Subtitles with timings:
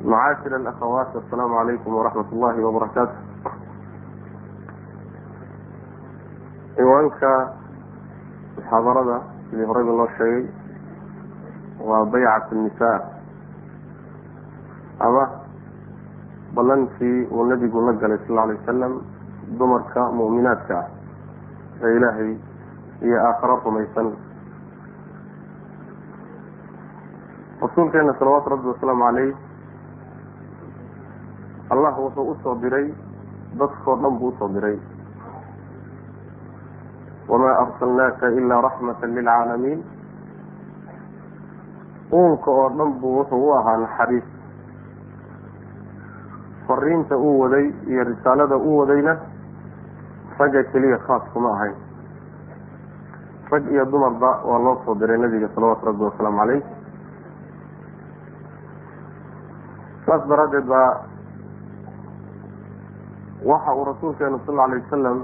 [0.00, 3.16] macaashir alakhawaat assalaamu calaykum waraxmat ullahi wabarakaatu
[6.76, 7.32] ciwaanka
[8.56, 9.16] muxaadarada
[9.50, 10.44] sidii horeyba loo sheegay
[11.88, 13.00] waa baycat nisaa
[15.04, 15.24] ama
[16.54, 18.94] ballankii uu nabigu la galay sal alay wasalam
[19.58, 20.88] dumarka mu'minaadka ah
[21.84, 22.32] ee ilaahay
[23.04, 24.08] iyo aakharo rumaysan
[27.62, 29.49] rasuulkeena salawaatu rabbi wasalaamu caleyh
[31.70, 32.86] allah wuxuu u soo diray
[33.58, 34.78] dadkoo dhan buu u soo diray.
[37.28, 39.80] Wamaa arsalnaaka ilaa raxmata lilcaalamiin
[42.12, 44.24] uunka oo dhan buu wuxuu u ahaa naxariis.
[46.66, 49.16] Fariinta uu waday iyo risaalada uu wadayna
[50.38, 51.74] ragga keliya khaas kuma ahayn.
[53.50, 56.62] Rag iyo dumarba waa loo soo diray nabiga salawaatu rabbi wasalaamu caleyh
[60.06, 60.90] saas daraaddeed baa
[63.44, 65.18] waxa uu rasuulkeenu sal alay wasalam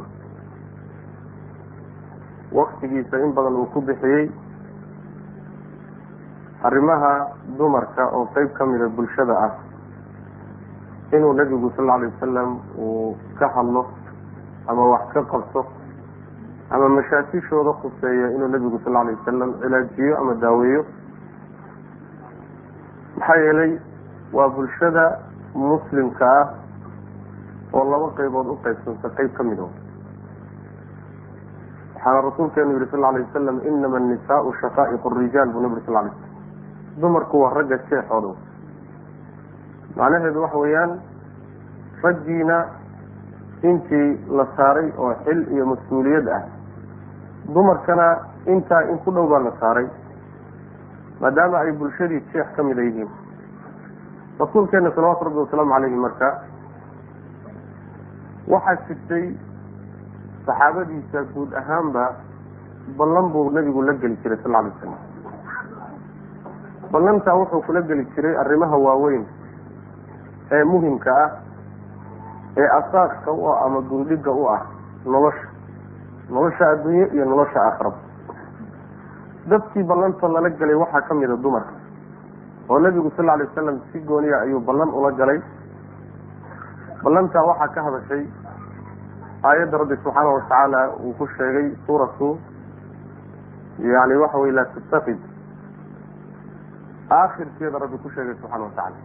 [2.53, 4.31] waktigiisa in badan uu ku bixiyey
[6.65, 7.29] arrimaha
[7.59, 9.53] dumarka oo qeyb ka mida bulshada ah.
[11.13, 13.87] Inuu nebigu sal alay wasalam uu ka hadlo
[14.69, 15.67] ama wax ka qabto
[16.71, 20.85] ama mashaakishooda khuseeyo inuu nebigu sal alay wasalam cilaajiyo ama daaweeyo.
[23.17, 23.79] Maxaa yeelay
[24.33, 25.19] waa bulshada
[25.55, 26.66] muslimka ah
[27.77, 29.69] oo laba qaybood u qaybsanta qayb ka mid o
[31.95, 37.01] waxaana rasuulkeenu yihi sal alay wasalam inama annisaau shaqaa'iq rijaal buu nabi sal lay slam
[37.01, 38.33] dumarku waa ragga jeexooda
[39.97, 40.93] macnaheedu waxa weeyaan
[42.03, 42.57] raggiina
[43.63, 44.09] intii
[44.39, 46.43] la saaray oo xil iyo mas'uuliyad ah
[47.55, 48.07] dumarkana
[48.47, 49.87] intaa in ku dhow baa la saaray
[51.21, 53.09] maadaama ay bulshadii jeex ka mida yihiin.
[54.39, 56.29] Rasuulkeena salawaatu rabbi wasalaamu caleyhi marka
[58.49, 59.25] waxaa jirtay
[60.47, 62.05] saxaabadiisa guud ahaanba
[62.99, 65.03] ballan buu nabigu la geli jiray sal alay wasalam
[66.93, 69.25] ballantaa wuxuu kula geli jiray arrimaha waaweyn
[70.53, 71.31] ee muhimka ah
[72.57, 74.63] ee asaaska u ah ama gundhiga u ah
[75.05, 75.49] nolosha
[76.31, 77.99] nolosha adduunye iyo nolosha aakhiraba
[79.51, 81.75] dadkii ballanta lala gelay waxaa ka mida dumarka
[82.69, 85.41] oo nabigu sal alay wasalam si gooniya ayuu ballan ula galay
[87.04, 88.24] ballantaa waxaa ka hadashay
[89.44, 92.38] aayadda rabbi subxaana watacaala uu ku sheegay suuratu
[93.94, 95.20] yani waxa wey laa tattaqid
[97.20, 99.00] aakhirkeeda rabbi ku sheegay subxana watacaala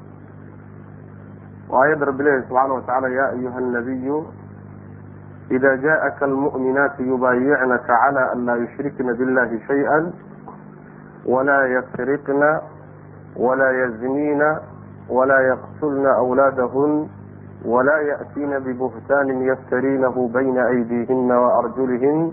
[1.71, 4.19] oo aayadda rabbi leeyahy subxaana watacaala ya ayuha الnabiyu
[5.57, 9.99] ida jaءaka almu'minaatu yubaayicnaka calى an laa yushrikna biاllahi shayئa
[11.27, 12.51] walaa ysriqna
[13.37, 14.49] walaa yazniina
[15.09, 16.95] walaa yaqtulna awlaadahn
[17.65, 22.33] wla yأtiina bbuhtani yftariinahu bayna أydihina وأrjulihin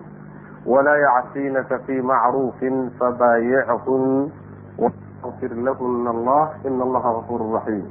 [0.65, 2.69] wla yacsinaka fi macruufi
[2.99, 4.31] fabaayichun
[4.77, 7.87] wاغfir lahuna allah in allaha غafur raxiim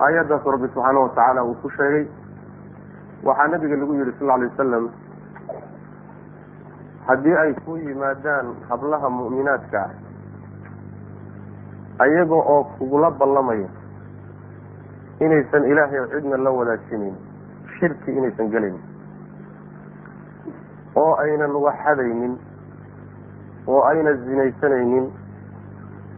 [0.00, 2.06] aayaddaas rabbi subxaana watacaala uu ku sheegay
[3.24, 4.84] waxaa nabiga lagu yihi sal lay wasalam
[7.06, 9.90] haddii ay ku yimaadaan hablaha mu'minaadka ah
[12.04, 13.68] ayaga oo kugula ballamaya
[15.19, 17.15] inaysan ilaahay cidna la wadaajinin
[17.79, 18.75] shirki inaysan gelin.
[20.95, 22.33] Oo aynan waxadaynin
[23.67, 25.11] oo ayna zinaysanaynin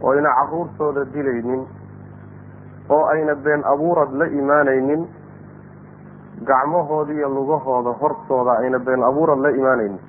[0.02, 1.68] oo ayna caruurtooda dilaynin
[2.90, 5.08] oo ayna been abuurad la imaanaynin
[6.46, 10.00] gacmahooda iyo lugahooda hortooda ayna been abuurad la imaanaynin.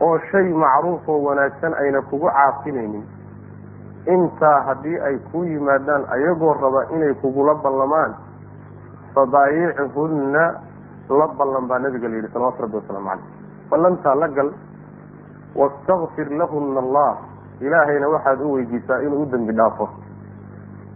[0.00, 3.04] Oo shay macruuf oo wanaagsan ayna kugu caafinaynin
[4.06, 8.14] intaa haddii ay ku yimaadaan ayagoo raba inay kugula ballamaan
[9.14, 10.44] fabaayichunna
[11.08, 13.24] la ballan baa nabiga la yidhi salawatu rabbi wasalaamu caleyh
[13.70, 14.50] ballantaa la gal
[15.54, 17.16] wastakfir lahuna allah.
[17.60, 19.88] Ilaahayna waxaad u weydiisaa inuu u dembi dhaafo.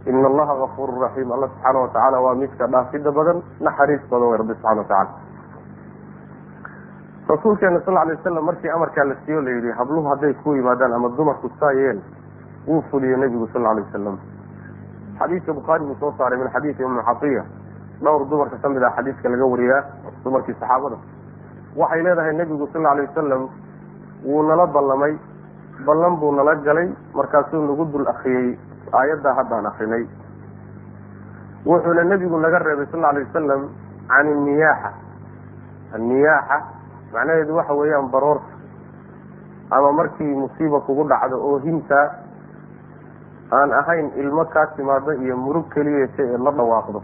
[0.06, 4.54] Ina allaha gafuuru raxiim alla subxaana watacaala waa midka dhaafida badan naxariis badan way rabbi
[4.54, 5.10] subxana watacala
[7.28, 11.08] rasuulkeena sal alay wasalam markii amarkaa la siiyo la yidhi habluhu hadday ku yimaadaan ama
[11.16, 12.00] dumarku saayeen
[12.66, 14.18] wuu fuliyo nebigu sal alay wasalam
[15.18, 17.44] xadiidka bukhaari buu soo saaray min xadiidi ummu xatiya.
[18.02, 19.82] Dhowr dumarka ka mid ah xadiidka laga wariyaa
[20.24, 20.96] dumarkii saxaabada.
[21.76, 23.48] Waxay leedahay nebigu sal alay wasalam
[24.24, 25.16] wuu nala ballamay
[25.86, 28.58] ballan buu nala galay markaasuu nagu dul akriyey
[28.92, 30.04] aayaddaa haddaan akrinay
[31.66, 33.68] wuxuuna nebigu naga reebay sal alay wasalam
[34.08, 34.90] can inniyaaxa
[35.94, 36.58] anniyaaxa
[37.12, 38.52] macnaheedu waxa weeyaan baroorta
[39.70, 42.00] ama markii musiiba kugu dhacdo oo hinta
[43.50, 47.02] aan ahayn ilmo kaa timaado iyo murug keliyata ee la dhawaaqdo.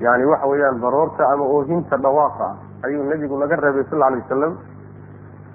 [0.00, 2.56] Yani waxa weeyaan baroorta ama oohinta dhawaaqa ah
[2.86, 4.56] ayuu nebigu naga reebay sal alay wasalam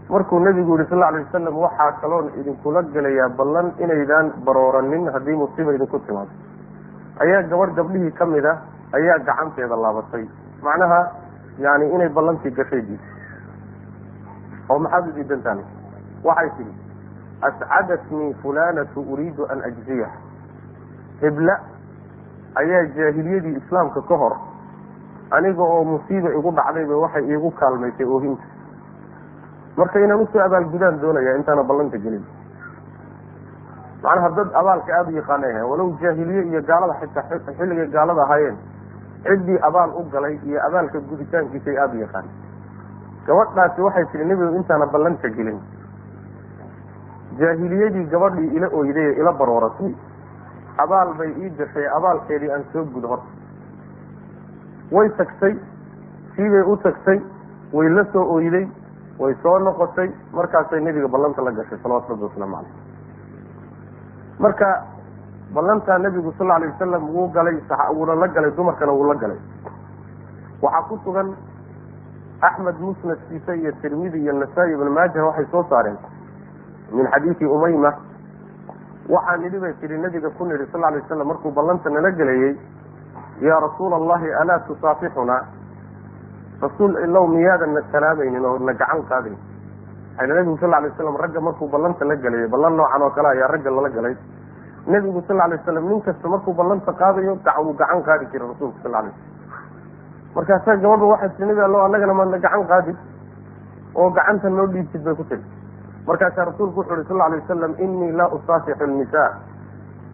[0.10, 5.74] markuu nebigu yihi sal alay wasalam waxaa kaloon idinkula gelayaa ballan inaydaan barooranin haddii musiiba
[5.74, 6.30] idinku timaado.
[7.20, 8.58] Ayaa gabadh gabdhihii ka mid ah
[8.94, 10.26] ayaa gacanteeda laabatay.
[10.62, 11.02] Macnaha
[11.60, 13.00] yani inay ballantii gashay diid.
[14.70, 15.60] Oo maxaad u diidantaan
[16.24, 16.74] waxay tidhi
[17.42, 20.08] ascadatnii fulanatu uriidu an ajziya
[21.22, 21.60] hebla
[22.56, 24.36] ayaa jaahiliyadii islaamka ka hor
[25.32, 28.44] aniga oo musiiba igu dhacdayba waxay iigu kaalmaysay oohinta
[29.78, 32.24] marka inaan u soo abaalgudaan doonaya intaana ballanta gelin
[34.04, 38.58] macnaha dad abaalka aada u yaqaanay ahayen walow jaahiliye iyo gaalada xitaa xilligay gaalada ahaayeen
[39.24, 42.32] ciddii abaal u galay iyo abaalka guditaankiisay aada u yaqaanay
[43.28, 45.60] gabadhaasi waxay tihi nebigu intaana ballanta gelin
[47.40, 49.92] jaahiliyadii gabadhii ila oyday ila barooratay.
[50.78, 53.30] Abaal bay ii gashay abaalkeedii aan soo gudo horta
[54.92, 55.56] way tagtay
[56.36, 57.20] siibay u tagtay
[57.74, 58.68] way la soo oyday
[59.20, 60.10] way soo noqotay.
[60.34, 62.86] Markaasay nebiga ballanta la gashay salawatu rabbi wasalaamu caleyh
[64.40, 64.84] marka
[65.54, 67.58] ballantaa nebigu sal alay wasalam wuu galay
[67.96, 69.38] wuuna la galay dumarkana wuu la galay.
[70.62, 71.34] Waxaa ku sugan
[72.42, 75.98] axmed musnadkiisa iyo tirmidi iyo nasaa-i ibn maaja waxay soo saareen
[76.92, 77.92] min xadiidi umayma.
[79.10, 82.58] Waxaa nidhi bay tihi nabiga ku nidhi sal alay wasalam markuu ballanta nala gelayey
[83.42, 85.42] yaa rasuula allahi alaa tusaafixunaa
[86.62, 89.38] rasuul ilow miyaadan na salaamaynin oo na gacan qaadayn
[90.18, 93.48] waxayna nebigu sal alay wasalam ragga markuu ballanta la gelayay ballan noocan oo kale ayaa
[93.48, 94.16] ragga lala galay.
[94.88, 98.96] Nebigu sal alay wasalam nin kasta markuu ballanta qaadayo wuu gacan qaadi jiray rasuulku sal
[98.96, 99.36] alay wasalam
[100.36, 102.98] markaasaa gabadha waxay tii nebi allo annagana maadna gacan qaadin
[103.96, 105.44] oo gacanta noo dhiibtid bay ku tiri
[106.08, 109.30] markaasaa rasuulku wuxu uhi sal alay wasalam inii laa usaafixu nnisaa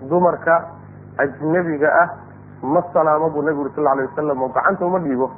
[0.10, 0.56] dumarka
[1.18, 2.10] ajnebiga ah
[2.64, 5.32] ma salaamo buu nebigu uri sal alay wasalam oo gacanta uma dhiibo.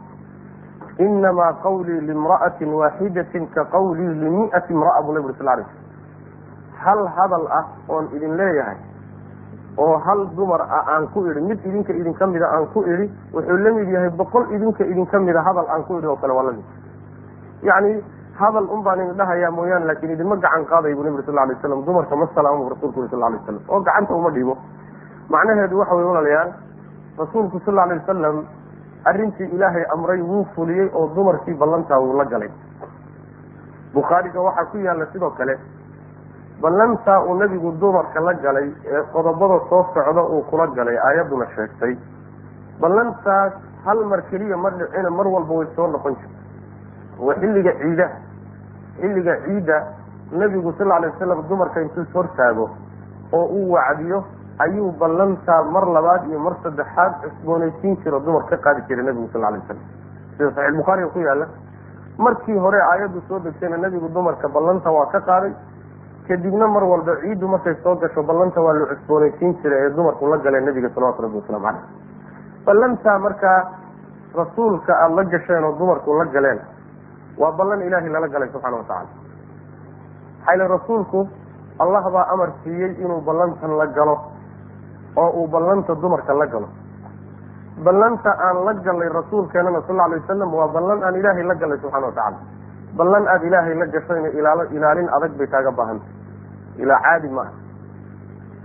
[1.00, 5.84] Inamaa qawlii limra'atin waaxidatin ka qawlii limi'ati imra'a buu nebi uri sal alay slam
[6.86, 8.78] hal hadal ah oon idin leeyahay
[9.78, 13.58] oo hal dumar ah aan ku idhi mid idinka idinka mida aan ku idhi wuxuu
[13.58, 16.52] la mid yahay boqol idinka idinka mida hadal aan ku idhi oo kale waa la
[16.52, 16.64] mid
[17.64, 18.04] yacni
[18.40, 21.84] hadal un baan idin dhahayaa mooyaane laakin idinma gacan qaaday buu nebi sal alay waslam
[21.86, 24.58] dumarka ma salaamo rasuulku uri sal alay wasalam oo gacanta uma dhibo.
[25.30, 26.52] Macnaheedu waxa weye walaalayaal
[27.20, 28.44] rasuulku sal alay wasalam
[29.06, 32.50] arrintii ilaahay amray wuu fuliyey oo dumarkii ballantaa wuu la galay.
[33.94, 35.56] Bukhaariga waxaa ku yaalla sidoo kale
[36.62, 41.96] ballantaa uu nebigu dumarka la galay ee qodobada soo socda uu kula galay aayadduna sheegtay.
[42.82, 43.54] Ballantaas
[43.86, 48.16] hal mar keliya ma dhicina mar walba way soo noqon jirta waa xilliga ciidaha
[49.00, 49.78] xilliga ciidda
[50.32, 52.70] nebigu sal alay wasalam dumarka intuu hortaago
[53.32, 54.24] oo uu wacdiyo
[54.60, 59.44] ayuu ballantaa mar labaad iyo mar saddexaad cusboonaysiin jiro dumar ka qaadi jiray nebigu sal
[59.46, 59.84] alay wasalam
[60.38, 61.48] sida saxiix bukhaariga ku yaalla.
[62.18, 65.52] Markii hore aayaddu soo degtayna nebigu dumarka ballanta waa ka qaaday.
[66.28, 70.38] Kadibna mar walba ciiddu markay soo gasho ballanta waa la cusboonaysiin jiray ee dumarku la
[70.38, 71.84] galeen nebiga salawatu rabbi wasalaamu caleyh
[72.66, 73.60] ballantaa markaa
[74.36, 76.60] rasuulka aada la gasheen oo dumarku la galeen
[77.38, 79.08] waa ballan ilaahay lala galay subxaana watacala
[80.40, 81.28] maxaa ile rasuulku
[81.80, 84.16] allah baa amar siiyey inuu ballantan la galo
[85.16, 86.68] oo uu ballanta dumarka la galo.
[87.84, 92.08] Ballanta aan la galnay rasuulkeenana sal alay wasalam waa ballan aan ilaahay la galnay subxana
[92.08, 92.38] watacala
[92.98, 96.12] ballan aada ilaahay la gashayna ilaal ilaalin adag bay kaaga baahantay
[96.84, 97.52] ilaa caadi maaha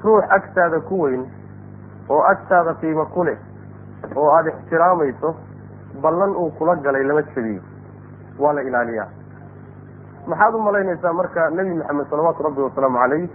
[0.05, 1.25] ruux agtaada ku weyn
[2.09, 3.39] oo agtaada qiimo ku leh
[4.17, 5.35] oo aada ixtiraamayso
[6.03, 7.63] ballan uu kula galay lama jabiyo
[8.41, 9.09] waa la ilaaliyaa.
[10.27, 13.29] Maxaad u malaynaysaa marka nebi maxamed salawaatu rabbi wasalaamu calayh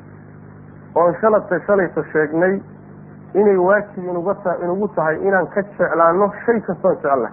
[0.95, 2.59] oon shalata shalayto sheegnay
[3.33, 4.03] inay waajib
[4.63, 7.25] inugu tahay inaan ka jeclaano shay kastoon jecel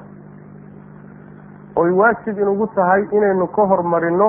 [1.77, 4.29] oy waajib inugu tahay inaynu ka hormarino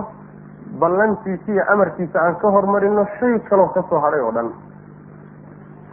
[0.80, 4.52] ballantiisa iyo amarkiisa aan ka hormarino shay kaloo ka soo hadhay oo dhan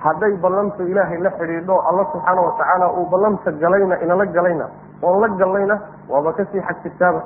[0.04, 4.66] hadday ballantu ilaahay la xidhiidho alla subxaana watacaala uu ballanta galayna inala galayna
[5.02, 5.76] oon la gallayna
[6.08, 7.20] waaba ka sii xag jirtaaba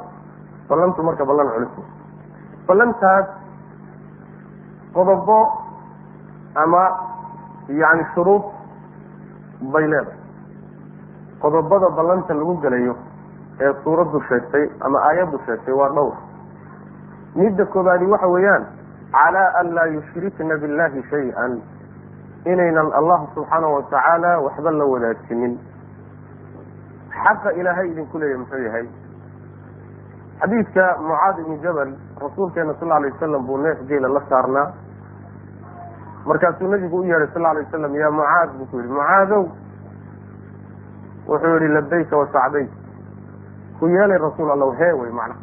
[0.69, 1.71] ballantu marka ballan culus.
[2.69, 3.27] Ballantaas
[4.95, 5.39] qodobo
[6.55, 6.83] ama
[7.69, 8.43] yacni shuruud
[9.73, 10.19] bay leedahay.
[11.43, 12.97] Qodobada ballanta lagu gelayo
[13.61, 16.15] ee suuraddu sheegtay ama aayaddu sheegtay waa dhowr.
[17.37, 18.65] Midda koobaadi waxa weeyaan
[19.13, 21.61] calaa an laa yushrikna billahi shay-an
[22.45, 25.59] inaynan allah subxaana watacaala waxba la wadaajinin
[27.25, 28.87] xaqa ilaahay idinku leeyahy muxuu yahay?
[30.41, 34.73] Xadiidka mucaad ibni jabal rasuulkeena sal alay wasalam buu neef geela la saarnaa.
[36.27, 39.45] Markaasuu nabigu u yeedhay sal alay wasalam yaa mucaad buu ku yihi mucaadow
[41.29, 42.71] wuxuu yihi labayka wasacdayk
[43.79, 45.37] ku yeelay rasuul allow hee wey macna.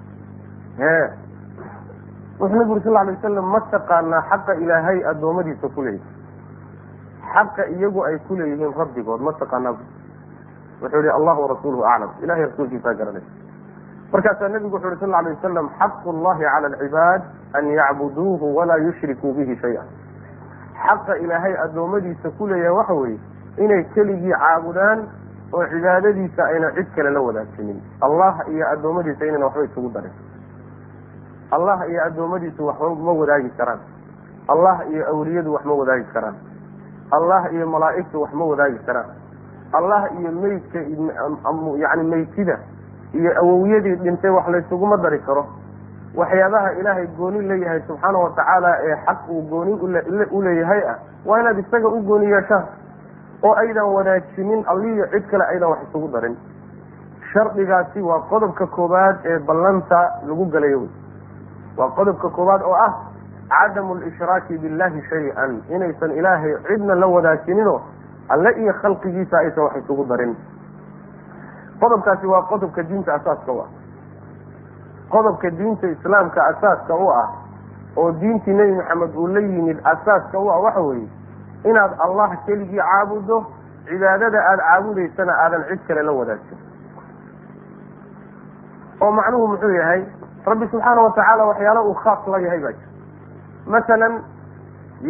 [0.77, 1.07] Hee.
[2.39, 6.19] Wuxuu nabigu sal alay wasalam ma taqaanaa xaqa ilaahay addoommadiisa ku leeyahay
[7.33, 9.75] xaqa iyagu ay ku leeyihiin rabbigood ma taqaanaa
[10.81, 13.21] wuxuu yihi allahu warasuuluhu aclam ilahay rasuulkiisaa garanay.
[14.11, 17.21] Markaasaa nabigu wuxu yhi sal alay wasalam xaqu llahi cala alcibaad
[17.53, 19.83] an yacbuduuhu walaa yushrikuu bihi shay-a
[20.85, 23.19] xaqa ilaahay addoommadiisa ku leeyahay waxa weeye
[23.57, 25.05] inay keligii caabudaan
[25.53, 30.11] oo cibaadadiisa ayna cid kale la wadaajinin allah iyo addoommadiisa inayna waxba isugu darin.
[31.51, 33.79] Allah iyo addoommadiisu waxba ma wadaagi karaan.
[34.47, 36.35] Allah iyo awliyadu wax ma wadaagi karaan
[37.11, 39.09] allah iyo malaa'igtu wax ma wadaagi karaan.
[39.73, 40.79] Allah iyo meydka
[41.83, 42.57] yani meydtida
[43.13, 45.45] iyo awowyadii dhintay wax laysuguma dari karo.
[46.15, 49.73] Waxyaabaha ilaahay gooni leeyahay subxaana watacaala ee xaq uu gooni
[50.31, 52.65] u leeyahay ah waa inaad isaga u gooni yeeshaan
[53.43, 56.35] oo aydan wadaajinin alliyo cid kale aydan wax isugu darin.
[57.33, 60.79] Shardigaasi waa qodobka koowaad ee ballanta lagu galayo.
[60.79, 60.89] Wey
[61.77, 62.93] waa qodobka koowaad oo ah
[63.51, 67.81] cadamu lishraaki billahi shay-an inaysan ilaahay cidna la wadaajinino
[68.29, 70.35] alle iyo khalqigiisa aysan wax isugu darin
[71.81, 73.69] qodobkaasi waa qodobka diinta asaaska u ah
[75.09, 77.27] qodobka diinta islaamka asaaska u ah
[77.97, 81.07] oo diintii nebi maxamed uu la yimid asaaska u ah waxa weeye
[81.63, 83.45] inaad allah keligii caabudo
[83.89, 86.57] cibaadada aada caabudaysana aadan cid kale la wadaajin
[89.01, 90.05] oo macnuhu muxuu yahay
[90.45, 92.90] rabbi subxaana watacaala waxyaala uu khaas la yahay baa jira
[93.75, 94.13] masalan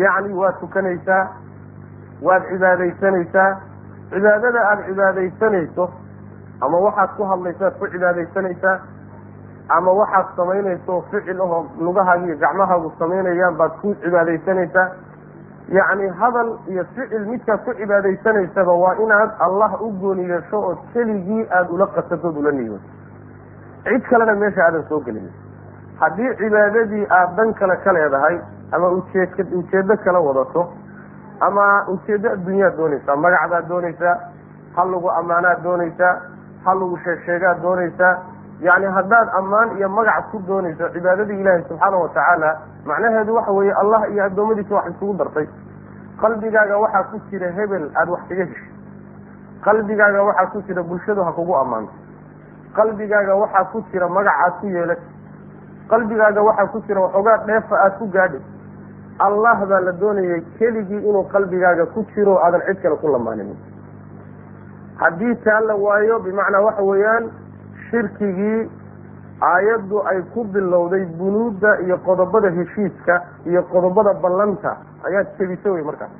[0.03, 1.23] yacni waad tukanaysaa
[2.21, 3.49] waad cibaadaysanaysaa.
[4.11, 5.85] Cibaadada aada cibaadaysanayso
[6.61, 8.79] ama waxaad ku hadlaysaad ku cibaadaysanaysaa
[9.77, 14.87] ama waxaad samaynayso ficil ahoo lugahaaga iyo gacmahaagu samaynayaan baad ku cibaadaysanaysaa.
[15.77, 21.47] Yacni hadal iyo ficil midkaad ku cibaadaysanaysaba waa inaad allah u gooni yeesho oo keligii
[21.49, 22.83] aada ula qasatood ula niyooto.
[23.83, 25.29] Cid kalena meesha aadan soo gelin
[25.99, 28.39] haddii cibaadadii aada dan kale ka leedahay
[28.71, 30.69] ama ujeed ujeedo kala wadato
[31.39, 34.15] ama ujeedo adduunyaad doonaysaa magacbaad doonaysaa
[34.75, 36.13] ha lagu ammaanaad doonaysaa
[36.65, 38.17] ha lagu sheegsheegaad doonaysaa
[38.61, 44.11] yacni haddaad ammaan iyo magac ku doonayso cibaadadii ilaahi subxaana watacaala macnaheedu waxa weeye allah
[44.11, 45.47] iyo addoommadiisa wax isugu dartay.
[46.21, 48.69] Qalbigaaga waxaa ku jira hebel aada wax kaga heshay
[49.65, 51.93] qalbigaaga waxaa ku jira bulshadu ha kugu ammaanto.
[52.75, 54.99] Qalbigaaga waxaa ku jira magac aad ku yeelat
[55.91, 58.41] qalbigaaga waxaa ku jira waxoogaa dheefa aada ku gaadhay
[59.27, 63.57] allah baa la doonayay keligii inuu qalbigaaga ku jiro aadan cid kale ku lamaaninin
[65.01, 67.31] haddii taa la waayo bimacnaa waxa weeyaan
[67.89, 68.69] shirkigii
[69.51, 74.77] aayaddu ay ku bilowday bunuudda iyo qodobada heshiiska iyo qodobada ballanta
[75.09, 76.11] ayaad jebisa wey markaas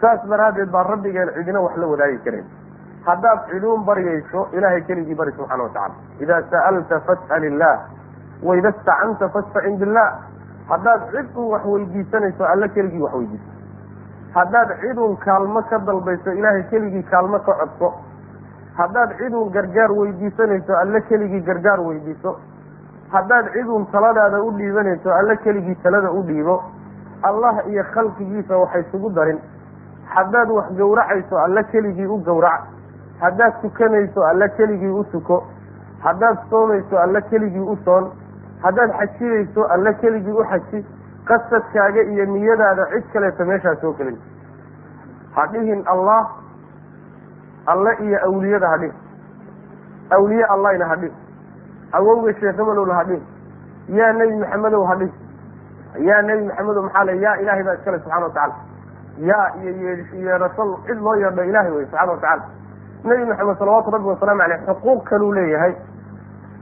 [0.00, 2.46] saas daraaddeed baa rabbigeen cidina wax la wadaagi kareen
[3.06, 5.94] haddaad ciduun baryayso ilaahay keligii bari subxana watacala
[6.24, 7.78] idaa sa'alta fas'al illaah
[8.42, 10.08] waida istacanta fastacin billah
[10.68, 13.50] haddaad cid un wax weydiisanayso alle keligii wax weydiiso.
[14.34, 17.92] Haddaad cidun kaalmo ka dalbayso ilaahay keligii kaalmo ka codso.
[18.78, 22.38] Haddaad cidun gargaar weydiisanayso alle keligii gargaar weydiiso.
[23.12, 26.62] Haddaad cidun taladaada u dhiibanayso alle keligii talada u dhiibo.
[27.22, 29.38] Allah iyo khalqigiisa waxay isugu darin.
[30.14, 32.62] Haddaad wax gowracayso alle keligii u gowrac.
[33.20, 35.44] Haddaad tukanayso alle keligii u tuko.
[36.02, 38.10] Haddaad soomayso alle keligii u soon
[38.62, 40.84] haddaad xajiyayso alle keligii u xaji
[41.28, 44.18] qasadkaaga iyo niyadaada cid kaleeto meeshaa soo gelin.
[45.34, 46.26] Ha dhihin allah
[47.66, 48.94] alle iyo awliyada ha dhihin.
[50.10, 51.14] Awliye allahna ha dhihin.
[51.92, 53.22] Awowga sheekh hebelowna ha dhihin.
[53.88, 55.14] Yaa nebi maxamedow ha dhihin.
[56.08, 58.54] Yaa nebi maxamedow maxaa le yaa ilahay baa iskale subxana watacala
[59.18, 59.70] yaa iyo
[60.12, 62.42] yeedhasho cid loo yeedho ilahay wey subxana watacala
[63.04, 65.74] nebi maxamed salawaatu rabbi wasalaamu aleyh xuquuq kaluu leeyahay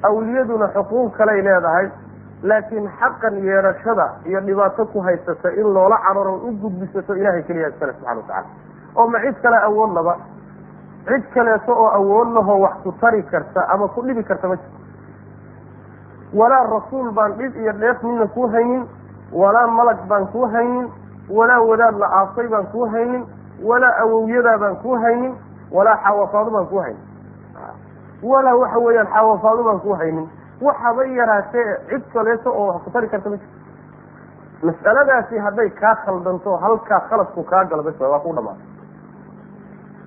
[0.03, 1.87] awliyaduna xuquuq kaley leedahay
[2.43, 7.93] laakiin xaqan yeedhashada iyo dhibaato ku haysata in loola cararo u gudbisato ilahay keliya iskale
[7.93, 8.47] subxana watacala
[8.97, 10.17] oo ma cid kale awood laba
[11.09, 14.79] cid kaleeto oo awood lahoo wax ku tari karta ama ku dhibi karta ma jirto.
[16.35, 18.87] Walaa rasuul baan dhib iyo dheef midna kuu haynin
[19.33, 20.89] walaa malag baan kuu haynin
[21.29, 23.25] walaa wadaad la aasay baan kuu haynin
[23.63, 25.35] walaa awowyadaa baan kuu haynin
[25.73, 27.03] walaa xaawafaado baan kuu haynin
[28.23, 30.29] walaa waxa weeyaan xaawafaado baan kuu haynin
[30.61, 33.59] waxaba yaraatee cid kaleeto oo wax ku tari karta ma jirto
[34.67, 38.67] mas'aladaasi hadday kaa khaldanto halkaa khaladku kaa galo bes waa ku dhamaatay.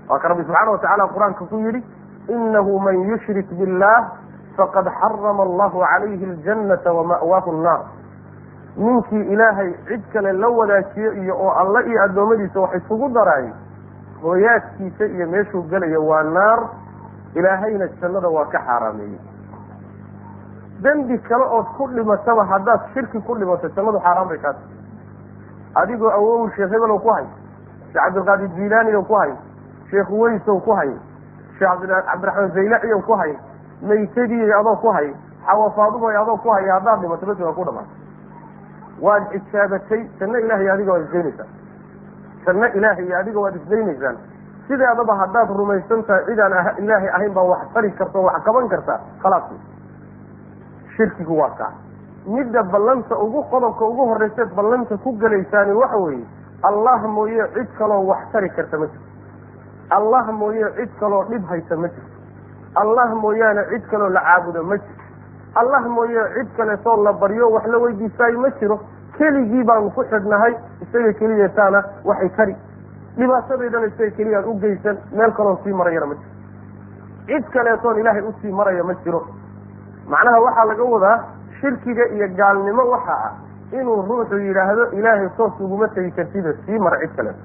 [0.09, 1.81] Waa ka rabbi subxaana watacala qur'aanka ku yidhi
[2.29, 4.11] inahu man yushrik billah
[4.57, 7.81] faqad xarama allahu calayhi aljannata wama'waahu nnaar
[8.77, 13.53] ninkii ilaahay cid kale la wadaajiyo iyo oo alle iyo addoommadiisa wax isugu daraayo
[14.21, 16.59] hooyaadkiisa iyo meeshuu gelayo waa naar
[17.35, 19.19] ilaahayna jannada waa ka xaaraameeyey
[20.83, 24.71] dembi kale ood ku dhimataba haddaad shirki ku dhimato jannadu xaaraan bay kaa tahay.
[25.75, 27.25] Adigoo awow sheekh hebelow ku hay
[27.91, 29.31] sheekh cabdilqaadir jilaani ow ku hay
[29.89, 30.91] sheekh weysow ku hay
[31.57, 31.69] sheekh
[32.09, 33.33] cabdiraxmaan zaylaci ku hay
[33.81, 35.13] maytadii adoo ku hay
[35.45, 37.97] xawafaaduboy adoo ku hay haddaad dhimato bes waa ku dhamaatay
[39.01, 41.49] waad xijaabatay janno ilahay adiga waad isdaynaysaan.
[42.45, 44.17] Janno ilaahay adiga waad isdaynaysaan
[44.67, 46.53] sideedaba haddaad rumaysan tahay cidaan
[46.83, 48.99] ilaahay ahayn baa wax tari karta wax qaban karta.
[49.23, 49.43] Khalaas
[50.97, 51.71] shirkigu waa kaa
[52.27, 56.25] midda ballanta ugu qodobka ugu horrayseed ballanta ku gelaysaani waxa weeye
[56.63, 59.07] allah mooye cid kaloo wax tari karta ma jirto.
[59.89, 62.11] Allah mooye cid kaloo dhib haysa ma jirto.
[62.75, 65.03] Allah mooyaane cid kaloo la caabudo ma jirto.
[65.55, 68.79] Allah mooye cid kaleetoo la baryo wax la weydiistaayo ma jiro.
[69.17, 72.55] Keligii baanu ku xidhnahay isaga keliyataana waxay tari
[73.17, 76.31] dhibaatadeydana isaga keliyaan u geysan meel kaloon sii marayana ma jiro.
[77.27, 79.21] Cid kaleetoon ilaahay u sii maraya ma jiro.
[80.07, 81.17] Macnaha waxaa laga wadaa
[81.59, 83.31] shirkiga iyo gaalnimo waxa ah
[83.79, 87.39] inuu ruuxu yidhaahdo ilaahay toos uguma tegi kartida sii mara cid kaleeto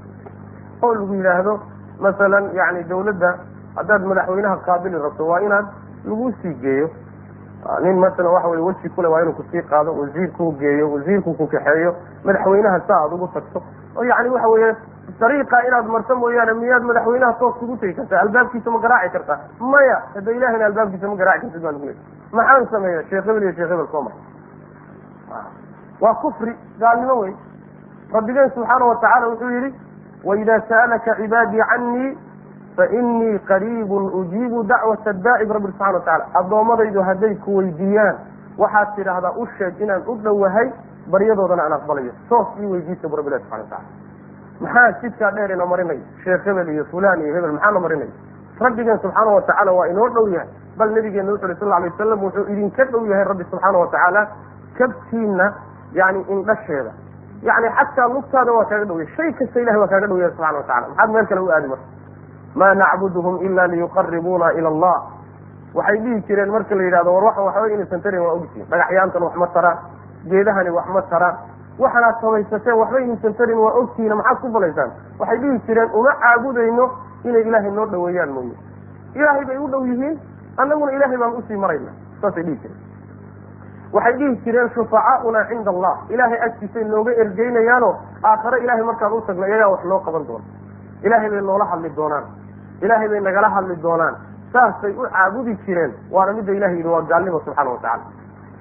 [0.83, 1.61] oo lagu yidhaahdo
[2.01, 3.31] masalan yani dawladda
[3.77, 5.67] haddaad madaxweynaha qaabili rabto waa inaad
[6.05, 6.89] lagu sii geeyo
[7.83, 11.47] nin masalan waxa weye weji kule waa inuu ku sii qaado wasiirkuu geeyo wasiirku ku
[11.47, 11.95] kaxeeyo
[12.25, 13.63] madaxweynaha sa aad ugu tagto
[13.97, 14.77] oo yani waxa weeye
[15.21, 19.39] dariiqa inaad marto mooyaane miyaad madaxweynaha toos ugu tegi kartaa albaabkiisa ma garaaci kartaa.
[19.61, 21.97] Maya hadda ilahayna albaabkiisa ma garaaci kartid baa lagu leey
[22.33, 24.13] maxaan sameeya sheekh hebel iyo sheekh hebel soo mar
[26.01, 27.33] waa kufri gaalnimo wey
[28.13, 29.75] rabbigeen subxaana watacaala wuxuu yihi
[30.25, 32.19] waida sa'alaka cibaadii canii
[32.79, 38.17] fainii qariibun ujiibu dacwata daa'i rabbi subxana watacala addoommadaydu hadday ku weydiiyaan
[38.63, 40.69] waxaad tidhaahdaa u sheeg inaan u dhowahay
[41.13, 44.07] baryadoodana aan aqbalayo toos ii weydiisa bu rabbilahi subxana watacala
[44.61, 48.11] maxaa jidkaa dheer ina marinay sheekh hebel iyo fulan iyo hebel maxaa na marinay
[48.61, 52.47] rabbigeen subxaana watacaala waa inoo dhow yahay bal nabigeena wuxu uri sal alay wasalam wuxuu
[52.53, 54.23] idinka dhow yahay rabbi subxaana watacaala
[54.79, 55.47] kabtiina
[56.01, 56.93] yani indhasheeda
[57.43, 60.59] yani xataa lugtaada waa kaaga dhow yahay shay kasta ilahay waa kaaga dhow yahay subxana
[60.59, 61.85] watacala maxaad meel kale u aadi marka
[62.55, 64.97] ma nacbuduhum ila liyuqaribuuna ila allah.
[65.75, 69.35] Waxay dhihi jireen marka la yidhahdo war waxan waxba inaysan tarin waa ogtiin dhagaxyaantan wax
[69.37, 69.79] ma taraan.
[70.29, 71.37] Geedahani wax ma taraan.
[71.79, 76.91] Waxanaad samaysateen waxba inaysan tarin waa ogtiina maxaad ku falaysaan waxay dhihi jireen uma caabudayno
[77.25, 78.57] inay ilaahay noo dhoweeyaan mooye.
[79.15, 80.19] Ilaahay bay u dhow yihiin
[80.57, 82.81] annaguna ilaahay baan u sii marayna saasay dhihi jireen.
[83.93, 85.95] Waxay dhihi jireen shufacaauna cinda allah.
[86.09, 90.45] Ilaahay agtiisay nooga ergeynayaano aakhare ilahay markaan u tagno iyagaa wax noo qaban doona
[91.03, 92.25] ilaahay bay noola hadli doonaan.
[92.83, 94.15] Ilaahay bay nagala hadli doonaan.
[94.53, 95.93] Saasay u caabudi jireen.
[96.11, 98.03] Waana midda ilahay yidhi waa gaalnimo subxaana watacala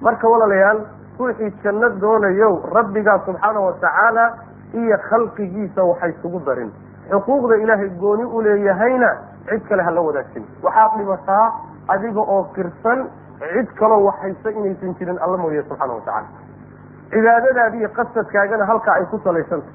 [0.02, 0.80] marka walaalayaal
[1.20, 4.26] ruuxii janno doonayow rabbigaa subxaana watacaala
[4.74, 6.72] iyo khalqigiisa waxay isugu darin.
[7.12, 9.10] Xuquuqda ilaahay gooni u leeyahayna
[9.50, 11.46] cid kale hala wadaagsin waxaad dhimataa
[11.88, 13.08] adiga oo kirsan
[13.54, 16.28] cid kaloo waxhaysa inaysan jirin alla mooye subxaana watacala
[17.12, 19.72] cibaadadaadi iyo qasadkaagana halkaa ay ku salaysantah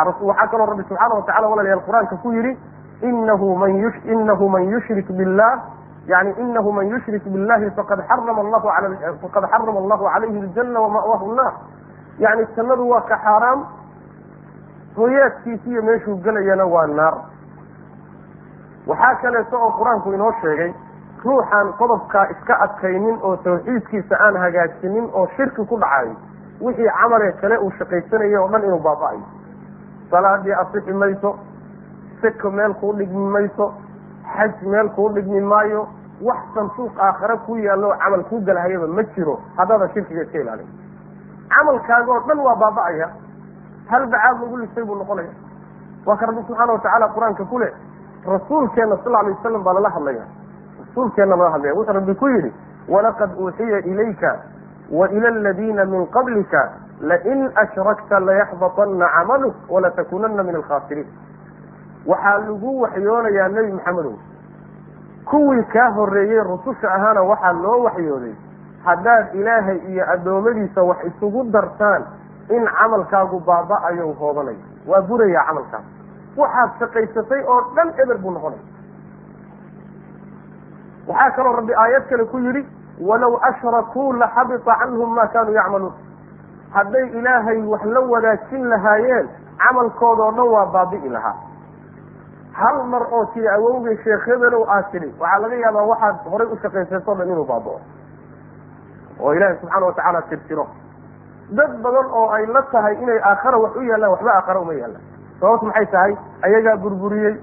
[0.00, 2.56] waxaa kaloo rabbi subxaana watacala walaalayaal qur'aanka ku yidhi
[3.02, 3.70] inahu man
[4.04, 5.60] inahu man yushrik billah
[6.06, 11.32] yani inahu man yushrik billahi faqad xarama allahu a faqad xarama allahu calayhi aljanna wama'wahu
[11.32, 11.52] nnaar
[12.18, 13.66] yani jannadu waa ka xaaraam
[14.96, 17.14] hooyaadkiisi iyo meeshuu gelayana waa naar.
[18.86, 20.72] Waxaa kaleeto oo qur'aanku inoo sheegay
[21.24, 26.16] ruuxaan qodobkaa iska adkaynin oo tawxiidkiisa aan hagaajinin oo shirki ku dhacayo
[26.60, 29.22] wixii camalee kale uu shaqaysanaya oo dhan inuu baaba-ayo
[30.12, 31.30] salaadii asixi mayso
[32.22, 33.72] seko meel kuu dhigmi mayso
[34.36, 35.86] xaj meel kuu dhigmi maayo
[36.22, 40.68] wax sansuuq aakhare ku yaallo camal kuu galahayaba ma jiro haddaadan shirkiga iska ilaalin.
[41.52, 43.08] Camalkaaga oo dhan waa baaba-aya.
[43.90, 45.32] Hal bacaad lagu lisay buu noqonaya.
[46.06, 47.72] Waa ka rabbi subxaana watacaala qur'aanka ku leh
[48.26, 50.24] rasuulkeena sal alay wasalam baa lala hadlaya
[50.80, 52.52] rasuulkeena lala hadlaya wuxuu rabbi ku yidhi
[52.88, 54.30] walaqad uuxiya ilayka
[54.90, 56.62] wa ila aladiina min qablika
[57.10, 61.08] lain ashrakta layaxbaطana camaluk walatakunana min alkhaasiriin
[62.06, 64.14] waxaa lagu waxyoonayaa nebi maxamedow
[65.30, 68.34] kuwii kaa horreeyey rususha ahaana waxaa loo waxyooday
[68.84, 72.02] haddaad ilaahay iyo addoommadiisa wax isugu dartaan
[72.56, 75.84] in camalkaagu baaba-ayo hoobanayo waa burayaa camalkaas
[76.36, 78.62] waxaad shaqaysatay oo dhan eber buu noqonaya
[81.08, 82.62] waxaa kaloo rabbi aayad kale ku yidhi
[83.08, 85.92] walow ashrakuu laxabita canhum ma kaanuu yacmaluun
[86.74, 89.28] hadday ilaahay wax la wadaajin lahaayeen
[89.62, 91.34] camalkoodao dhan waa baabi'i lahaa.
[92.52, 97.14] Hal mar oo tii awowgay sheekhyadanow aad tidhi waxaa laga yaabaa waxaad horay u shaqaysayso
[97.14, 97.80] dhan inuu baabao.
[99.20, 100.66] Oo ilaahay subxaana watacaala tirtiro.
[101.50, 105.04] Dad badan oo ay la tahay inay aakhara wax u yaallaan waxba aakhara uma yaallaan.
[105.40, 106.16] Sababtu maxay tahay?
[106.42, 107.34] Ayagaa burburiyey.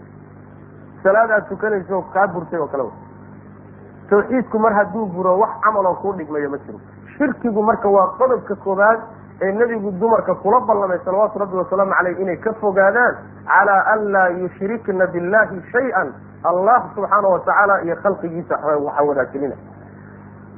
[1.04, 2.92] Salaad aad tukanayso kaa burtay oo kale wa
[4.10, 6.80] tawxiidku mar hadduu buro wax camaloo kuu dhigmayo ma jiro.
[7.18, 9.00] Shirkigu marka waa qodobka koobaad
[9.42, 13.16] ee nebigu dumarka kula ballamay salawaatu rabbi wasalaamu caleyh inay ka fogaadaan
[13.48, 19.56] calaa an laa yushrikna billahi shay-an allah subxaana watacaala iyo khalqigiisa waxa wadaajinina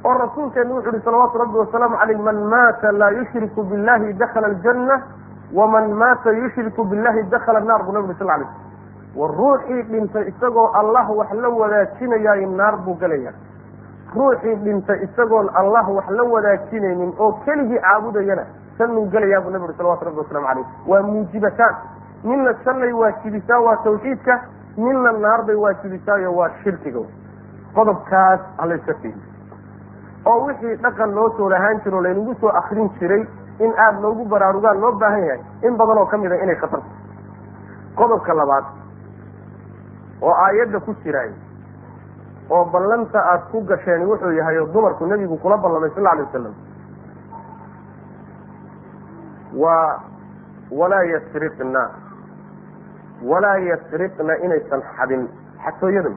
[0.04, 5.02] oo rasuulkeenu wuxu uhi salawaatu rabbi wasalaamu caleyh man maata laa yushriku billahi dakhala aljanna
[5.54, 10.66] waman maata yushriku billahi dakhala annar buu nabi sal lay sl war ruuxii dhintay isagoo
[10.80, 13.32] allah wax la wadaajinayaayo naar buu gelaya
[14.14, 18.44] ruuxii dhintay isagoon allah wax la wadaajinaynin oo keligii caabudayana
[18.78, 21.74] jannuu gelayaa buu nabi uri salawatu rabbi waslamu caleyh waa muujibataan.
[22.24, 24.40] Midna jannay waajibisaa waa tawxiidka.
[24.76, 27.00] Midna naar bay waajibisaayo waa shirkiga.
[27.74, 29.22] Qodobkaas halayska fiiriyo
[30.26, 33.22] oo wixii dhaqan loo soo lahaan jiro laynagu soo akrin jiray
[33.58, 36.86] in aada loogu baraarugaan loo baahan yahay in badan oo ka mid a inay khatarto
[37.96, 38.64] qodobka labaad
[40.22, 41.30] oo aayadda ku jiraay
[42.54, 46.54] oo ballanta aada ku gasheen wuxuu yahay oo dumarku nebigu kula ballamay sal alay wasalam
[49.62, 50.00] waa
[50.70, 51.82] walaa yasriqna
[53.30, 55.28] walaa yasriqna inaysan xadin
[55.64, 56.10] xatooyada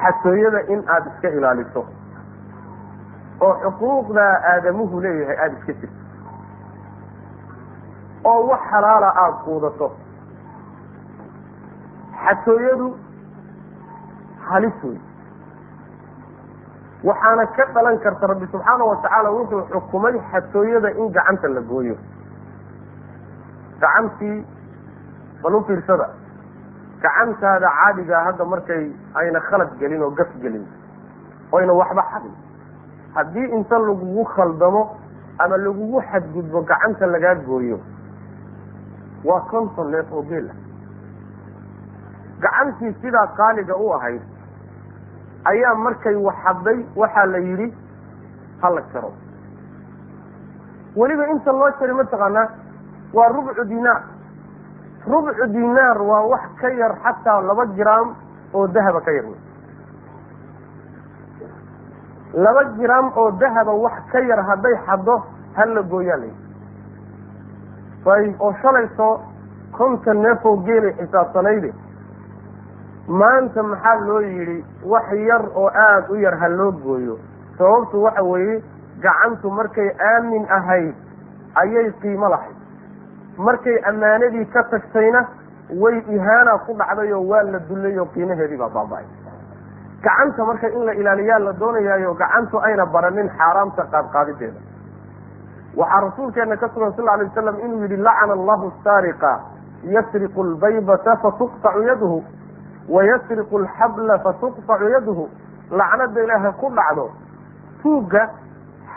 [0.00, 1.82] xatooyada in aada iska ilaaliso.
[3.40, 5.96] Oo xuquuqdaa aadamuhu leeyahay aada iska jirto.
[8.24, 9.88] Oo wax xalaala aada quudato.
[12.24, 12.86] Xatooyadu
[14.50, 14.98] halis wey
[17.04, 21.96] waxaana ka dhalan karta rabbi subxaana watacaala wuxuu xukumay xatooyada in gacanta la gooyo.
[23.80, 24.44] Gacantii
[25.42, 26.08] bal u fiirsada.
[27.02, 30.66] Gacantaada caadigaa hadda markay ayna khalad gelin oo gas gelin
[31.52, 32.34] oyna waxba xadin.
[33.14, 34.82] Haddii inta lagugu khaldamo
[35.38, 37.78] ama lagugu xadgudbo gacanta lagaa gooyo
[39.24, 40.56] waa konton neef oo geel ah.
[42.42, 44.22] Gacantii sidaa qaaliga u ahayd
[45.44, 47.72] ayaa markay waxadday waxaa la yidhi
[48.62, 49.12] ha la jaro
[50.96, 52.48] weliba inta loo jari mataqaanaa
[53.14, 54.02] waa rubcu dinaar.
[55.06, 58.14] Rubcu dinaar waa wax ka yar xataa laba jiraam
[58.54, 59.40] oo dahaba ka yar wey
[62.34, 65.22] laba jiraam oo dahaba wax ka yar hadday xaddo
[65.56, 66.46] hal la gooyaa la yidhi
[68.14, 69.08] ayb oo shalayso
[69.78, 71.72] kontan neefoo geelay xisaabsanayde
[73.08, 77.18] maanta maxaa loo yidhi wax yar oo aada u yar ha loo gooyo.
[77.58, 78.62] Sababtu waxa weeye
[79.02, 80.94] gacantu markay aamin ahayd
[81.54, 82.56] ayay qiimo lahayd.
[83.38, 85.26] Markay ammaanadii ka tagtayna
[85.70, 89.04] way ihaana ku dhacday oo waa la dullay oo qiimaheedii baa baaba-ay.
[90.02, 94.60] Gacanta marka in la ilaaliyaa la doonayaayo gacantu ayna baranin xaaraamta qaadqaadideeda
[95.76, 99.32] waxaa rasuulkeena ka sugan sal alay wasalam inuu yidhi lacana allahu saariqa
[99.94, 102.22] yasriqu lbaybata fatuqtacu yaduhu
[102.88, 105.28] wayasriqu alxabla fatuqtacu yaduhu
[105.70, 107.10] lacnada ilaahay ku dhacdo
[107.82, 108.22] tuugga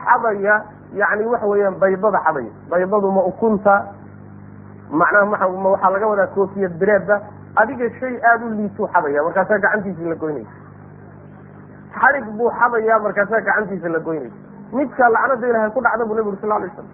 [0.04, 0.56] xadaya
[1.02, 3.76] yani waxa weeyaan baybada xadaya baybadu ma ukunta
[4.92, 7.20] macnaha ma waxaa laga wadaa koofiyad bireedba
[7.56, 10.52] adiga shay aada u liituu xadaya markaasaa gacantiisa la goynaysa
[12.00, 14.36] xarig buu xadayaa markaasaa gacantiisa la goynaysa
[14.74, 16.88] midkaa lacnada ilahay ku dhacda buu nabi uri sal alay slam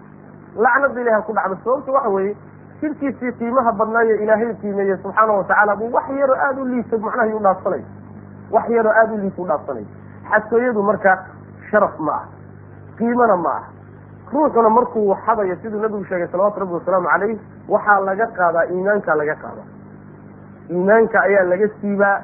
[0.66, 2.36] lacnada ilahay ku dhacda sababta waxa weeye
[2.80, 7.40] jirkiisii qiimaha badnaayo ilaahay qiimeeye subxaana watacaala buu wax yaroo aada u liisa macnaha u
[7.46, 7.82] dhaafsanay.
[8.50, 9.84] Wax yaroo aada u liisa u dhaafsanay.
[10.30, 11.12] Xatooyadu marka
[11.70, 12.24] sharaf ma ah
[12.98, 13.64] qiimana ma ah.
[14.32, 17.38] Ruuxuna markuu waxadayo siduu nabigu sheegay salawatu rabbi wasalaamu caleyh
[17.68, 19.66] waxaa laga qaadaa iimaanka laga qaadaa.
[20.70, 22.20] Iimaanka ayaa laga siibaa.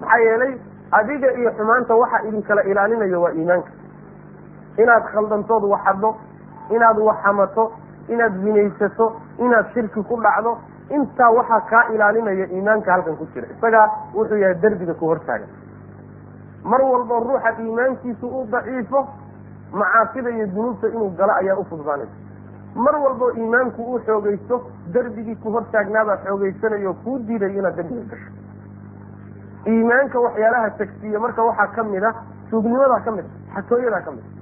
[0.00, 0.52] Maxaa yeelay
[0.92, 3.70] adiga iyo xumaanta waxa idinkala ilaalinayo waa iimaanka.
[4.76, 6.10] Inaad khaldantood waxaddo
[6.70, 7.72] inaad waxamato
[8.08, 9.06] inaad zinaysato
[9.38, 10.58] inaad shirki ku dhacdo
[10.96, 13.46] intaa waxaa kaa ilaalinaya iimaanka halkan ku jira.
[13.56, 15.48] Isagaa wuxuu yahay derbiga ku hortaagan.
[16.64, 19.06] Mar walba ruuxa iimaankiisu u daciifo
[19.72, 22.12] macaasida iyo dunuubta inuu galo ayaa u fududaanaysa
[22.84, 24.56] mar walbo iimaanku uu xoogaysto
[24.92, 28.30] derbigii ku hortaagnaabaa xoogaysanayo kuu diidayo inaad dembiga gasho.
[29.66, 32.12] Iimaanka waxyaalaha tagsiiya marka waxaa ka mid a
[32.50, 34.35] suugnimadaa ka mid a xatooyadaa ka mid a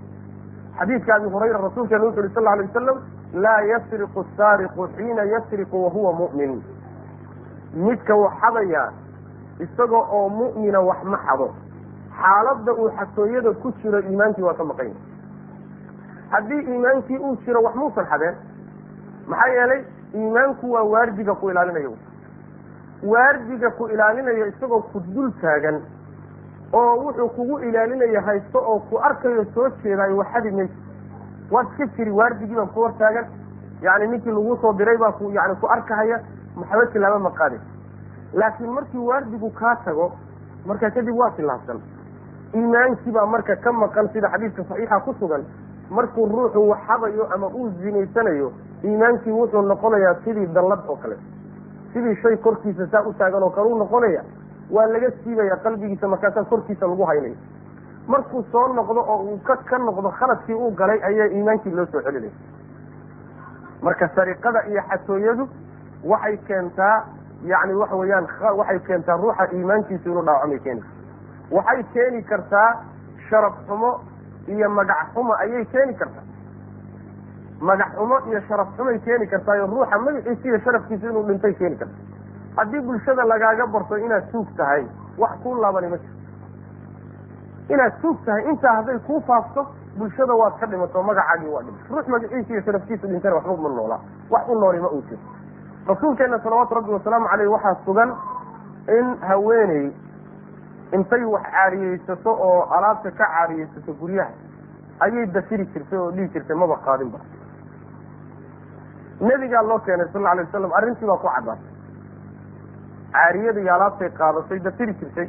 [0.79, 2.99] xadiidka abi hurayra rasuulkeena wuxu uhi sal alay wasalam
[3.45, 6.63] laa yasriqu saariqu xiina yasriqu wahuwa mu'min.
[7.75, 8.93] Midka waxadayaa
[9.61, 11.49] isaga oo mu'mina wax ma xado.
[12.21, 15.01] Xaaladda uu xatooyada ku jiro iimaankii waa ka maqan yahay.
[16.31, 18.35] Haddii iimaankii uu jiro wax muusan xadeen
[19.29, 19.85] maxaa yeelay
[20.15, 21.93] iimaanku waa waardiga ku ilaalinayo
[23.03, 25.81] waardiga ku ilaalinayo isagoo ku dul taagan
[26.73, 30.75] oo wuxuu kugu ilaalinaya haysto oo ku arkayo soo jeedaayo waxadi mayso
[31.51, 33.27] waad iska jiri waardigii baa ku hor taagan
[33.83, 36.21] yani ninkii lagu soo diray baa ku yani ku arkahaya.
[36.57, 37.61] Maxaba tilaaba ma qaadin
[38.35, 40.13] laakiin markii waardigu kaa tago
[40.67, 41.81] marka kadib waa tilaabsan
[42.55, 45.45] iimaankii baa marka ka maqan sida xadiidka saxiixa ku sugan.
[45.91, 48.53] Markuu ruuxu waxabayo ama uu zinaysanayo
[48.85, 51.17] iimaankii wuxuu noqonayaa sidii dallad oo kale.
[51.93, 54.23] Sidii shay korkiisa saa u taagan oo kale u noqonaya
[54.71, 57.37] waa laga siibaya qalbigiisa markaasaa korkiisa lagu haynaya
[58.07, 62.03] markuu soo noqdo oo uu ka ka noqdo khaladkii uu galay ayaa iimaankii loo soo
[62.03, 62.33] celinaya
[63.83, 65.49] marka sariqada iyo xatooyadu
[66.05, 67.05] waxay keentaa
[67.45, 68.27] yani waxa weeyaan
[68.59, 72.71] waxay keentaa ruuxa iimaankiisa inuu dhaawacmay keeni karta waxay keeni kartaa
[73.31, 74.01] sharaf xumo
[74.49, 76.23] iyo magac xumo ayay keeni kartaa.
[77.61, 81.95] Magac xumo iyo sharaf xumay keeni kartaayo ruuxa magaciisa iyo sharafkiisa inuu dhintay keeni karta
[82.57, 84.85] haddii bulshada lagaaga barto inaad suug tahay
[85.19, 86.21] wax kuu laabani ma jirto.
[87.75, 89.67] Inaad suug tahay intaa hadday kuu faafto
[89.99, 94.01] bulshada waad ka dhimato magacaagii waa dhimay ruux magaciisa iyo sharafkiisu dhintana waxba ma noolaa
[94.31, 95.21] wax u nooli ma uu jiro
[95.89, 98.11] rasuulkeena salawaatu rabbi wasalaamu caleyh waxaa sugan
[98.99, 99.93] in haweeney
[100.93, 104.31] intay wax caariyeysato oo alaabta ka caariyeysato guryaha
[105.01, 107.19] ayay dafiri jirtay oo dhihi jirtay maba qaadinba
[109.21, 111.74] nebigaa loo keenay sal alay wasalam arrintii baa ku caddaatay
[113.15, 115.29] caariyada iyo alaabtay qaadatay dafiri jirtay.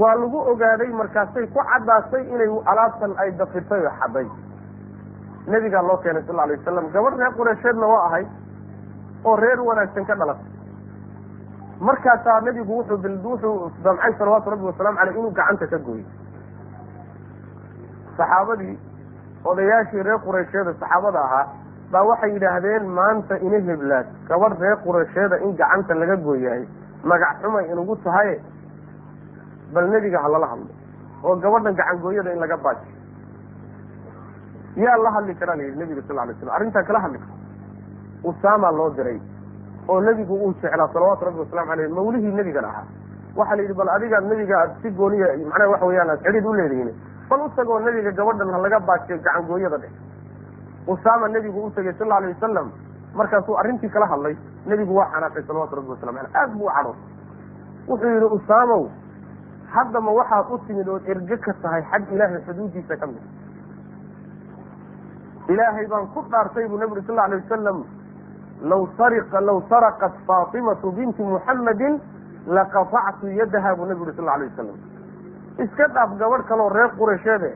[0.00, 4.26] Waa lagu ogaaday markaasay ku caddaatay inay alaabtan ay dafirtay oo xaday.
[5.46, 8.24] Nebigaa loo keenay sal alay wasalam gabadh reer qureysheedna waa ahay
[9.24, 10.48] oo reer wanaagsan ka dhalatay.
[11.80, 16.04] Markaasaa nebigu wuxuu wuxuu damcay salawaatu rabbi wasalaamu caleyh inuu gacanta ka gooyo
[18.16, 18.74] saxaabadii
[19.50, 21.46] odayaashii reer qureysheeda saxaabada ahaa
[21.92, 26.64] baa waxay yidhaahdeen maanta ina heblaad gabadh reer qureysheeda in gacanta laga gooyahay
[27.04, 28.36] magac xumay inugu tahaye
[29.74, 30.70] bal nebiga ha lala hadlo.
[31.24, 32.96] Oo gabadhan gacangooyada in laga baajiyo
[34.84, 37.34] yaa la hadli karaa la yidhi nebiga sal lay slam arrintaa kala hadli karo
[38.30, 39.18] usaamaa loo diray
[39.88, 42.84] oo nebigu uu jeclaa salawaatu rabbi wasalamu caleyh mawlihii nebigan ahaa.
[43.36, 46.52] Waxaa la yidhi bal adigaa nebiga aad si gooniya macnaha waxa weyaan aad xidhiid u
[46.58, 46.90] leedihiin.
[47.28, 49.92] Bal u tagoo nebiga gabadhan ha laga baajiyo gacangooyada dheh
[50.86, 52.72] usaama nebigu u tegay sal alay wasalam
[53.14, 54.36] markaasuu arrintii kala hadlay.
[54.66, 56.94] Nebigu waa xanaaqay salawatu rabbi wasalam aleyh aad buu u
[57.88, 58.88] wuxuu yidhi usaamow
[59.74, 63.22] haddama waxaad u timid ood erge ka tahay xag ilaahay xuduudiisa ka mid
[65.48, 67.84] ilaahay baan ku dhaartay buu nebi uri sal alay wasalam
[68.62, 72.00] law sariqa law saraqat faatimatu binti muxammadin
[72.46, 74.78] laqatactu yadaha buu nebi uri sal alay wasalam
[75.58, 77.50] iska dhaaf gabadh kaloo reer qureysheede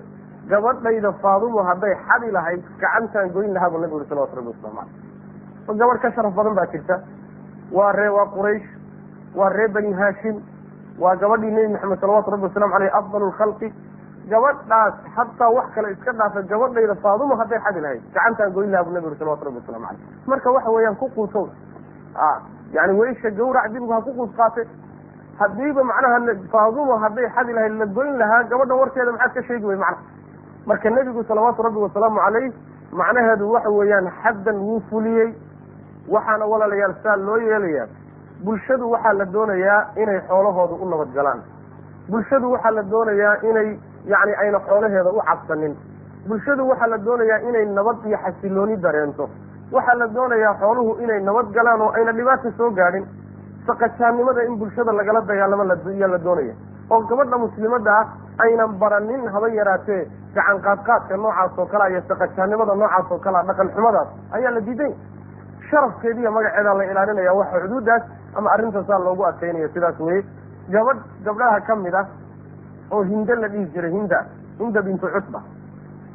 [0.50, 4.80] gabadhayda faadumo hadday xadi lahayd gacantaan goyn lahaa buu nabi uri salawatu rabbi waslamu
[5.66, 6.96] caleyh gabadh ka sharaf badan baa jirta.
[7.72, 8.66] Waa ree waa quraysh
[9.34, 10.36] waa ree bani haashim
[10.98, 13.72] waa gabadhii nebi maxamed salawatu rabbi wasalamu caleyh afdal lkhalqi
[14.30, 18.94] gabadhaas hataa wax kale iska dhaafa gabadhayda faadumo hadday xadi lahayd gacantaan goyn lahaa buu
[18.98, 21.46] nabi uri salawatu rabbi waslamu caleyh marka waxa weeyaan ku quusow
[22.14, 22.30] a
[22.78, 24.62] yani weysha gawrac dibgu ha ku quus qaate.
[25.38, 29.76] Hadiiba macnaha faadumo hadday xadi lahayd la goyn lahaa gabadha warkeeda maxaad ka sheegi wey
[29.76, 30.14] macnaha
[30.66, 32.52] marka nebigu salawaatu rabbi wasalaamu caleyh
[32.92, 35.28] macnaheedu waxa weeyaan xaddan wuu fuliyey
[36.08, 37.86] waxaana walaalayaal saa loo yeelayaa
[38.44, 41.40] bulshadu waxaa la doonayaa inay xoolahooda u nabad galaan.
[42.10, 43.68] Bulshadu waxaa la doonayaa inay
[44.12, 45.74] yani ayna xoolaheeda u cabsanin.
[46.28, 49.28] Bulshadu waxaa la doonayaa inay nabad iyo xasilooni dareento.
[49.72, 53.06] Waxaa la doonayaa xooluhu inay nabad galaan oo ayna dhibaata soo gaadhin.
[53.66, 56.54] Saqajaannimada in bulshada lagala dagaalamo layaa la doonaya
[56.90, 58.06] oo gabadha muslimadda ah
[58.44, 60.02] aynan baranin haba yaraatee.
[60.34, 64.92] Gacan qaadqaadka noocaas oo kalea iyo saqajaanimada noocaas oo kalea dhaqan xumadaas ayaa la diiday.
[65.70, 68.02] Sharafkeediiyo magaceedaa la ilaalinaya waxa xuduuddaas
[68.38, 70.22] ama arrintaasaa loogu adkaynaya sidaas weye
[70.70, 72.06] gabadh gabdhaha ka mid ah
[72.90, 74.24] oo hinde la dhihi jiray hinda
[74.58, 75.40] hinda bintu cutba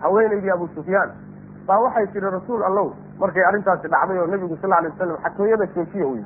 [0.02, 1.10] haweenaydii abu sufyaan
[1.68, 6.06] baa waxay tihi rasuul allow markay arrintaasi dhacday oo nebigu sal alay wasalam xatooyada joojiya
[6.12, 6.24] wey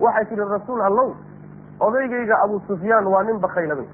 [0.00, 1.08] waxay tihi rasuul allow
[1.80, 3.86] odaygayga abu sufyaan waa nin bakaylabay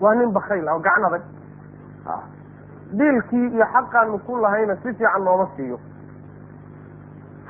[0.00, 1.22] waa nin bakayla oo gacan adag
[2.98, 5.78] diilkii iyo xaqaanu ku lahayna si fiican nooma siiyo.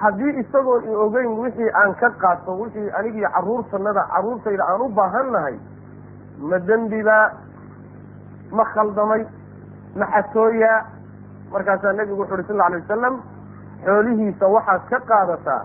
[0.01, 5.31] Haddii isagoon i ogeyn wixii aan ka qaato wixii anigii carruurtanada carruurtayda aan u baahan
[5.33, 5.57] nahay
[6.39, 7.31] ma dembibaa
[8.51, 9.27] ma khaldamay
[9.97, 10.85] ma xatooyaa.
[11.53, 13.21] Markaasaa nebigu wuxu uhi sal alay wasalam
[13.85, 15.63] xoolihiisa waxaad ka qaadataa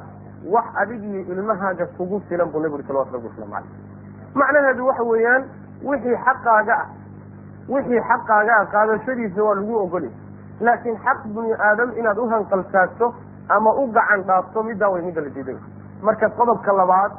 [0.51, 3.69] wax adig iyo ilmahaaga kugu filan buu nebigu salawatu rabbi waslamu caleyh
[4.35, 5.43] macnaheedu waxa weeyaan
[5.83, 6.87] wixii xaqaaga ah
[7.69, 10.11] wixii xaqaaga ah qaadashadiisa waa lagu ogolay
[10.61, 13.13] laakiin xaq bini aadam inaad u hanqaltaagto
[13.49, 15.57] ama u gacan dhaafto middaa way midda la diiday
[16.01, 17.11] marka qodobka labaad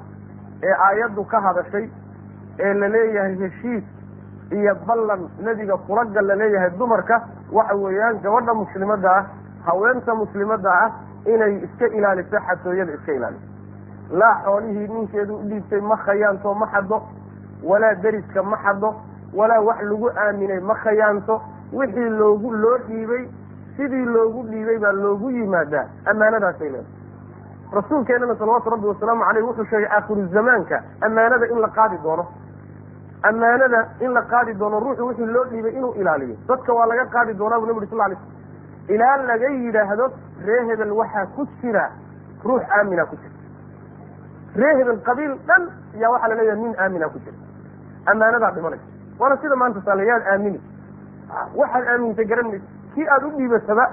[0.63, 1.89] ee aayaddu ka hadashay
[2.59, 3.85] ee la leeyahay heshiis
[4.53, 9.25] iyo ballan nebiga kulagal la leeyahay dumarka waxa weeyaan gabadha muslimadda ah
[9.67, 10.91] haweenta muslimadda ah
[11.27, 13.47] inay iska ilaaliso xatooyada iska ilaaliso
[14.21, 17.03] laa xoolihii ninkeedu u dhiibtay ma khayaanto ma xado
[17.63, 18.95] walaa deriska ma xado
[19.35, 21.41] walaa wax lagu aaminay ma khayaanto.
[21.73, 23.25] Wixii loogu loo dhiibay
[23.77, 25.87] sidii loogu dhiibay baa loogu yimaadaa.
[26.11, 27.73] Ammaanadaasay leedahay.
[27.73, 32.27] Rasuulkeenana salawaatu rabbi wasalaamu caleyh wuxuu sheegay aakhiru zamaanka ammaanada in la qaadi doono.
[33.23, 36.37] Ammaanada in la qaadi doono ruuxu wixii loo dhiibay inuu ilaaliyo.
[36.49, 40.11] Dadka waa laga qaadi doonaa bu nabi uri sal lay sl ilaa laga yidhaahdo
[40.47, 41.91] ree hebel waxaa ku jira
[42.45, 43.35] ruux aamina ku jira.
[44.61, 45.63] ree hebel qabiil dhan
[45.97, 47.37] ayaa waxaa la leeyahay nin aamina ku jira.
[48.11, 48.85] ammaanadaa dhimanaysa
[49.19, 50.61] waana sida maanta saalayaad aamini.
[51.57, 53.85] Waxaad aamintay garan maysa kii aada u dhiibataba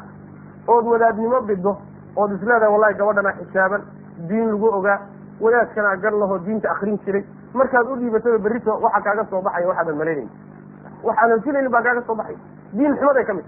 [0.68, 1.78] ood wadaadnimo bido
[2.16, 3.82] ood isleedahay wallahi gabadhana xijaaban
[4.30, 5.00] diin lagu ogaa
[5.42, 7.24] wadaadkana gar lahoo diinta akrin jiray.
[7.54, 10.30] Markaad u dhiibataba berrito waxaa kaaga soo baxaya waxaadan malaynayn
[11.04, 12.38] waxaadan filaynin baa kaaga soo baxay
[12.74, 13.46] diin xumaday ka mid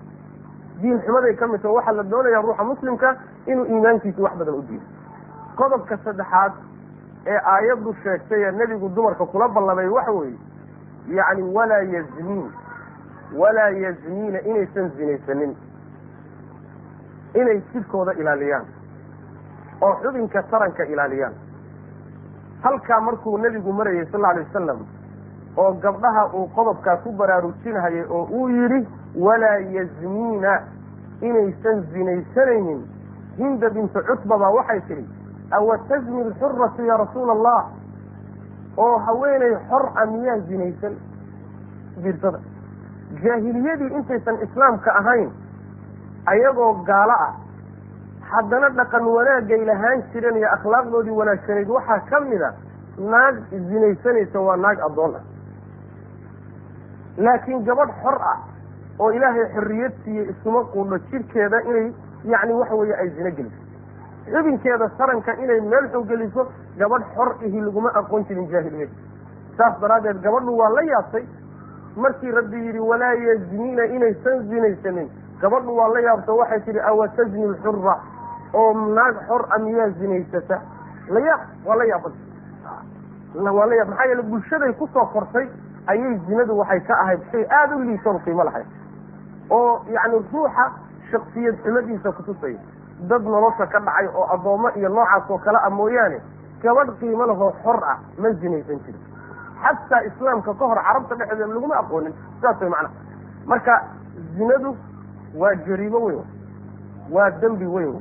[0.84, 3.16] diin xumaday ka mid taho waxaa la doonaya ruuxa muslimka
[3.52, 4.86] inuu iimaankiisa wax badan u diido
[5.60, 6.54] qodobka saddexaad
[7.34, 10.38] ee aayaddu sheegtay ee nebigu dumarka kula ballamay waxa weeye
[11.18, 12.52] yacni walaa yazniin
[13.42, 15.56] walaa yazniina inaysan zinaysanin
[17.42, 18.66] inay jidhkooda ilaaliyaan
[19.82, 21.34] oo xubinka taranka ilaaliyaan.
[22.64, 24.80] Halkaa markuu nebigu marayay sal alay wasalam
[25.58, 30.62] oo gabdhaha uu qodobkaa ku baraarujinahayay oo uu yidhi walaa yazniina
[31.22, 32.82] inaysan zinaysanaynin.
[33.38, 35.06] Hinda bintu cutba baa waxay tidhi
[35.52, 37.66] awa tazni lxuratu ya rasuula allah
[38.78, 40.96] oo haweenay xor a miyaa zinaysan?
[42.04, 42.40] Fiirsada
[43.24, 45.30] jaahiliyadii intaysan islaamka ahayn
[46.26, 47.34] ayagoo gaalo ah
[48.32, 52.54] haddana dhaqan wanaagay lahaan jireen iyo akhlaaqdoodii wanaagsanayd waxaa ka mid a
[52.98, 53.36] naag
[53.70, 55.22] zinaysanaysa waa naag addoon ah
[57.18, 58.38] laakiin gabadh xor ah
[59.00, 61.94] oo ilaahay xorriyad siiye isuma quudho jidhkeeda inay
[62.26, 63.62] yacni waxa weeye ay zino geliso.
[64.32, 66.48] Xubinkeeda taranka inay meel xog geliso
[66.78, 68.92] gabadh xor ihi laguma aqoon jirin jaahiliyada
[69.58, 71.26] saas daraaddeed gabadhu waa la yaabtay.
[71.96, 75.10] Markii rabbi yidhi walaa yazniina inaysan zinaysanin.
[75.42, 77.98] Gabadhu waa la yaabto waxay tidhi awa tazni lxura
[78.54, 80.62] oo naag xor a miyaa zinaysata.
[81.10, 82.14] La yaab waa la yaabay
[83.36, 85.48] waa la yaab maxaa yeele bulshaday ku soo kortay
[85.88, 88.66] ayay zinadu waxay ka ahayd shay aada u liitoon qiimo lahayd.
[89.50, 90.66] Oo yacni ruuxa
[91.12, 92.60] shaksiyad xumadiisa kutusaya
[93.10, 96.22] dad nolosha ka dhacay oo addoommo iyo noocaas oo kale ah mooyaane
[96.64, 99.02] gabadh qiimo lahoo xor ah ma zinaysan jirin.
[99.64, 102.94] Xataa islaamka ka hor carabta dhexdeeda laguma aqoonin saas way macnaha
[103.46, 103.76] marka
[104.38, 104.76] zinadu
[105.36, 106.24] waa jariimo weyn
[107.12, 107.94] waa dembi weyn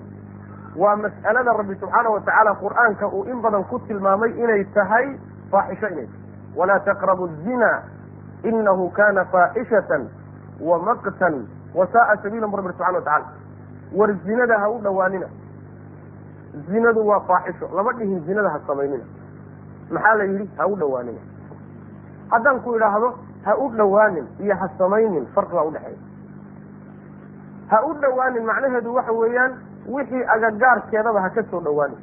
[0.76, 5.06] waa mas'alada rabbi subxaana watacaala qur'aanka uu in badan ku tilmaamay inay tahay
[5.50, 6.21] faaxisho inay tahay
[7.44, 7.82] zina
[8.44, 10.08] inahu kana faaxishatan
[10.60, 13.26] wa maqtan wa saaa sabiila bu rabbi subxana watacala
[13.94, 15.26] war zinada ha u dhowaanina
[16.70, 19.04] zinadu waa faaxisho lama dhihin zinada ha samaynina
[19.90, 21.20] maxaa la yidhi ha u dhowaanina
[22.30, 25.98] haddaan ku idhaahdo ha u dhowaanin iyo ha samaynin farqi baa udhexeeya
[27.70, 29.52] ha u dhowaanin macnaheedu waxa weeyaan
[29.88, 31.98] wixii agagaarkeedaba ha ka soo dhowaanin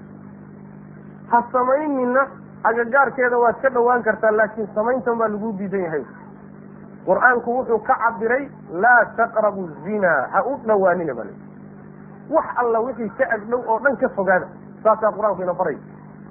[1.31, 2.27] ha samaynina
[2.63, 6.03] agagaarkeeda waad ka dhowaan kartaa laakiin samayntan baa lagu diidan yahay.
[7.05, 10.27] Qur'aanku wuxuu ka cabiray laa taqrabu zina.
[10.31, 11.33] Ha u dhowaanina bale.
[12.29, 14.47] Wax alla wixii ka agdhow oo dhan ka fogaada
[14.83, 15.77] saasaa qur'aanku ina baray.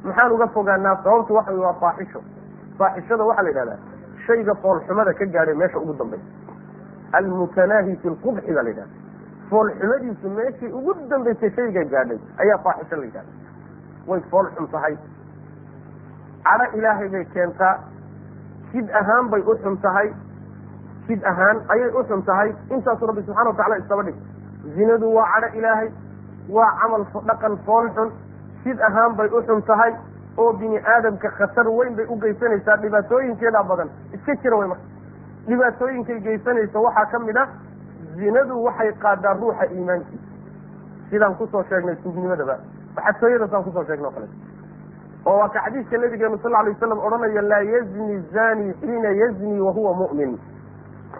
[0.04, 2.20] Maxaan uga fogaanaa sababtu waxa wey waa faaxisho.
[2.78, 3.78] Faaxishada waxaa la yidhahdaa
[4.26, 6.24] shayga foolxumada ka gaadhay meesha ugu dambaysa
[7.12, 8.94] almutanaahi fi lqubxi baa la yidhahda
[9.50, 13.32] foolxumadiisu meeshii ugu dambaysay shayga gaadhay ayaa faaxisho la yidhahda
[14.06, 14.96] way fool xun tahay
[16.48, 17.74] cadho ilaahay bay keentaa.
[18.72, 20.08] Sid ahaan bay u xun tahay.
[21.06, 22.52] Sid ahaan ayay u xun tahay.
[22.70, 24.16] Intaasu rabbi subxana watacala isaba dhig.
[24.76, 25.88] Zinadu waa cadho ilaahay.
[26.48, 28.12] Waa camal dhaqan fool xun.
[28.64, 29.92] Sid ahaan bay u xun tahay.
[30.36, 32.76] Oo bini aadamka khatar weyn bay u geysanaysaa.
[32.82, 33.88] Dhibaatooyinkeedaa badan.
[34.12, 34.84] Iska jira way marka.
[35.48, 37.48] Dhibaatooyinkay geysanaysa waxaa ka mid ah
[38.16, 40.26] zinadu waxay qaadaa ruuxa iimaankiisa.
[41.10, 42.56] Sidaan ku soo sheegnay suugnimadaba
[43.06, 44.28] xatooyada saan ku soo sheegnay o kale
[45.28, 49.92] oo waa ka xadiiska nabigeenu sal alay waslam odhanaya laa yazni zani xiina yazni wahuwa
[50.02, 50.38] mu'min.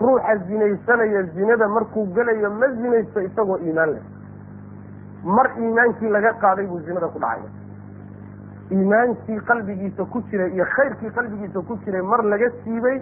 [0.01, 4.03] Ruuxa zinaysanaya zinada markuu gelayo ma zinaysto isagoo iimaan leh.
[5.37, 7.49] Mar iimaankii laga qaaday buu zinada ku dhacaya.
[8.71, 13.01] Iimaankii qalbigiisa ku jiray iyo khayrkii qalbigiisa ku jiray mar laga siibay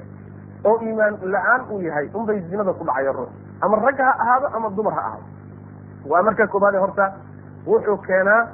[0.64, 3.28] oo iimaan la'aan uu yahay unbay zinada ku dhacaya ruux.
[3.60, 5.24] Ama rag ha ahaado ama dumar ha ahaado.
[6.08, 7.12] Waa marka koobaade horta
[7.66, 8.46] wuxuu keenaa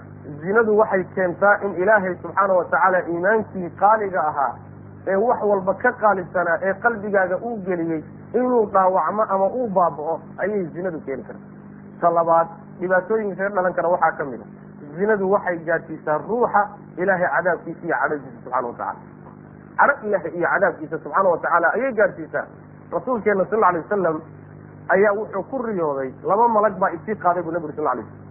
[0.43, 4.55] zinadu waxay keentaa in ilaahay subxaana watacaala iimaankii qaaliga ahaa
[5.13, 8.03] ee wax walba ka qaalisanaa ee qalbigaaga uu geliyey
[8.35, 11.43] inuu dhaawacmo ama uu baaba'o ayay zinadu keeni karta
[12.01, 12.47] ta labaad
[12.81, 14.47] dhibaatooyinka kaga dhalan kara waxaa ka mid a
[14.99, 16.63] zinadu waxay gaadhsiisaa ruuxa
[17.03, 18.95] ilaahay cadaabkiisa iyo cadhadiisa subxana watacala
[19.79, 22.45] cadho ilaahay iyo cadaabkiisa subxaana watacaala ayay gaadhsiisaa
[22.95, 24.21] rasuulkeena sal alay wasalam
[24.95, 28.22] ayaa wuxuu ku riyooday laba malag baa isii qaaday buu nabigu sal lay slam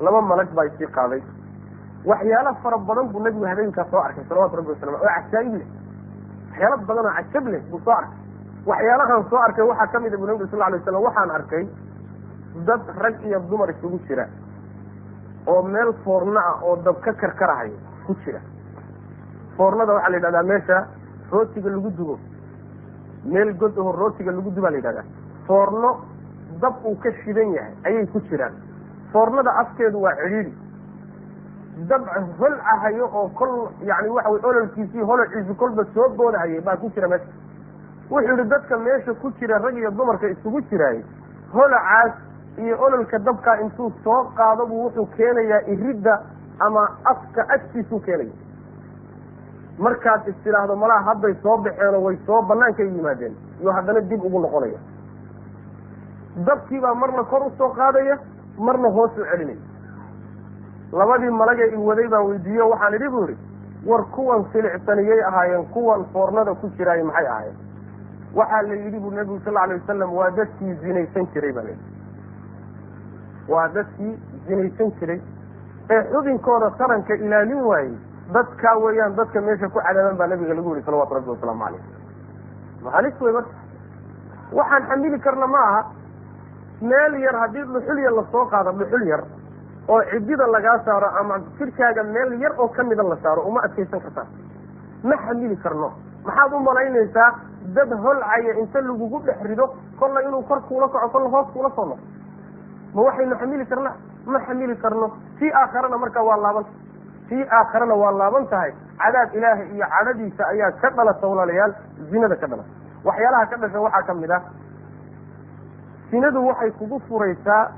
[0.00, 1.20] laba malag baa isii qaaday.
[2.04, 5.66] Waxyaalo fara badan buu nabigu habeenkaa soo arkay salawatu rabbi wasalam oo cajaayib leh.
[6.50, 8.16] Waxyaalo badan oo cajab leh buu soo arkay.
[8.66, 11.64] Waxyaalahaan soo arkay waxaa ka mid a buu nabigu sal lay waslam waxaan arkay
[12.66, 14.26] dad rag iyo dumar isugu jira
[15.46, 17.76] oo meel foorno ah oo dab ka karkarahayo
[18.06, 18.40] ku jira.
[19.56, 20.86] Foornada waxaa la yidhahdaa meesha
[21.30, 22.18] rootiga lagu dubo.
[23.24, 25.04] Meel god aho rootiga lagu dubaa la yidhahdaa.
[25.46, 25.90] Foorno
[26.60, 28.52] dab uu ka shidan yahay ayay ku jiraan
[29.12, 30.52] foornada afkeedu waa cidhiidi
[31.90, 32.02] dab
[32.38, 33.52] holcahayo oo kol
[33.90, 37.26] yani waxa wey ololkiisii holociisi kolba soo boodahayay baa ku jira meesha.
[38.10, 41.02] Wuxuu yihi dadka meesha ku jira rag iyo dumarka isugu jiraay
[41.52, 42.12] holacaas
[42.58, 46.20] iyo ololka dabkaa intuu soo qaado buu wuxuu keenayaa iridda
[46.58, 48.32] ama afka agtiisuu keenaya
[49.78, 54.40] markaad is tidhaahdo malaha hadday soo baxeenoo way soo bannaankay yimaadeen iyo haddana dib ugu
[54.40, 54.78] noqonaya.
[56.46, 58.18] Dabkiibaa marna kor u soo qaadaya
[58.66, 59.58] marna hoos u celinaya
[61.00, 63.36] labadii malagee i waday baan weydiiyo waxaan idhi bu idhi
[63.90, 67.56] war kuwan silicsaniyay ahaayeen kuwan foornada ku jiraay maxay ahaayeen?
[68.34, 71.84] Waxaa la yidhi bu nabigu sal alay wasalam waa dadkii zinaysan jiray baa layidhi
[73.48, 74.12] waa dadkii
[74.46, 75.20] zinaysan jiray.
[75.90, 77.94] Ee xubinkooda taranka ilaalin waayey
[78.34, 81.82] dadkaa weeyaan dadka meesha ku cadaaban baa nabiga lagu yihi salawatu rabbi wasalaamu caleyh
[82.84, 83.54] mahalis wey marka?
[84.52, 85.80] Waxaan xamili karna ma aha
[86.80, 89.22] meel yar haddii dhuxul yar la soo qaado dhuxul yar
[89.88, 94.26] oo cidida lagaa saaro ama jidhkaaga meel yar oo kamida la saaro uma adkaysan kartaa.
[95.02, 95.92] Ma xamili karno.
[96.24, 97.28] Maxaad u malaynaysaa
[97.74, 99.66] dad holcaya inta lagugu dhex rido
[99.98, 102.00] kolla inuu kor kuula kaco kolla hoos kuula soo noqo
[102.94, 103.90] ma waxaynu xamili karna
[104.26, 105.06] ma xamili karno.
[105.38, 106.64] Tii aakharana markaa waa laaban.
[107.28, 108.72] Tii aakharana waa laaban tahay.
[109.00, 111.72] Cadaab ilaahay iyo cadhadiisa ayaa ka dhalata walaalayaal
[112.10, 112.68] zinada ka dhalata
[113.04, 114.42] waxyaalaha ka dhasha waxaa ka mid ah
[116.10, 117.70] sinadu waxay kugu furaysaa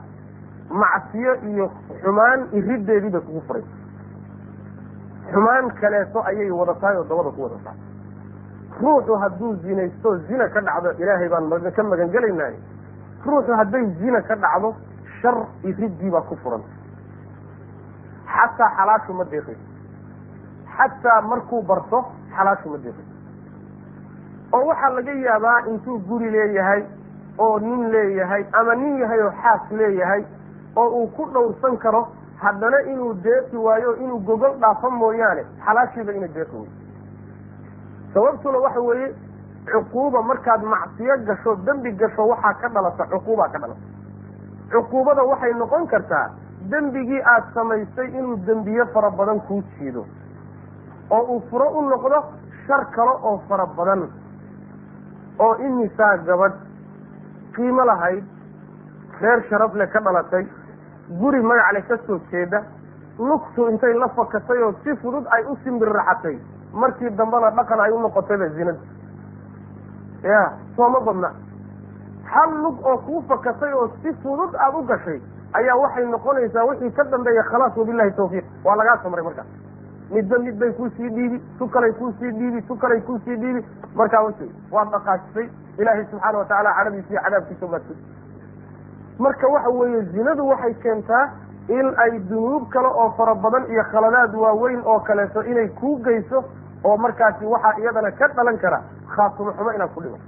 [0.70, 1.70] macsiyo iyo
[2.02, 3.78] xumaan irideedii bay kugu furaysaa.
[5.32, 7.74] Xumaan kaleeto ayay wadatahay oo dabada ku wadataa.
[8.80, 12.54] Ruuxu hadduu zinaysto zina ka dhacdo ilaahay baan ka magan gelaynaay
[13.26, 14.74] ruuxu hadday zina ka dhacdo
[15.20, 16.62] shar iridii baa ku furan.
[18.32, 19.66] Xataa xalaashu ma deeqayso
[20.76, 21.98] xataa markuu barto
[22.36, 23.10] xalaashu ma deeqayso
[24.56, 26.82] oo waxaa laga yaabaa intuu guri leeyahay
[27.38, 30.24] oo nin leeyahay ama nin yahay oo xaas leeyahay
[30.76, 32.08] oo uu ku dhowrsan karo
[32.42, 36.68] haddana inuu deeqi waayo inuu gogol dhaafo mooyaane xalaashiiba ina deeqi wey
[38.14, 39.14] sababtuna waxa weeye
[39.72, 43.80] cuquuba markaad macsiyo gasho dembi gasho waxaa ka dhalata cuquubaa ka dhalata.
[44.72, 46.30] Cuquubada waxay noqon kartaa
[46.70, 50.04] dembigii aada samaysay inuu dembiye fara badan kuu jiido
[51.10, 52.22] oo uu furo u noqdo
[52.66, 54.08] shar kale oo fara badan
[55.38, 56.54] oo imisaa gabadh
[57.56, 58.24] qiimo lahayd
[59.20, 60.46] reer sharaf leh ka dhalatay
[61.20, 62.62] guri magacle ka soo jeeda
[63.18, 66.38] lugtu intay la fakatay oo si fudud ay u simbirraxatay
[66.72, 68.78] markii dambena dhaqan ay u noqotayba zinada
[70.22, 71.30] ya sooma badna.
[72.32, 75.20] Hal lug oo kuu fakatay oo si fudud aada u gashay
[75.52, 78.44] ayaa waxay noqonaysaa wixii ka dambeeya khalaas wabilahi tawfiiq.
[78.64, 79.46] Waa lagaa samray markaas
[80.12, 83.64] midba mid bay kuusii dhiibi tu kalay kuusii dhiibi tu kalay kuusii dhiibi.
[83.94, 85.48] Markaa wasi waad dhaqaajisay
[85.78, 87.82] ilaahay subxaana watacaala cadhadiisa iyo cadaabkiisa baad
[89.18, 91.24] marka waxa weeye zinadu waxay keentaa
[91.68, 96.44] in ay dunuub kale oo fara badan iyo khaladaad waaweyn oo kaleeto inay kuu geyso
[96.84, 98.82] oo markaasi waxaa iyadana ka dhalan kara
[99.16, 100.24] khaasumo xumo inaad ku dhimato.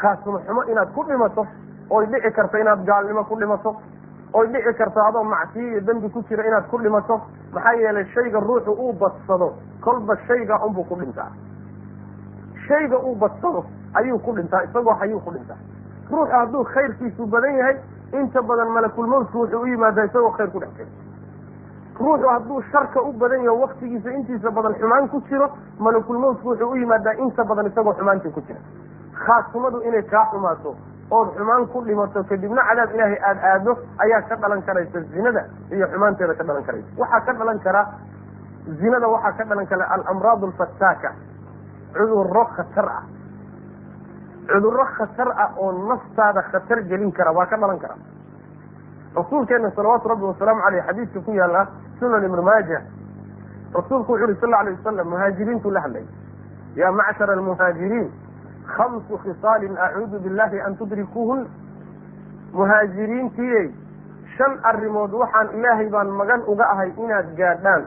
[0.00, 1.46] Khaasumo xumo inaad ku dhimato
[1.90, 3.76] oy dhici karto inaad gaalnimo ku dhimato
[4.32, 7.20] oy dhici karto adoo macsiyo iyo dembi ku jira inaad ku dhimato
[7.52, 11.30] maxaa yeelay shayga ruuxu uu badsado kolba shayga unbuu ku dhintaa.
[12.66, 13.64] Shayga uu badsado
[13.94, 15.56] ayuu ku dhintaa isagoo hayuu ku dhintaa.
[16.10, 17.76] Ruuxu hadduu khayrkiisu badan yahay
[18.12, 20.88] inta badan malakulmowtku wuxuu u yimaadaa isagoo khayr ku dhex jira.
[22.00, 25.48] Ruuxu hadduu sharka u badan yaho waktigiisa intiisa badan xumaan ku jiro
[25.78, 28.60] malakulmowtku wuxuu u yimaadaa inta badan isagoo xumaantii ku jira.
[29.24, 30.76] Khaasimadu inay kaa xumaato
[31.10, 33.72] ood xumaan ku dhimato kadibna cadaab ilaahay aada aado
[34.04, 35.42] ayaa ka dhalan karaysa zinada
[35.72, 36.88] iyo xumaanteeda ka dhalan karaysa.
[36.98, 37.82] Waxaa ka dhalan kara
[38.80, 41.10] zinada waxaa ka dhalan kara alamraad alfataaka
[41.96, 43.02] cudurro khatar ah.
[44.48, 47.94] Cudurro khatar ah oo naftaada khatar gelin kara waa ka dhalan kara.
[49.16, 51.66] Rasuulkeena salawaatu rabbi wasalaamu caleyh xadiiska ku yaalla
[51.98, 52.82] sunan ibnu maaja
[53.74, 56.04] rasuulku wuxu uhi sal lla alay wasalam muhaajiriintuu la hadlay.
[56.76, 58.08] Yaa macshara almuhaajiriin
[58.76, 61.46] hamsu khisaalin acuudu billahi an tudrikuuhun
[62.52, 63.70] muhaajiriintiiyey
[64.36, 67.84] shan arrimood waxaan ilaahay baan magan uga ahay inaad gaadhaan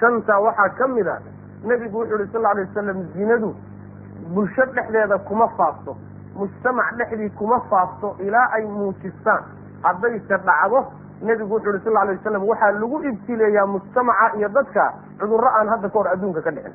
[0.00, 1.16] shantaa waxaa ka mid a
[1.64, 3.54] nebigu wuxuu uhi sal alay wasalam zinadu
[4.34, 5.96] bulsho dhexdeeda kuma faafto
[6.36, 9.42] mujtamac dhexdii kuma faafto ilaa ay muujistaan
[9.82, 10.84] haddayse dhacdo
[11.22, 15.88] nebigu wuxu uhi sal alay wasalam waxaa lagu ibtileeyaa mujtamaca iyo dadka cudurro aan hadda
[15.88, 16.74] ka hor adduunka ka dhicin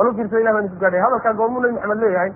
[0.00, 2.32] walu fiirsa ilah baan isu gaadhay hadalkaa goormuu nebi maxamed leeyahay.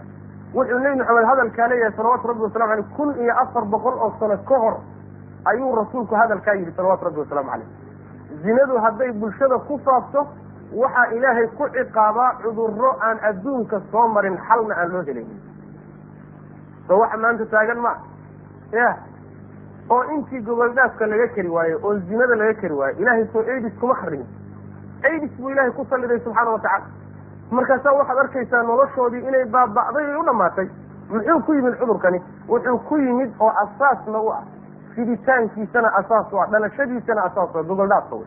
[0.55, 4.37] Wuxuu nebi maxamed hadalkaa leeyahay salawaatu rabbi wasalamu aleyh kun iyo afar boqol oo sano
[4.51, 4.77] ka hor
[5.53, 7.69] ayuu rasuulku hadalkaa yidhi salawaatu rabbi wasalaamu caleyh
[8.45, 10.27] zinadu hadday bulshada ku faafto
[10.83, 15.41] waxaa ilaahay ku ciqaabaa cudurro aan adduunka soo marin xalna aan loo helaynin
[16.89, 17.97] soo waxa maanta taagan maa
[18.73, 18.89] ya.
[19.91, 23.95] Oo intii goboldhaafka laga keri waayo oo zinada laga keri waayo ilaahay soo aidis kuma
[23.95, 24.27] kharimin
[25.11, 26.87] aidis buu ilaahay ku salliday subxaana watacala
[27.51, 30.69] markaasaa waxaad arkaysaa noloshoodii inay baaba'day ay u dhamaatay.
[31.11, 32.23] Muxuu ku yimid cudurkani?
[32.49, 34.43] Wuxuu ku yimid oo asaasna u ah.
[34.95, 36.47] Fiditaankiisana asaas u ah.
[36.51, 37.63] Dhalashadiisana asaas u ah.
[37.63, 38.27] Gogoldhaafka wey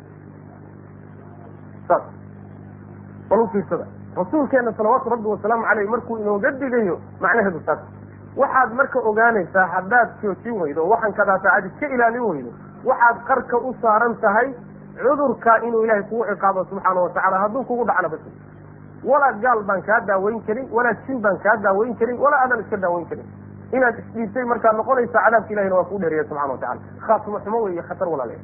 [1.87, 2.03] saas.
[3.29, 3.85] Bal u fiirsada
[4.77, 7.79] salawaatu rabbi wasalaamu caleyh markuu inooga digayo macnaheedu saas.
[8.35, 12.51] Waxaad marka ogaanaysaa haddaad joojin weydo waxaan kadaata aad iska ilaalin weydo
[12.85, 14.53] waxaad qarka u saaran tahay
[15.01, 18.19] cudurka inuu ilaahay kugu ciqaabo subxaana watacala hadduu kugu dhacna bas
[19.03, 22.77] walaa gaal baan kaa daaweyn karin walaa jin baan kaa daaweyn karin walaa aadan iska
[22.77, 23.25] daaweyn karin.
[23.71, 27.83] Inaad isdhiibtay markaad noqonaysa cadaabka ilahina waa kuu dheeriya subxana watacala khaasimo xumo wey iyo
[27.89, 28.37] khatar walaale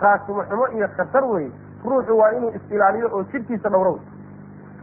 [0.00, 1.46] khaasimo xumo iyo khatar wey
[1.84, 4.02] ruuxu waa inuu is-ilaaliyo oo jidhkiisa dhowro wey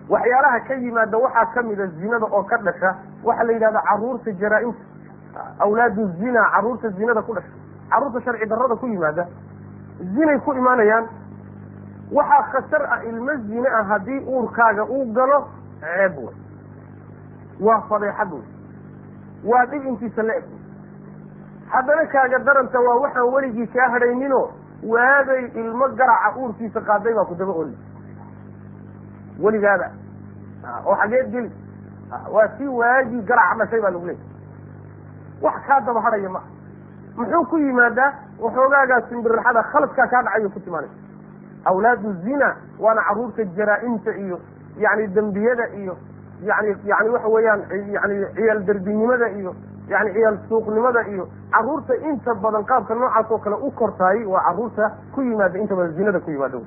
[0.10, 2.96] waxyaalaha ka yimaada waxaa kamida zinada oo ka dhasha.
[3.24, 7.52] Waxaa la yidhahda carruurta jaraa-imta awlaadu zina carruurta zinada ku dhasha.
[7.90, 9.28] Caruurta sharci darrada ku yimaada.
[10.16, 11.06] Zinay ku imaanayaan
[12.12, 15.48] waxaa khatar ah ilmo zine ah haddii uurkaaga uu galo
[15.82, 16.36] ceeb wey
[17.60, 18.44] waa fadeexad wey
[19.44, 20.44] waa dhib intiisa la eg
[21.70, 24.52] haddana kaaga daranta waa waxaan weligii kaa hadhayninoo
[24.84, 27.78] waagay ilmo garaca uurkiisa qaaday baa ku daba oli
[29.40, 29.90] weligaada.
[30.86, 31.52] Oo xageed geli
[32.32, 34.24] waa si waagii garaca dhashay baa lagu leeyay
[35.42, 36.48] wax kaa daba hadhaya maaha
[37.18, 40.90] muxuu ku yimaadaa waxoogaagaa simbirraxada khaladkaa kaa dhacayo ku timaanay
[41.66, 44.40] awlaadu zina waana carruurta jaraa-imta iyo
[44.78, 45.98] yani dembiyada iyo
[46.44, 47.62] yani yani waxa weeyaan
[47.96, 49.56] yani ciyaal derbinimada iyo
[49.90, 54.92] yani ciyaal suuqnimada iyo carruurta inta badan qaabka noocaas oo kale u kortaayay waa carruurta
[55.16, 56.60] ku yimaada inta badan zinada ku yimaada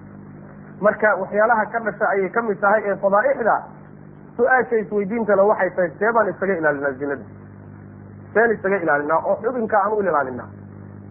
[0.80, 3.56] marka waxyaalaha ka dhasha ayay ka mid tahay ee fadaaixda
[4.36, 7.22] su'aasha isweydiintale waxay tahay see baan isaga ilaalinaa zinada.
[8.34, 10.48] Seen isaga ilaalinaa oo xubinka aan u ilaalinaa.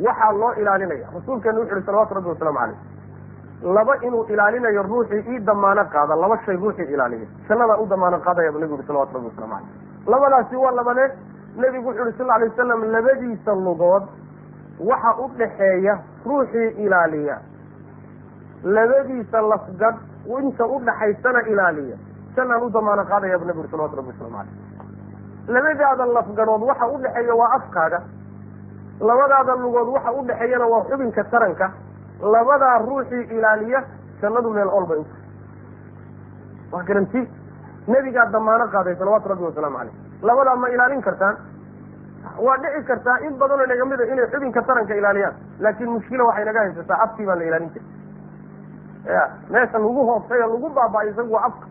[0.06, 2.78] Waxaa loo ilaalinaya rasuulkeena wuxu uhi salawatu rabbi wasalaamu caleyh
[3.64, 8.52] laba inuu ilaalinayo ruuxii ii damaano qaada laba shay ruuxii ilaaliya jannadaan u damaano qaadaya
[8.52, 11.10] bu nebigu yuri salawatu rabbi waslamu caleyh labadaasi waa labadee
[11.58, 14.04] nebigu wuxu uhi sal alay wasalam labadiisa lugood
[14.90, 17.38] waxa u dhaxeeya ruuxii ilaaliya.
[18.64, 19.98] Labadiisa lafgadh
[20.40, 21.98] inta u dhaxaysana ilaaliya.
[22.36, 24.54] Jannaan u damaano qaadaya bu nebigu yuri salawatu rabbi waslamu caleyh
[25.48, 28.00] labadaada lafgadhood waxa u dhexeeya waa afkaaga.
[29.02, 31.72] Labadaada lugood waxa u dhexeeyana waa xubinka taranka
[32.22, 33.84] labadaa ruuxii ilaaliya
[34.22, 35.24] jannadu meel ol bay u tahay
[36.72, 37.22] waa garanti
[37.88, 41.38] nebigaa damaano qaaday salawaatu rabbi wasalaamu caleyh labadaa ma ilaalin kartaan?
[42.46, 46.60] Waa dhici kartaa in badanoo naga mida inay xubinka taranka ilaaliyaan laakiin mushkila waxay naga
[46.60, 47.88] haysataa afkii baan la ilaalin jirin
[49.16, 51.68] ya meesha lagu hoobtay oo lagu baaba-ay isagu waa afka.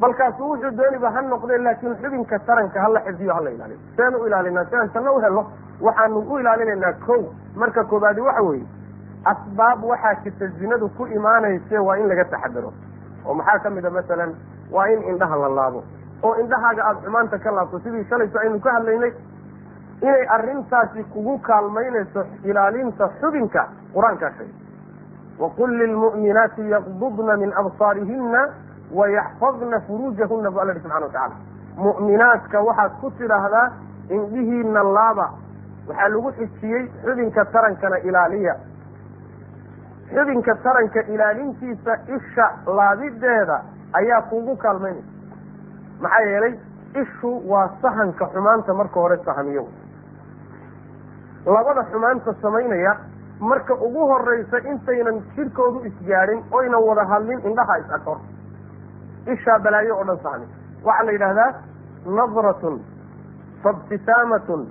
[0.00, 4.64] Balkaasu wuxuu dooniba ha noqdee laakiin xubinka taranka hala xifdiyo hala ilaaliyo seen u ilaalinaa
[4.70, 5.42] si aan janno u helo
[5.80, 7.20] waxaanu u ilaalinaynaa kow.
[7.56, 8.66] Marka koobaadi waxa weeye
[9.24, 12.72] asbaab waxaa jirta zinadu ku imaanayse waa in laga taxadaro.
[13.26, 14.34] oo maxaa ka mid a masalan
[14.72, 15.84] waa in indhaha la laabo.
[16.22, 19.12] oo indhahaaga aada xumaanta ka laabto sidii shalayso aynu ka hadlaynay
[20.02, 24.54] inay arrintaasi kugu kaalmaynayso ilaalinta xubinka qur'aankaa sheegay.
[25.38, 28.48] waqul lilmu'minaati yaqdudna min absaarihina
[28.94, 31.34] wayaxfadna furuujahuna bu alla ihi subxana watacala
[31.76, 33.66] mu'minaadka waxaad ku tidhaahdaa
[34.10, 35.26] indhihiina laaba.
[35.88, 38.54] Waxaa lagu xijiyey xubinka tarankana ilaaliya
[40.14, 42.46] xubinka taranka ilaalintiisa isha
[42.78, 43.58] laabideeda
[44.00, 45.08] ayaa kugu kaalmaynaysa
[46.02, 46.54] maxaa yeelay
[47.02, 49.64] ishu waa sahanka xumaanta marka hore sahamiyo.
[51.46, 52.92] Labada xumaanta samaynaya
[53.40, 58.18] marka ugu horeysa intaynan jidhkoodu isgaadhin oynan wada hadlin indhaha is ag hor
[59.34, 60.46] ishaa balaayo oo dhan sahmi
[60.88, 61.50] waxaa la yidhahdaa
[62.18, 62.76] nadratun
[63.62, 64.66] fa ibtisaamatun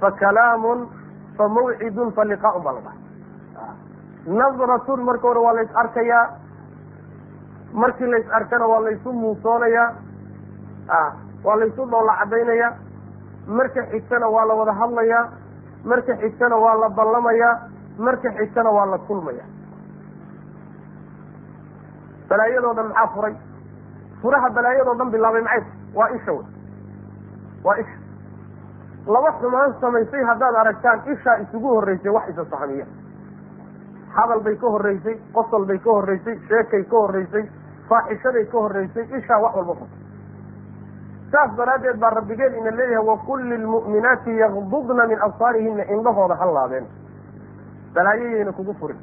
[0.00, 0.86] fa kalaamun
[1.36, 2.96] fa mawcidun fa liqaaun baa la dhaha
[4.26, 6.24] nadratun marka hore waa la arkayaa.
[7.72, 9.92] Markii la arkana waa laysu muusoonayaa.
[11.44, 12.72] Waa laysu dhoolla cadaynayaa.
[13.46, 15.28] Marka xigtana waa la wada hadlayaa.
[15.84, 17.54] Marka xigtana waa la ballamayaa.
[17.98, 19.44] Marka xigtana waa la kulmaya
[22.28, 23.34] balaayadoo dhan maxaa furay?
[24.22, 25.62] Furaha balaayadoo dhan bilaabay maxay?
[25.94, 26.46] Waa isha wey.
[27.64, 27.96] Waa isha.
[29.06, 32.86] Laba xumaan samaysay haddaad aragtaan ishaa isugu horreysay wax isa sahmiya
[34.16, 37.44] hadal bay ka horreysay qosol bay ka horreysay sheekay ka horreysay
[37.88, 40.04] faaxishaday ka horreysay ishaa wax walba furtay
[41.32, 46.86] saas daraaddeed baa rabbigeen ina leeyahay waqul lilmu'minaati yaqdudna min absaarihina indhahooda ha laabeen
[47.94, 48.96] balaayayayna kugu furin.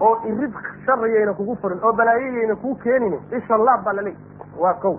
[0.00, 0.52] Oo irid
[0.86, 1.78] shariyayna kugu furin.
[1.84, 4.96] Oo balaayayayna kuu keenin isha laab baa laleeyahy waa kow.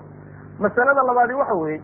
[0.60, 1.82] Masalada labaadi waxa weeye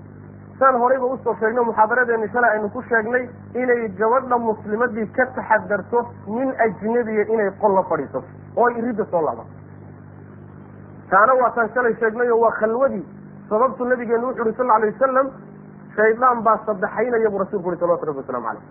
[0.61, 3.23] saan horayba u soo sheegnay muxaadaradeeni shalay aynu ku sheegnay
[3.63, 8.23] inay gabadha muslimadii ka taxadarto nin ajnabiya inay qol la fadhiisato
[8.57, 9.49] oo ay iridda soo laabato
[11.09, 13.05] taana waataan shalay sheegnay oo waa khalwadii
[13.49, 15.31] sababtu nabigeenu wuxu uhi sal alay wasalam
[15.95, 18.63] shaydaan baa sadexaynaya buu rasulku uhi salawatu rabbi waslamu caleyh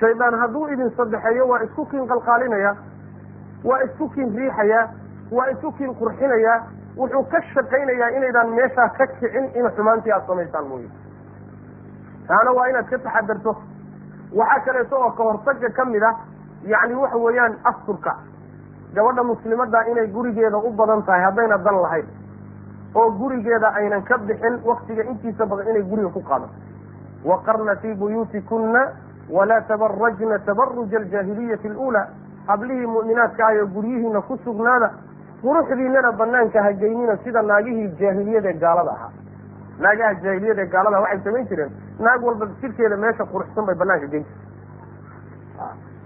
[0.00, 2.76] shaydaan hadduu idin sadexeeyo waa isku kiin qalqaalinaya
[3.64, 4.84] waa isku kiin riixayaa
[5.38, 6.58] waa isku kiin qurxinayaa
[7.00, 10.88] wuxuu ka shaqaynayaa inaydaan meeshaa ka kicin in xumaantii aada samaysaan mooye
[12.28, 13.56] taana waa inaad ka taxadarto
[14.40, 16.14] waxaa kaleeto oo ka hortaga ka mid ah
[16.72, 18.16] yacni waxa weeyaan asturka.
[18.94, 22.06] Gabadha muslimadda inay gurigeeda u badan tahay haddayna dan lahayn.
[22.94, 26.52] Oo gurigeeda aynan ka bixin waktiga intiisa badan inay guriga ku qaadato
[27.24, 28.80] waqarna fii buyuutikunna
[29.30, 32.06] walaa tabarajna tabaruja aljaahiliyati aluulaa.
[32.46, 34.90] Hablihii mu'minaadka ah oo guryihiina ku sugnaada
[35.42, 39.10] quruxdiinana banaanka ha geynina sida naagihii jaahiliyada ee gaalada ahaa
[39.80, 41.70] naagaha jaahiliyada gaalada waxay samayn jireen.
[41.98, 44.46] Naag walba jidhkeeda meesha quruxsan bay banaanka geyn jirtay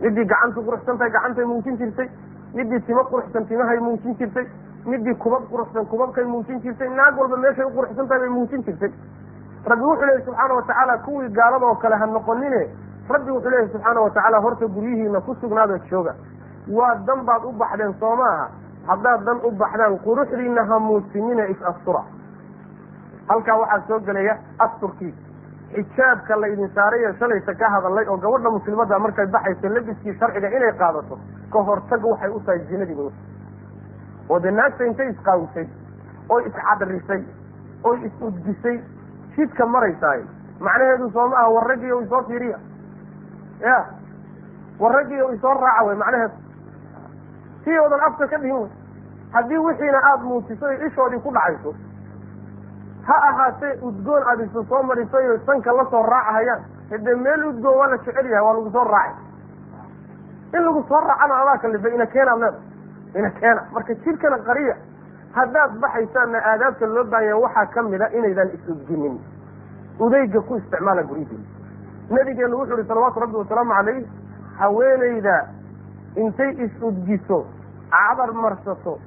[0.02, 2.08] midii gacantu quruxsan tahay gacantay muujin jirtay.
[2.54, 4.46] Midii timo quruxsan timahay muujin jirtay.
[4.86, 6.88] Midii kubab quruxsan kubabkay muujin jirtay.
[6.88, 8.90] Naag walba meeshay u quruxsan tahay bay muujin jirtay.
[9.66, 12.62] Rabbi wuxuu leeyahy subxaana watacaala kuwii gaalada oo kale ha noqonine.
[13.08, 16.14] Rabbi wuxuu leeyahy subxaana watacaala horta guryihiina ku sugnaada jooga.
[16.68, 18.48] Waa dan baad u baxdeen soo maaha.
[18.88, 22.02] Haddaad dan u baxdaan quruxdiina ha muujinina is astura
[23.32, 25.12] halkaa waxaa soo gelaya asturkii.
[25.74, 30.72] Xijaabka la idin saarayo shalaysa ka hadalay oo gabadha muslimadda markay baxayso labiskii sharciga inay
[30.80, 31.18] qaadato
[31.52, 33.10] ka hortag waxay u tahay zinadii bay
[34.28, 35.66] oo dee naagta intay isqaawisay
[36.28, 37.22] oy iscadrisay
[37.84, 38.76] oy is-udgisay
[39.36, 40.20] jidka maraysaay
[40.60, 42.58] macnaheedu soo ma aha warragiiyo isoo fiiriya.
[43.60, 43.78] Ya
[44.80, 46.34] warragiiyo isoo raaca wey macnaheedu.
[47.64, 48.70] Si oodan afka ka dhihin wey
[49.32, 51.74] haddii wixiina aada muujiso ishoodii ku dhacayso
[53.06, 57.76] ha ahaatee udgoon aada isu soo marisay o sanka la soo raacahayaan hadee meel udgoon
[57.78, 59.14] waa la jecel yahay waa lagu soo raacay.
[60.54, 62.58] In lagu soo raacana adaa kalifay ina keenaad leeda
[63.18, 64.76] ina keena marka jidhkana qariya
[65.34, 68.08] haddaad baxaysaanna aadaabta loo baahanya waxaa ka mid a
[68.56, 69.18] is-udginin
[69.98, 71.44] udayga ku isticmaala guryihiina
[72.10, 74.06] nabigeenu wuxuu ihi salawaatu rabbi wasalaamu calayh
[74.58, 75.36] haweeneyda
[76.16, 77.46] intay is-udgiso
[77.90, 78.98] cadar marsato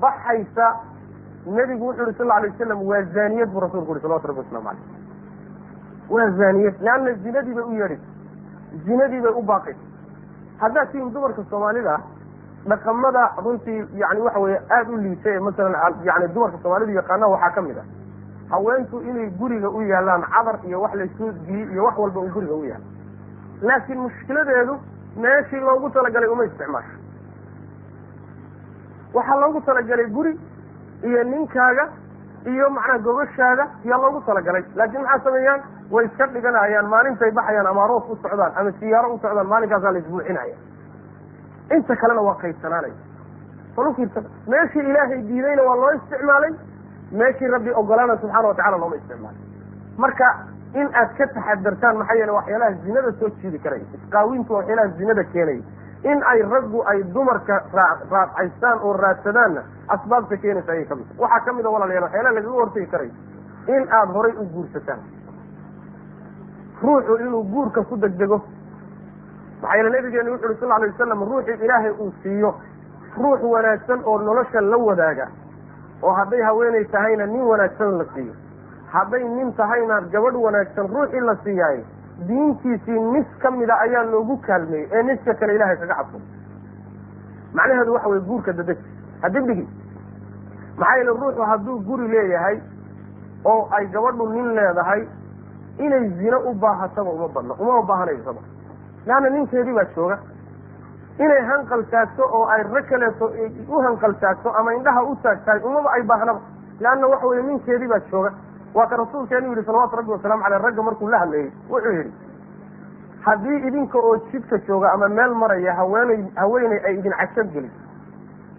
[0.00, 0.66] baxaysa
[1.46, 4.82] nebigu wuxu uhi sal alay wasalam waa zaaniyad buu rasulku uhi salawatu rabbi waslamu calayh
[6.10, 8.04] waa zaaniyad leanna zinadii bay u yeedhaysa
[8.86, 9.80] zinadii bay u baaqaysa
[10.60, 11.98] haddaad tihiin dumarka soomaalida
[12.68, 17.50] dhaqamada runtii yani waxa weeye aada u liitay ee masalan yani dumarka soomaalidu yaqaana waxaa
[17.54, 17.84] ka mid ah
[18.50, 22.54] haweentu inay guriga u yaalaan cadar iyo wax laysoo diyey iyo wax walba uu guriga
[22.54, 22.84] u yaalo
[23.62, 24.74] laakiin mushkiladeedu
[25.16, 26.96] meeshii loogu talagalay uma isticmaasho.
[29.14, 30.38] Waxaa loogu talagalay guri
[31.02, 31.84] iyo ninkaaga
[32.52, 34.64] iyo macnaha gobashaada yaa loogu talagalay.
[34.74, 35.60] Laakiin maxaa sameeyaan?
[35.90, 39.98] Way iska dhiganayaan maalintay baxayaan ama aroos u socdaan ama siyaaro u socdaan maalinkaasaa la
[39.98, 40.56] isbuuxinaya
[41.76, 42.94] inta kalena waa qaybsanaanaya
[44.52, 46.52] meeshii ilaahay diidayna waa loo isticmaalay
[47.12, 49.40] meeshii rabbi ogolaana subxaana watacala looma isticmaalay
[49.98, 50.24] marka
[50.80, 55.24] in aad ka taxadartaan maxaa yeele waxyaalaha zinada soo jiidi karaya isqaawintu waa waxyaalaha zinada
[55.24, 55.62] keenaya
[56.04, 61.20] in ay raggu ay dumarka raa raadcaystaan oo raadsadaanna asbaabta keenaysa ayay ka mid tahay.
[61.22, 63.10] Waxaa ka mid a walaalayaal waxyaalaha lagaga hortegi karayo
[63.76, 65.00] in aada horay u guursataan.
[66.82, 68.38] Ruuxu inuu guurka ku degdego
[69.62, 72.54] maxaa yeele nabigeenu wuxu uhi sal alay wasalam ruuxii ilaahay uu siiyo
[73.16, 75.26] ruux wanaagsan oo nolosha la wadaaga
[76.02, 78.34] oo hadday haweenay tahayna nin wanaagsan la siiyo.
[78.92, 81.84] Hadday nin tahayna gabadh wanaagsan ruuxii la siiyaayo
[82.28, 86.18] diintiisii nis ka mida ayaa loogu kaalmeeyey ee niska kale ilahay kaga cabso
[87.54, 88.78] macnaheedu waxa weye guurka dadeg
[89.22, 89.66] ha degdegi
[90.78, 92.58] maxaa yeele ruuxu hadduu guri leeyahay
[93.44, 95.02] oo ay gabadhu nin leedahay
[95.78, 98.40] inay zino u baahataba uma badno uma baahanaysaba
[99.06, 100.18] leanna ninkeedii baa jooga.
[101.18, 103.26] Inay hanqal taagto oo ay rag kaleeto
[103.68, 106.40] u hanqal taagto ama indhaha u taagtahay umaba ay baahnaba.
[106.80, 108.32] Leanna waxa weye ninkeedii baa jooga
[108.74, 112.12] waa ka rasuulkeenu yihi salawatu rabbi wasalaamu caleyh ragga markuu la hadlayey wuxuu yidhi
[113.24, 117.70] haddii idinka oo jidka jooga ama meel maraya haweeney haweeney ay idin cajab gelin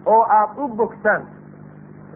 [0.06, 1.22] oo aada u bogtaan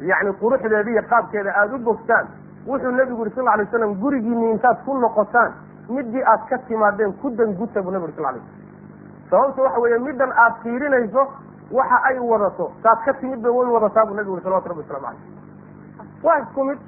[0.01, 2.27] yacni quruxdeeda iyo qaabkeeda aada u bogtaan
[2.67, 5.53] wuxuu nebigu yidhi sal alay slam gurigiini intaad ku noqotaan
[5.89, 9.99] midii aad ka timaadeen ku danguta buu nebigu yuri sal lay slam sababta waxa weeye
[9.99, 11.27] middan aad fiirinayso
[11.73, 15.07] waxa ay wadato taad ka timid bay way wadataa buu nebigu yuri salawatu rabbi waslamu
[15.07, 16.79] caleyh waa isku mid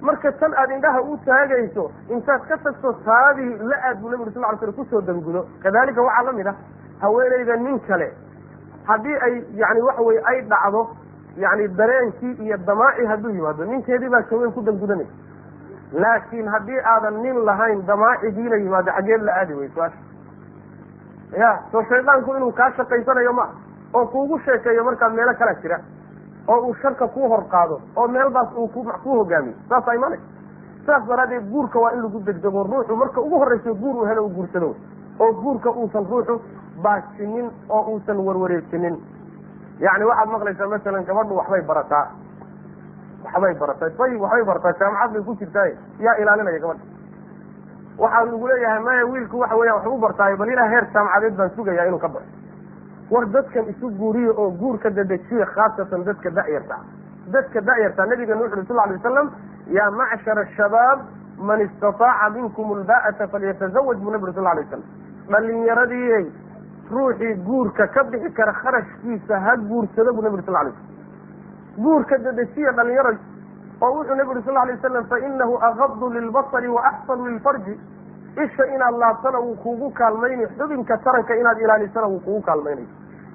[0.00, 4.58] marka tan aada indhaha u taagayso intaad ka tagto taadii la aad buu nebigu sal
[4.58, 6.54] slam ku soo dangudo kadalika waxaa la mid ah
[7.00, 8.12] haweeneyda nin kale.
[8.86, 10.88] Haddii ay yani waxa weye ay dhacdo
[11.36, 15.12] yani dareenkii iyo damaaci hadduu yimaado ninkeedii baa joogen ku dangudanaysa
[15.92, 19.98] laakiin haddii aadan nin lahayn damaacigiina yimaado xaggeed la aadi wey su'aasha
[21.38, 23.48] ya soo shaydaanku inuu kaa shaqaysanayo ma
[23.94, 25.80] oo kuugu sheekeeyo markaad meelo kala jira
[26.48, 28.84] oo uu sharka kuu hor qaado oo meelbaas uu ku
[29.18, 30.24] hogaamiyo saasaa imanaysa
[30.86, 32.96] saas daraaddeed guurka waa in lagu degdego ruuxu.
[32.96, 34.74] Marka ugu horreysa guur uu helo u guursado
[35.18, 36.40] oo guurka uusan ruuxu
[36.82, 38.96] baajinin oo uusan warwareejinin
[39.80, 42.06] yacni waxaad maqlaysaa masalan gabadhu waxbay barataa.
[43.24, 43.88] Waxbay barataa.
[44.04, 44.72] Ayib waxbay barataa.
[44.80, 45.66] Jaamacad bay ku jirtaa
[46.06, 46.84] yaa ilaalinaya gabadha
[47.98, 51.50] waxaa lagu leeyahay maya wiilku waxa weya wax u bartaayo bal ilaa heer jaamacadeed baan
[51.56, 52.28] sugayaa inuu ka baxo
[53.10, 56.76] war dadkan isu guuriyo oo guurka dadejiya khaasatan dadka da'yarta.
[57.34, 59.30] Dadka da'yarta nabigeena wuxu uri sal alay wasalam
[59.76, 60.98] yaa macshara ashabaab
[61.38, 64.84] man istataaca minkum alba'ata falyatazawaj buu nabi uri sal alay wasalam
[65.30, 66.32] dhalinyaradii
[66.90, 72.18] ruuxii guurka ka bixi kara kharashkiisa ha guursado buu nabi uri sal alay slam guurka
[72.26, 73.12] dadejiya dhalinyaro
[73.82, 77.74] oo wuxuu nabi uri sal alay wasalam fainahu agadu lilbasari wa axsanu lilfarji
[78.44, 80.46] isha inaad laabtana wuu kuugu kaalmayni.
[80.58, 82.86] Xubinka taranka inaad ilaalisana wuu kuugu kaalmaynay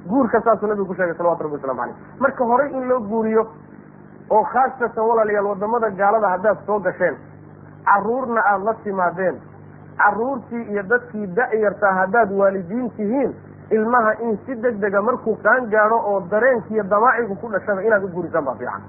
[0.09, 3.43] guurka saasuu nabigu ku sheegay salawatu rabbi waslamu caleyh marka horey in loo guuriyo
[4.29, 7.15] oo khaasatan walaalayaal waddamada gaalada haddaad soo gasheen
[7.85, 9.35] caruurna aada la timaadeen
[9.97, 13.35] caruurtii iyo dadkii da'yartaa haddaad waalidiin tihiin
[13.77, 18.07] ilmaha in si deg dega markuu qaan gaadho oo dareenkiiyo damaacigu ku dhashaba inaad u
[18.07, 18.81] guurisaan baa fiican.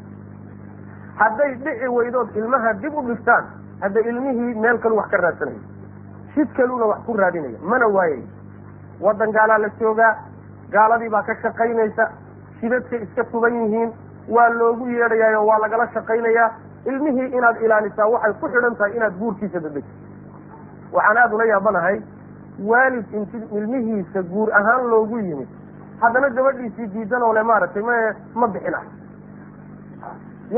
[1.21, 3.45] Hadday dhici weydood ilmaha dib u dhigtaan
[3.81, 5.61] hadda ilmihii meel kalu wax ka raadsanayo
[6.35, 7.59] sid kaluna wax ku raadinaya.
[7.63, 8.23] Mana waayay
[9.01, 10.13] waddan gaalaa la joogaa
[10.71, 12.09] gaaladii baa ka shaqaynaysa
[12.61, 13.93] shidadka iska tuban yihiin
[14.29, 16.51] waa loogu yeedhayayo waa lagala shaqaynayaa.
[16.87, 19.95] Ilmihii inaad ilaalisaa waxay ku xidhan tahay inaad guurkiisa dadejiso
[20.93, 22.01] waxaan aada ula yaabanahay
[22.71, 25.49] waalid inti ilmihiisa guur ahaan loogu yimid
[26.01, 27.93] haddana gabadhiisii diidan oo le maaragtay ma
[28.35, 28.91] ma bixinayo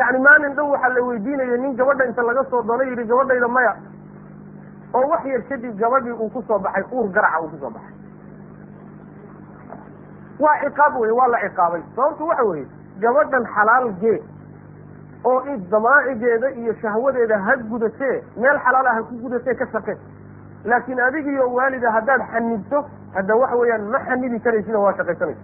[0.00, 3.72] yacni maalin dhow waxaa la weydiinaya nin gabadha inta laga soo doono yidhi gabadhayda maya
[4.94, 7.94] oo wax yar kadib gabadhii uu ku soo baxay uur garaca uu ku soo baxay.
[10.40, 11.82] Waa ciqaab wey waa la ciqaabay.
[11.96, 12.66] Sababtu waxa weeye
[13.00, 14.18] gabadhan xalaal gee
[15.24, 19.96] oo in damaacigeeda iyo shahwadeeda ha gudatee meel xalaala ha ku gudatee ka shaqe.
[20.64, 22.84] Laakiin adigiyo waalida haddaad xanibto
[23.14, 25.40] hadda waxa weeyaan ma xanibi karaysida waa shaqaysanaysa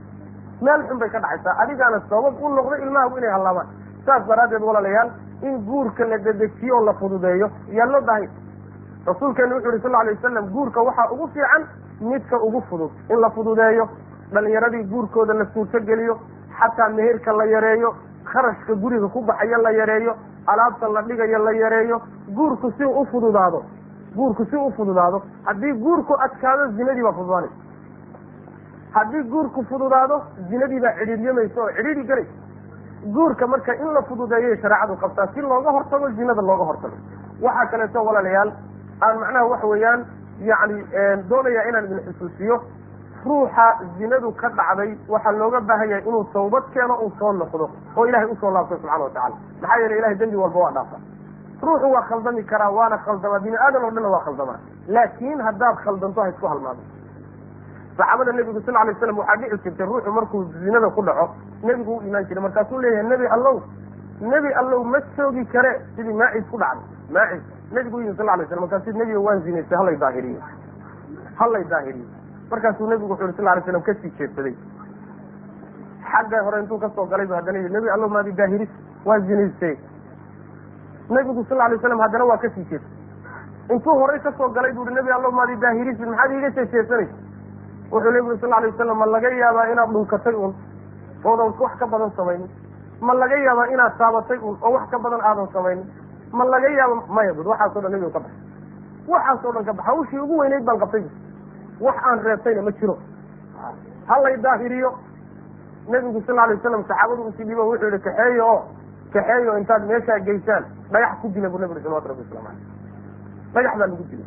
[0.63, 1.55] meel xun bay ka dhacaysaa.
[1.63, 3.67] Adigaana sabab u noqday ilmahagu inay hallaabaan
[4.07, 5.11] saas daraaddeed walaalayaal
[5.43, 7.49] in guurka la dedejiyo oo la fududeeyo
[7.79, 8.29] yaa loo baahay
[9.07, 11.63] rasuulkeenu wuxu yuri sal alay wasalam guurka waxaa ugu fiican
[12.01, 12.91] midka ugu fudud.
[13.11, 13.89] In la fududeeyo
[14.33, 16.19] dhalinyaradii guurkooda la suurtogeliyo
[16.59, 17.95] xataa meherka la yareeyo
[18.25, 20.15] kharashka guriga ku baxaya la yareeyo
[20.47, 23.63] alaabta la dhigayo la yareeyo guurku si u fududaado
[24.17, 27.55] guurku si u fududaado haddii guurku adkaado zinadii baa fududaanaysa
[28.95, 32.33] haddii guurku fududaado zinadii baa cidhiiryamaysa oo cidhiiri galaysa
[33.17, 36.97] guurka marka in la fududeeyay shareecadu qabtaa si looga hortago zinada looga hortago.
[37.43, 38.53] Waxaa kaleeto walaalayaal
[39.01, 40.05] aan macnaha waxa weeyaan
[40.51, 40.85] yacni
[41.29, 42.57] doonaya inaan idin xusuusiyo
[43.25, 43.67] ruuxa
[43.99, 48.27] zinadu ka dhacday waxaa looga baahan yahay inuu tawbad keeno uu soo noqdo oo ilahay
[48.33, 50.97] u soo laabto subxana watacala maxaa yeele ilahay dembi walba waa dhaafa.
[51.63, 56.21] Ruuxu waa khaldami karaa waana khaldamaa bini aadan oo dhanna waa khaldamaa laakiin haddaad khaldanto
[56.23, 56.81] ha isku halmaado.
[57.97, 61.27] Saxaabada nebigu sal lay slam waxaa dhici jirtay ruuxu markuu zinada ku dhaco
[61.63, 62.43] nebigu u imaan jiray.
[62.43, 63.57] Markaasuu leeyahay nebi allow
[64.21, 65.73] nebi allow ma joogi kare.
[65.97, 66.85] Sidii maacis ku dhacday.
[67.13, 70.41] Maacis nebigu u yimi sal lay slam markaasu nebiga waan zinaystay halay daahiriyo
[71.41, 72.07] halay daahiriyo
[72.51, 74.55] markaasuu nebigu wuxu yhi sal lay slam ka sii jeedsaday
[76.13, 78.69] xagga hore intuu ka soo galay bu haddana yii nebi allow maadi daahiris
[79.05, 79.77] waa zinaystay
[81.11, 84.87] nebigu sal lay slam haddana waa ka sii jeedsay intuu horay ka soo galay bu
[84.91, 87.15] i nebi allow maadi daahiris maxaad iiga jeejeedsanaysa
[87.93, 90.55] wuxuu nebigu sal lay waslam ma laga yaabaa inaad dhunkatay un
[91.25, 92.51] oodan wax ka badan samaynin
[93.01, 95.87] ma laga yaabaa inaad taabatay un oo wax ka badan aadan samaynin
[96.33, 98.39] ma laga yaaba maya bud waxaasoo dhan nebigu ka baxay.
[99.09, 101.05] Waxaasoo dhan ka baxa hawshii ugu weynayd baan qabtay.
[101.81, 102.97] Wax aan reebtayna ma jiro.
[104.09, 104.91] Halay daahiriyo.
[105.89, 108.61] Nebigu sal lay wasalam saxaabadu u sii dhiibo wuxuu yihi kaxeeyo oo
[109.13, 112.63] kaxeeyo intaad meeshaa geysaan dhagax ku dila bu nebi uri salawatu rabbi waslamu aleyh
[113.55, 114.27] dhagax baa lagu dilay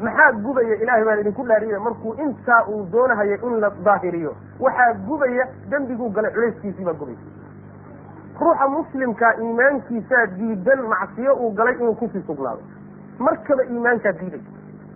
[0.00, 0.74] maxaa gubaya?
[0.82, 6.32] Ilaahay baan idinku dhaariyay markuu intaa uu doonahaya in la daahiriyo waxaa gubaya dembiguu galay
[6.34, 7.16] culayskiisii baa gubaya
[8.40, 12.62] ruuxa muslimkaa iimaankiisaa diidan macsiyo uu galay inuu ku sii sugnaado
[13.18, 14.40] markaba iimaankaa diiday.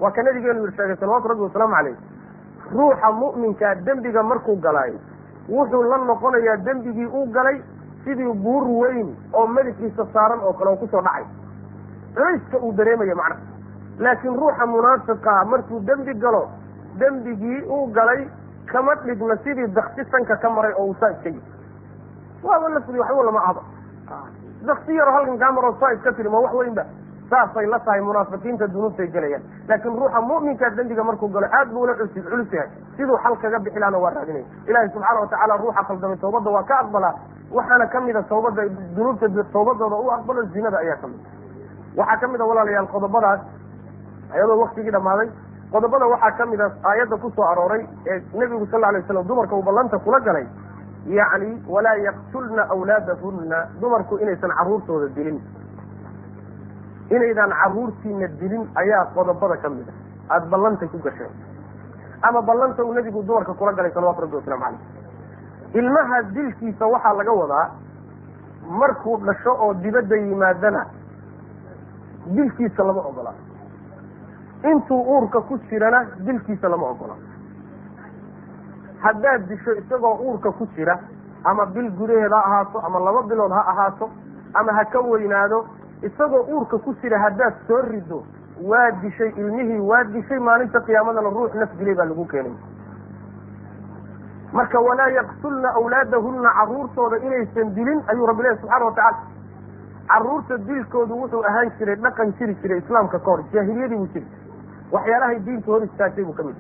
[0.01, 1.97] Waa ka nabigeenu yiri sheegay salawatu rabbi wasalaamu caleyh
[2.76, 4.99] ruuxa mu'minkaa dembiga markuu galaayo
[5.49, 7.61] wuxuu la noqonayaa dembigii uu galay
[8.05, 11.24] sidii buur weyn oo madaxiisa saaran oo kale oo ku soo dhacay.
[12.14, 13.40] Culayska uu dareemaya macnaha
[13.99, 16.49] laakiin ruuxa munaafiqaa markuu dembi galo
[16.99, 18.28] dembigii uu galay
[18.72, 21.30] kama dhigna sidii daksi sanka ka maray oo uu saa iska
[22.47, 23.62] waaba la fudiy waxba lama ahba
[24.68, 26.84] daksi yaro halkan kaa maroo saa iska tiri ma wax weynba.
[27.30, 29.42] Saasay la tahay munaafiqiinta dunuubtay gelayaan.
[29.68, 32.68] Laakiin ruuxa mu'minkaa dembiga markuu galo aad buu ula culsi culus yahay.
[32.97, 36.74] Siduu xal kaga bixi lahana waa raadinaya ilaahay subxaana watacaala ruuxa khaldamay tawbadda waa ka
[36.84, 37.14] aqbalaa.
[37.53, 38.62] Waxaana ka mid a tawbadda
[38.97, 41.20] dunuubta tawbadooda u aqbalo zinada ayaa ka mid
[41.97, 43.40] waxaa ka mid a walaalayaal qodobadaas
[44.34, 45.28] ayadoo waktigii dhammaaday.
[45.72, 49.55] Qodobada waxaa ka mid a aayadda ku soo arooray ee nebigu sal alay waslam dumarka
[49.57, 50.47] uu ballanta kula galay
[51.07, 55.40] yacni walaa yaqtulna awlaadahunna dumarku inaysan carruurtooda dilin.
[57.11, 59.92] Inaydaan carruurtiina dilin ayaa qodobada ka mid a
[60.34, 61.30] aada ballantay ku gasheen
[62.22, 64.80] ama ballanta uu nebigu dumarka kula galay salawatu rabbi wasalaamu caleyh
[65.80, 67.70] ilmaha dilkiisa waxaa laga wadaa
[68.80, 70.86] markuu dhasho oo dibadda yimaadana
[72.26, 73.32] dilkiisa lama ogola.
[74.70, 77.14] Intuu uurka ku jirana dilkiisa lama ogola
[79.05, 80.98] haddaad disho isagoo uurka ku jira
[81.44, 84.11] ama bil gudaheed ha ahaato ama laba bilood ha ahaato
[84.55, 85.64] ama ha ka weynaado
[86.02, 88.22] isagoo uurka ku jira haddaad soo rido
[88.62, 92.55] waa dishay ilmihii waa dishay maalinta qiyaamadana ruux naf baa lagu keenay.
[94.52, 99.18] Marka walaa yaqtulna awlaadahunna carruurtooda inaysan dilin ayuu rabbi leeyahy subxana watacala
[100.09, 104.26] carruurta dilkoodu wuxuu ahaan jiray dhaqan jiri jiray islaamka ka hor jaahiliyadii buu jiri
[104.92, 106.57] waxyaalahay diinta hor istaagtay buu ka mid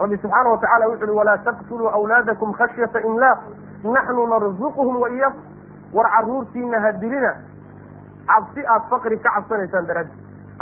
[0.00, 3.38] rabbi subxaana watacala wuxu uhi walaa taqtuluu awlaadakum khashyata imlaaq
[3.96, 5.42] naxnu narzuquhum wa iyakum
[5.94, 7.32] war carruurtiina ha dilina
[8.26, 10.12] cabsi aad faqri ka cabsanaysaan daraaddi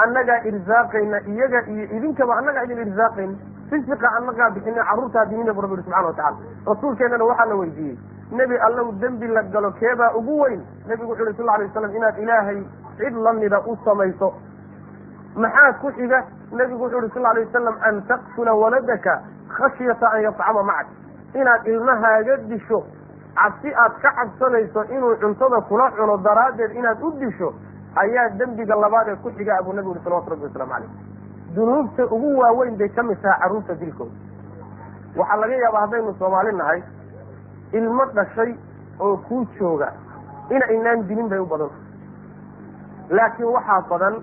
[0.04, 3.34] annagaa irsaaqayna iyaga iyo idinkaba annagaa idin irsaaqayna
[3.70, 7.96] risiqa annagaa bixina carruurtaa dinina bu rabbi subxana watacala rasuulkeennana waxaa la weydiiyey
[8.38, 10.60] nebi allow dembi la galo keebaa ugu weyn?
[10.88, 12.62] Nebigu wuxu uhi sal alay waslam inaad ilaahay
[12.98, 14.32] cid lamida u samayso
[15.36, 16.24] maxaa ku xiga?
[16.52, 19.20] Nebigu wuxuu uhi sal alay wasalam an taqtula waladaka
[19.56, 20.86] khashyata an yatcama macak
[21.34, 22.84] inaad ilmahaaga disho
[23.34, 27.52] cabsi aad ka cabsanayso inuu cuntada kula cuno daraaddeed inaad u disho
[27.96, 30.90] ayaa dembiga labaad ee ku xiga abuu nabi uri salawatu rabbi waslamu caleyh
[31.54, 34.12] dunuubta ugu waaweyn bay ka mid tahay carruurta dilkooda.
[35.16, 36.82] Waxaa laga yaabaa haddaynu soomaali nahay
[37.72, 38.54] ilmo dhashay
[39.00, 39.92] oo kuu jooga
[40.50, 41.70] inaynaan dilin bay u badan.
[43.10, 44.14] Laakiin waxaa badan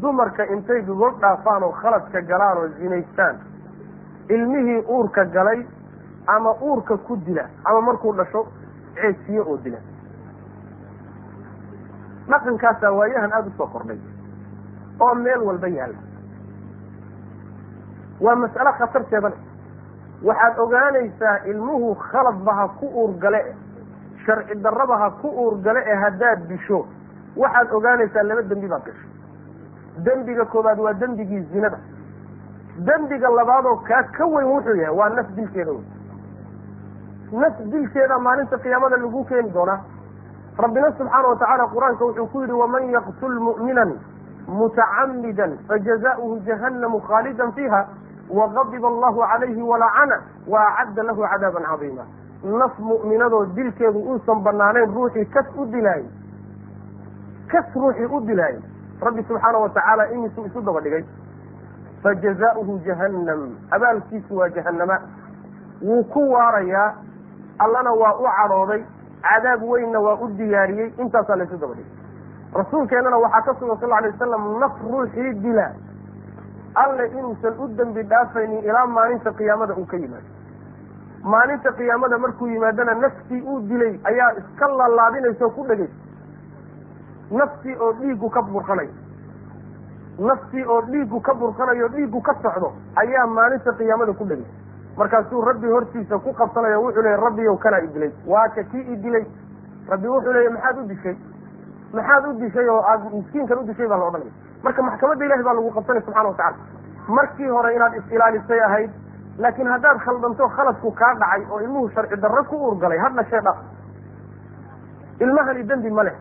[0.00, 3.36] dumarka intay gogol dhaafaan oo khaladka galaan oo zinaystaan
[4.28, 5.66] ilmihii uurka galay
[6.26, 8.46] ama uurka ku dila ama markuu dhasho
[8.94, 9.78] ceesiyo oo dila.
[12.28, 13.98] Dhaqankaasaa waayahan aada u soo kordhay
[15.00, 15.98] oo meel walba yaalla.
[18.20, 19.40] Waa mas'alo khatarteeda leh
[20.22, 23.40] waxaad ogaanaysaa ilmuhu khaladba ha ku uurgale
[24.26, 26.86] sharci darraba ha ku uurgale ee haddaad disho.
[27.36, 29.10] Waxaad ogaanaysaa laba dembi baad gashay
[29.98, 31.78] dembiga koobaad waa dembigii zinada.
[32.78, 35.72] Dembiga labaadoo kaa ka weyn wuxuu yahay waa naf dilkeeda.
[35.72, 39.80] Wey naf dilkeeda maalinta qiyaamada lagu keeni doonaa.
[40.58, 43.92] Rabbina subxaana watacaala qur'aanka wuxuu ku yidhi waman yaqtul mu'minan
[44.48, 47.86] mutacamidan fajazauhu jahannamu khaalidan fiiha
[48.30, 52.02] waqadiba allahu calayhi walacana wa acadda lahu cadaaban cadiima.
[52.44, 56.04] Naf mu'minadoo dilkeedu uusan banaanayn ruuxii kas u dilaayay.
[57.48, 58.71] Kas ruuxii u dilaayay
[59.04, 61.04] rabbi subxaana watacaala imisuu isu daba dhigay.
[62.02, 63.56] Fajazauhu jahannam.
[63.70, 64.98] Abaalkiisu waa jahannama.
[65.82, 66.94] Wuu ku waarayaa.
[67.58, 68.82] Allana waa u cadhooday
[69.22, 70.92] cadaab weynna waa u diyaariyey.
[70.98, 71.92] Intaasaa laysu daba dhigay.
[72.54, 75.72] Rasuulkeennana waxaa ka sugan sal alay wasalam naf ruuxii dila
[76.74, 80.28] alle inuusan u dembi dhaafaynin ilaa maalinta qiyaamada uu ka yimaado.
[81.22, 85.92] Maalinta qiyaamada markuu yimaadana naftii uu dilay ayaa iska laalaadinaysa oo ku dhegaysa
[87.30, 88.90] naftii oo dhiiggu ka burqanayo
[90.18, 94.50] naftii oo dhiiggu ka burqanayo dhiiggu ka socdo ayaa maalinta qiyaamada ku dhegaysa
[94.96, 98.10] markaasuu rabbi hortiisa ku qabsanaya wuxuu leeya rabbiyow kanaa idilay.
[98.26, 99.24] Waa ka kii idilay.
[99.88, 101.16] Rabbi wuxuu leeya maxaad u dishay?
[101.94, 104.30] Maxaad u dishay oo aad miskiinkan u dishay baa la odhanaya.
[104.62, 106.56] Marka maxkamadda ilahi baa lagu qabsanay subxana watacala
[107.08, 108.90] markii hore inaad is-ilaalisay ahayd
[109.38, 113.56] laakiin haddaad khaldanto khaladku kaa dhacay oo ilmuhu sharci darro ku uurgalay hadna shee dhaq
[115.20, 116.14] ilmahani dembi ma leh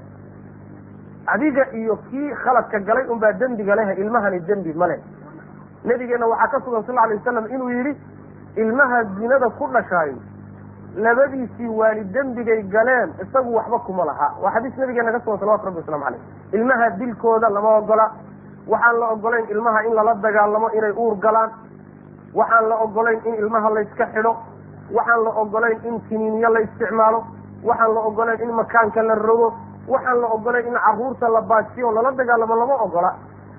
[1.27, 4.99] adiga iyo kii khaladka galay unbaa dembiga lehe ilmahani dembi ma leh.
[5.83, 7.97] Nabigeenna waxaa ka sugan sal alay wasalam inuu yidhi
[8.55, 10.15] ilmaha zinada ku dhashaayo
[10.95, 14.33] labadiisii waalid dembigay galeen isagu waxba kuma laha.
[14.41, 16.21] Waa xadiis nabigeena ka sugan salawatu rabbi waslamu caleyh
[16.53, 18.11] ilmaha dilkooda lama ogola.
[18.67, 21.49] Waxaan la ogolayn ilmaha in lala dagaalamo inay uur galaan.
[22.33, 24.35] Waxaan la ogolayn in ilmaha layska xidho.
[24.93, 27.23] Waxaan la ogolayn in kiniiniyo la isticmaalo.
[27.63, 29.53] Waxaan la ogolayn in makaanka la rogo
[29.87, 33.11] waxaan la ogolayn in carruurta la baajiyo lala dagaalamo lama ogola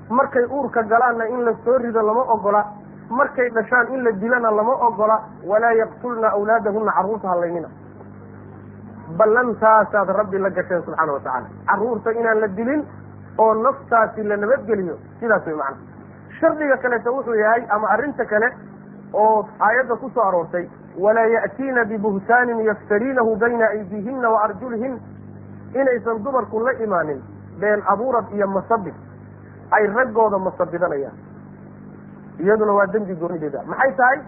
[0.09, 2.65] markay uurka galaanna in la soo rido lama ogola
[3.11, 7.69] markay dhashaan in la dilana lama ogola walaa yaqtulna awlaadahuna carruurta hallaynina
[9.19, 12.85] ballantaasaad rabbi la gasheen subxaana watacaala carruurta inaan la dilin
[13.39, 15.77] oo naftaasi la nabadgeliyo sidaas way macana
[16.41, 18.49] shardiga kaleeto wuxuu yahay ama arrinta kale
[19.13, 20.69] oo aayadda ku soo aroortay
[20.99, 25.01] walaa ya'tiina bibuhtaanin yaftariinahu bayna aydiihina wa arjulihin
[25.75, 27.21] inaysan dumarku la imaanin
[27.61, 28.95] been abuurad iyo masabid
[29.71, 31.17] ay raggooda masabidanayaan.
[32.41, 33.63] Iyaduna waa dembi goonideeda.
[33.67, 34.19] Maxay tahay?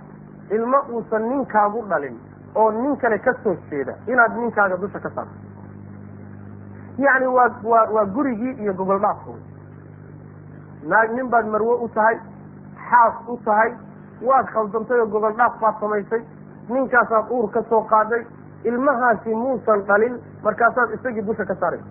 [0.51, 2.17] Ilmo uusan ninkaagu dhalin
[2.55, 5.33] oo nin kale ka soo jeeda inaad ninkaaga dusha ka saarto.
[6.99, 9.43] Yacni waa waa waa gurigii iyo gogol dhaafka wey
[10.89, 12.19] naag nin baad marwo u tahay
[12.91, 13.73] xaas u tahay
[14.23, 16.23] waad khaldantay oo gogol dhaaf baad samaysay
[16.69, 18.23] ninkaasaad uur ka soo qaaday
[18.65, 21.85] ilmahaasi muusan dhalin markaasaad isagii dusha ka saaraysa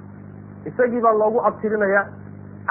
[0.72, 2.06] isagii baa loogu abtirinayaa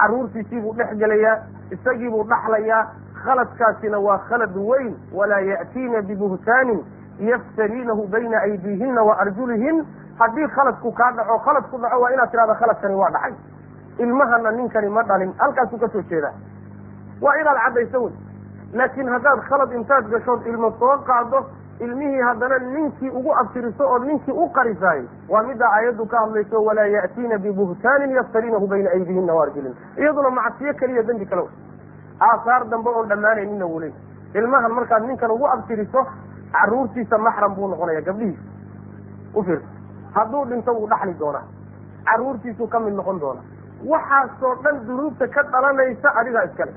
[0.01, 1.37] carruurtiisiibuu dhex gelayaa
[1.77, 2.83] isagiibuu dhaxlayaa
[3.25, 6.81] khaladkaasina waa khalad weyn walaa ya'tiina bibuhtaanin
[7.31, 9.85] yaftariinahu bayna aydiihina wa arjulihin.
[10.19, 13.35] Haddii khaladku kaa dhaco khalad ku dhaco waa inaad tidhahda khaladkani waa dhacay.
[13.99, 16.33] Ilmahana ninkani ma dhalin halkaasuu ka soo jeedaa.
[17.21, 18.13] Waa inaad caddayso wey.
[18.73, 21.47] Laakiin haddaad khalad intaad gashood ilmo soo qaado
[21.85, 26.87] ilmihii haddana ninkii ugu abtiriso oo ninkii u qarisaayo waa middaa aayaddu ka hadlayso walaa
[26.97, 31.49] ya'tiina bibuhtaanin yaftariinahu bayna aydiihina wa arjulihin iyaduna macsiyo keliya dembi kale.
[32.21, 33.93] Aasaar dambe oon dhammaanaynina wuu leey
[34.35, 36.07] ilmahan markaad ninkan ugu abtiriso
[36.53, 38.43] carruurtiisa maxram buu noqonaya gabdhihiisa
[39.35, 39.67] u fiirsa
[40.15, 41.43] hadduu dhinto wuu dhaxli doonaa.
[42.05, 43.43] Carruurtiisuu ka mid noqon doonaa.
[43.91, 46.73] Waxaasoo dhan dunuubta ka dhalanaysa adigaa iskale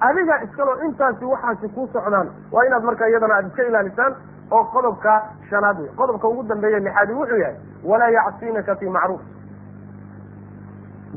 [0.00, 4.14] adigaa iskale oo intaasi waxaasi kuu socdaan waa inaad marka iyadana aad iska ilaalisaan
[4.50, 9.20] oo qodobka shanaad wey qodobka ugu dambeeya lixaadi wuxuu yahay walaa yacsiinaka fii macruuf.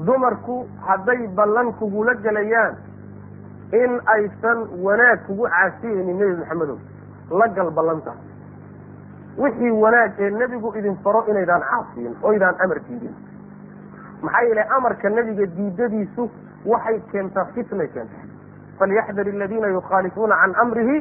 [0.05, 2.75] Dumarku hadday ballan kugula gelayaan
[3.73, 6.77] in aysan wanaag kugu caasiyeynin nebi maxamedow
[7.39, 8.13] la gal ballanta
[9.37, 13.15] wixii wanaag ee nebigu idin faro inaydaan caasiyin oo ydaan amar diidin.
[14.21, 16.29] Maxaa yeelay amarka nebiga diidadiisu
[16.65, 18.25] waxay keentaa fitnay keentaa
[18.81, 20.97] falyaxdar aladiina yukhaalifuuna can amrihi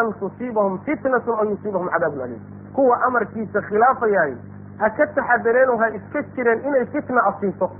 [0.00, 2.42] an tusiibahum fitnatun aw yusiibahum cadaabun aliim
[2.74, 4.34] kuwa amarkiisa khilaafayaay
[4.82, 7.70] ha ka taxadareen oo ha iska jireen inay fitna asiibto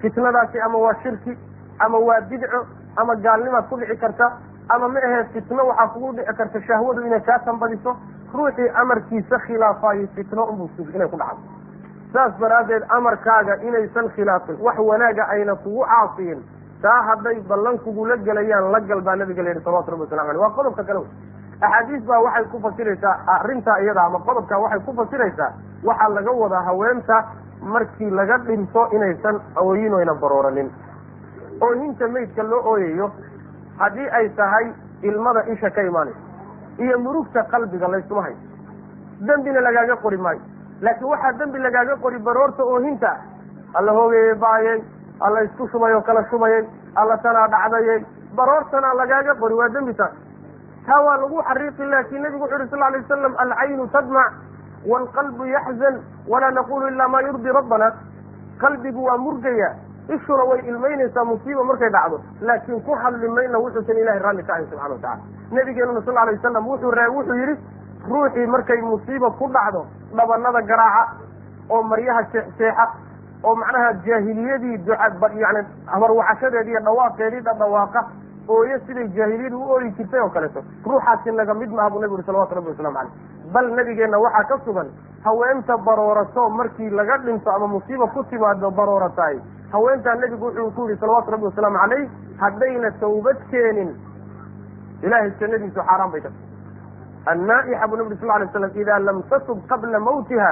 [0.00, 1.36] fitnadaasi ama waa shirki
[1.78, 2.66] ama waa bidco
[2.96, 4.32] ama gaalnimaad ku dhici karta
[4.68, 7.96] ama ma ahee fitno waxaa kugu dhici karta shahwadu inay kaa tambadiso
[8.34, 11.40] ruuxii amarkiisa khilaafaayay fitno unbuu sug inay ku dhacdo.
[12.12, 16.42] Saas daraaddeed amarkaaga inaysan khilaafin wax wanaaga ayna kugu caasiyin
[16.86, 20.42] taa hadday ballan kugula gelayaan la gal baa nabiga la yidhi salawatu rabbi waslamu aleyh
[20.44, 21.10] waa qodobka kale wey.
[21.66, 25.50] Axaadiis baa waxay ku fasiraysaa arrintaa iyada ama qodobkaa waxay ku fasiraysaa
[25.88, 27.16] waxaa laga wadaa haweenta
[27.74, 30.68] markii laga dhinto inaysan ooyin oyna barooranin.
[31.60, 33.10] Ooyinta meydka loo ooyayo
[33.78, 34.66] haddii ay tahay
[35.02, 36.20] ilmada isha ka imaanaysa
[36.84, 38.36] iyo murugta qalbiga laysuma hayo
[39.26, 40.40] dembina lagaaga qori maayo.
[40.80, 43.16] Laakiin waxaa dembi lagaaga qori baroorta oohinta
[43.74, 44.78] alla hoogayey baayey
[45.20, 46.64] alla isku shubay oo kala shubayey
[46.94, 48.04] alla tanaa dhacdayey
[48.36, 50.12] baroortanaa lagaaga qori waa dembi taas
[50.86, 54.32] taa waa lagu xariiqi laakiin nabigu wuxu uhi sal ly wasalam alcaynu tadmac
[54.90, 57.88] waalqalbu yaxzan walaa naqulu ilaa maa yurdi rabbana.
[58.60, 59.74] Qalbigu waa murgaya.
[60.08, 62.20] Ishuna way ilmaynaysaa musiiba markay dhacdo.
[62.40, 65.18] Laakiin ku hadli mayna wuxuusan ilahay raalli ka ahayn subxana watacala
[65.50, 67.56] nabigeenuna sal alay wasalam wuxuu ra wuxuu yidhi
[68.08, 69.82] ruuxii markay musiiba ku dhacdo
[70.16, 71.12] dhabanada garaaca
[71.70, 72.86] oo maryaha seexseexa
[73.46, 74.76] oo macnaha jaahiliyadii
[75.44, 75.60] yani
[75.92, 78.00] habarwacashadeedii iyo dhawaaqeedii dhadhawaaqa
[78.56, 80.62] ooyo siday jaahiliyadu u ooyi jirtay oo kaleeto.
[80.86, 83.12] Ruuxaasi naga mid maaha buu nabi uri salawatu rabbi waslamu caleyh
[83.54, 84.88] bal nabigeenna waxaa ka sugan
[85.24, 89.38] haweenta baroorato markii laga dhinto ama musiiba ku timaado baroorataay.
[89.72, 92.08] Haweentaa nebigu wuxuu ku yihi salawaatu rabbi wasalaamu caleyh
[92.40, 93.90] haddayna tawbad keenin.
[95.02, 96.30] Ilahay jannadiisu xaaraan bay ka
[97.32, 100.50] annaa'ixa buu nabi uri sal lay slam ida lam tatub qabla mawtiha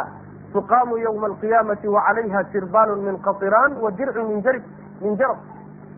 [0.55, 4.57] tuqaamu yawma alqiyaamati wacalayha sirbaanun min qatiraan wa dircun min jar
[5.03, 5.39] min jarab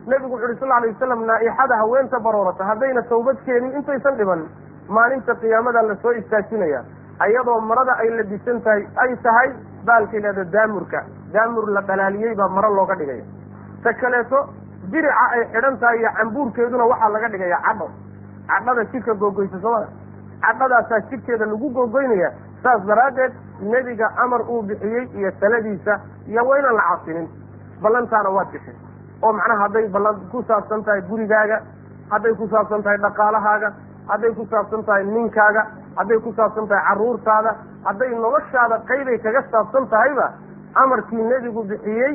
[0.06, 4.46] nebigu wuxu uhi sal lay wasalam naa'ixada haweenta baroorata haddayna tawbad keenin intaysan dhiban
[4.88, 6.80] maalinta qiyaamada la soo istaajinaya
[7.26, 9.48] ayadoo marada ay labisan tahay ay tahay
[9.88, 11.04] baalka yidhahdo daamurka
[11.36, 13.24] daamur la dhalaaliyey baa maro looga dhigaya
[13.84, 14.40] ta kaleeto
[14.94, 17.88] dirica ay xidhan tahay iyo cambuurkeeduna waxaa laga dhigaya cadho
[18.50, 19.88] cadhada jidhka googoysa soomada
[20.46, 22.30] cadhadaasaa jidhkeeda lagu googoynaya
[22.62, 27.28] saas daraaddeed nebiga amar uu bixiyey iyo taladiisa iyo waa la casinin
[27.82, 28.74] ballantaana waad gashay
[29.22, 31.60] oo macnaha hadday ballan ku saabsan tahay gurigaaga
[32.10, 33.72] hadday ku saabsan tahay dhaqaalahaaga
[34.08, 37.54] hadday ku saabsan tahay ninkaaga hadday ku saabsan tahay carruurtaada
[37.84, 40.26] hadday noloshaada qaybay kaga saabsan tahayba
[40.74, 42.12] amarkii nebigu bixiyey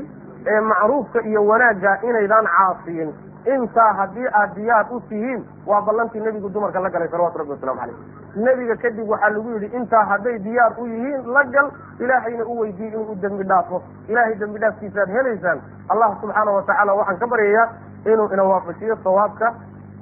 [0.47, 3.13] ee macruufka iyo wanaagga inaydaan caasiyin
[3.45, 7.79] intaa haddii aad diyaar u tihiin waa ballantii nebigu dumarka la galay salawatu rabbi waslamu
[7.79, 7.95] caleyh
[8.35, 12.87] nebiga kadib waxaa lagu yidhi intaa hadday diyaar u yihiin la gal ilaahayna u weydiiy
[12.87, 13.81] inuu u dembi dhaafo.
[14.07, 17.67] Ilaahay dembi dhaafkiisaaad helaysaan allah subxaana watacaala waxaan ka baryayaa
[18.05, 19.53] inuu ina waafajiyo sawaabka.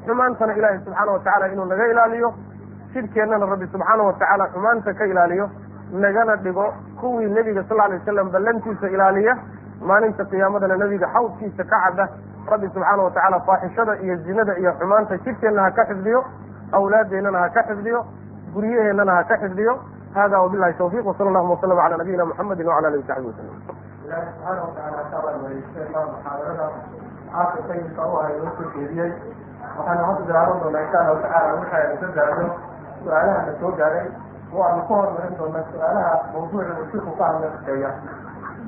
[0.06, 2.34] Xumaantana ilaahay subxaana watacaala inuu naga ilaaliyo.
[2.94, 5.50] Jidhkeennana rabbi subxaana watacaala xumaanta ka ilaaliyo.
[5.92, 9.38] Nagana dhigo kuwii nebiga sal alay wasalam ballantiisa ilaaliya
[9.82, 12.05] maalinta qiyaamadana nebiga xawdkiisa ka cadda
[12.51, 16.23] rabbi subxaana watacaala faaxishada iyo zinada iyo xumaanta jidhkeenna ha ka xifdiyo
[16.77, 17.99] awlaadeennana ha ka xifdiyo
[18.53, 19.73] guryaheennana ha ka xifdiyo.
[20.13, 23.55] Hada wabilahi tawfiq wasala allahuma wasalam cala nabiyina muxamedi wacala alihi wasaxbi wasalam
[24.05, 26.65] ilahi subxaana watacaala kaabaamaysteena muxaadarada.
[27.34, 29.11] Caafir sayidka u ahay noo soo jeediyey
[29.77, 32.47] waxaana hadda bilaaban doonaa insha allahu tacaala waxaynu ka gaadho.
[33.03, 34.07] Su'aalaha la soo gaaray
[34.57, 37.89] waanu ka hormarin doonaa su'aalaha mawduuca uu shirku ka hadla shaqeeya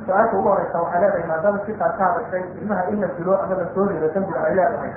[0.05, 3.65] su'aasha ugu horeysa waxay leedahay maadaama sikaa ka hadashay ilmaha in la dilo ama la
[3.75, 4.91] soo rido dambiga ay leedahay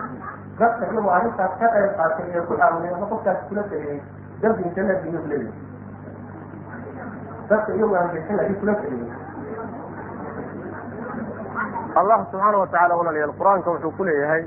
[0.58, 3.98] dadka iyagu arrintaas ka qayb qaatay ee ku caawiyay ama qofkaas kula taliyey
[4.42, 5.52] dambi inta leediyo leeyahay
[7.50, 9.12] dadka iyagu aan bixin laakiin kula taliyey
[12.00, 14.44] allah subxaana watacaala walaalayaal qur'aanka wuxuu ku leeyahay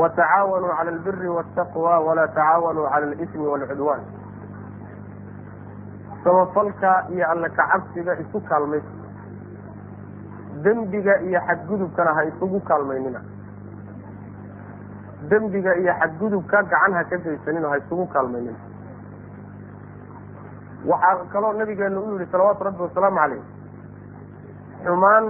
[0.00, 4.02] watacaawanuu cala albiri waltaqwa walaa tacaawanuu cala alismi waalcudwaan
[6.24, 8.80] samafalka iyo alla kacabsiga isu kaalmay.
[10.62, 13.20] Dembiga iyo xadgudubkana ha isugu kaalmaynina.
[15.30, 18.58] Dembiga iyo xadgudubka gacan ha ka geysanino ha isugu kaalmaynina.
[20.86, 23.42] Waxaa kaloo nabigeenu u yihi salawaatu rabbi wasalaamu caleyh
[24.84, 25.24] xumaan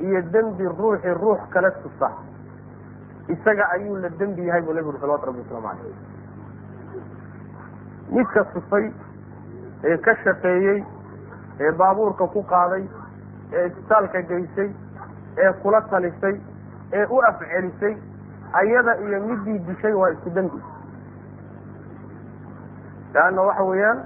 [0.00, 2.10] iyo dembi ruuxii ruux kala tusa.
[3.28, 5.96] Isaga ayuu la dembi yahay buu nabigu salawatu rabbi wasalaamu caleyh
[8.10, 8.92] midka tusay
[9.84, 10.84] ee ka shaqeeyey
[11.60, 12.84] ee baabuurka ku qaaday
[13.52, 14.70] ee isbitaalka geysay
[15.44, 16.36] ee kula talisay
[16.92, 17.96] ee u afcelisay
[18.52, 20.62] ayada iyo midii dishay waa isku dembi
[23.14, 23.98] leanna waxa weeyaan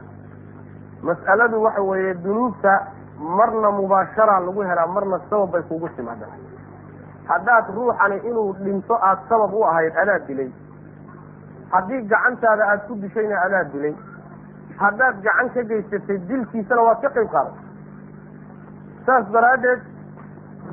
[1.02, 2.72] mas'aladu waxa weeye dunuubta
[3.18, 6.34] marna mubaashara lagu helaa marna sabab bay kugu timaadaa
[7.28, 10.50] haddaad ruuxani inuu dhinto aada sabab u ahayd adaa dilay.
[11.70, 13.94] Haddii gacantaada aada ku dishayna adaa dilay
[14.84, 17.54] haddaad gacan ka geysatay dilkiisana waad ka qayb qaaday.
[19.06, 19.80] Saas daraaddeed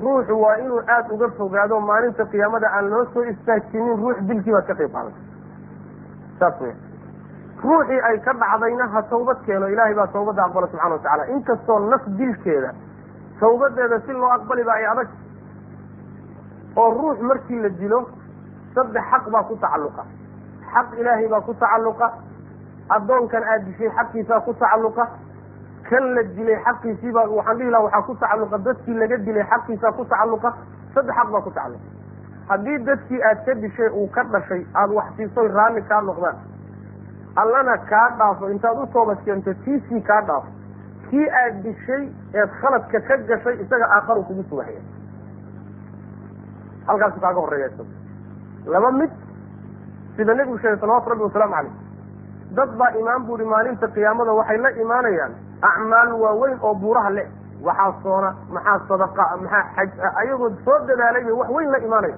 [0.01, 4.65] ruuxu waa inuu aada uga fogaado maalinta qiyaamada aan loo soo istaajinin ruux dilkii baad
[4.67, 5.13] ka qayb qaaday.
[6.39, 6.75] Saas wey
[7.63, 12.03] ruuxii ay ka dhacdayna ha tawbad keeno ilaahay baa tawbadda aqbala subxana watacala inkastoo naf
[12.19, 12.71] dilkeeda
[13.39, 15.07] tawbadeeda si loo aqbaliba ay adag.
[16.75, 17.99] Oo ruux markii la dilo
[18.75, 20.03] saddex xaq baa ku tacalluqa.
[20.73, 22.07] Xaq ilaahay baa ku tacalluqa
[22.97, 25.07] addoonkan aad dishay xaqiisaa ku tacalluqa.
[25.89, 28.57] Kan la dilay xaqiisiibaa waxaan dhihi laha waxaa ku tacalluqa.
[28.67, 30.53] Dadkii laga dilay xaqiisaa ku tacalluqa.
[30.93, 31.87] Saddex xaq baa ku tacalluqa.
[32.49, 36.35] Haddii dadkii aad ka dishay uu ka dhashay aada wax siisoy raalli kaa noqdaan.
[37.35, 38.49] Allana kaa dhaafo.
[38.49, 40.47] Intaad u toobad keento tiisii kaa dhaafo.
[41.09, 44.81] Kii aad dishay eed khaladka ka gashay isaga aakharu kugu sugaxaya
[46.87, 47.69] halkaasu kaaga horreeya
[48.65, 49.11] laba mid
[50.17, 51.73] sida nebigu sheegay salawatu rabbi wasalaamu caleyh
[52.57, 55.31] dad baa imaan buuhi maalinta qiyaamada waxay la imaanayaan.
[55.61, 57.23] Acmaal waaweyn oo buuraha le
[57.63, 59.89] waxaa soona maxaa sadaqa maxaa xaj
[60.21, 62.17] ayagoo soo dadaalay bay wax weyn la imaanaya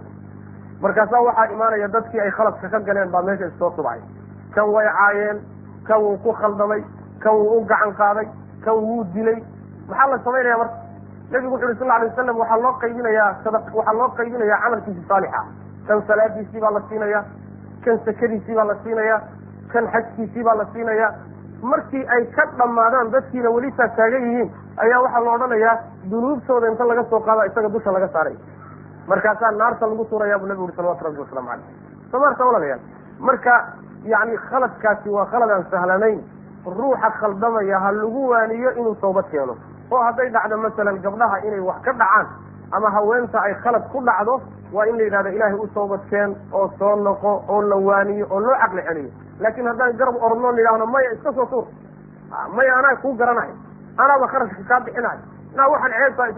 [0.82, 4.00] markaasaa waxaa imaanaya dadkii ay khaladka ka galeen baa meesha issoo tubcay
[4.56, 5.38] kan way caayeen
[5.88, 6.82] kan wuu ku khaldamay
[7.24, 8.28] kan wuu u gacan qaaday
[8.66, 9.40] kan wuu dilay.
[9.90, 10.76] Maxaa la samaynaya marka?
[11.32, 13.36] Nebigu wuxu uhi sal alay wasalam waxaa loo qaybinayaa
[13.76, 15.42] waxaa loo qaybinayaa camalkiisi saalixa.
[15.88, 17.24] Kan salaadiisii baa la siinaya
[17.86, 19.18] kan sakadiisii baa la siinaya
[19.74, 21.10] kan xajkiisii baa la siinaya.
[21.62, 24.50] Markii ay ka dhammaadaan dadkiina weli taa taagan yihiin
[24.84, 25.76] ayaa waxaa la odhanayaa
[26.12, 28.36] dunuubtooda inta laga soo qaada isaga dusha laga saaray.
[29.08, 31.66] Markaasaa naarta lagu tuurayaa buu nabigu uri salawatu rabbi wasalaamu caleyh
[32.12, 32.80] soo maarta walaalayaal
[33.20, 33.54] marka
[34.14, 36.20] yacni khaladkaasi waa khalad aan sahlanayn.
[36.66, 39.56] Ruuxa khaldamaya ha lagu waaniyo inuu tawbad keeno.
[39.92, 42.28] Oo hadday dhacdo masalan gabdhaha inay wax ka dhacaan
[42.72, 44.42] ama haweenta ay khalad ku dhacdo
[44.74, 48.56] waa in la yidhahdo ilaahay u toobadkeen oo soo noqo oo la waaniyo oo loo
[48.62, 49.10] caqli celiyo.
[49.40, 51.66] Laakiin haddaan garab orodno nidhaahno maya iska soo tuur.
[52.56, 53.54] Maya anaa kuu garanayo
[53.98, 55.20] anaaba kharashka kaa bixinayo
[55.56, 56.34] naa waxaan ceebtahay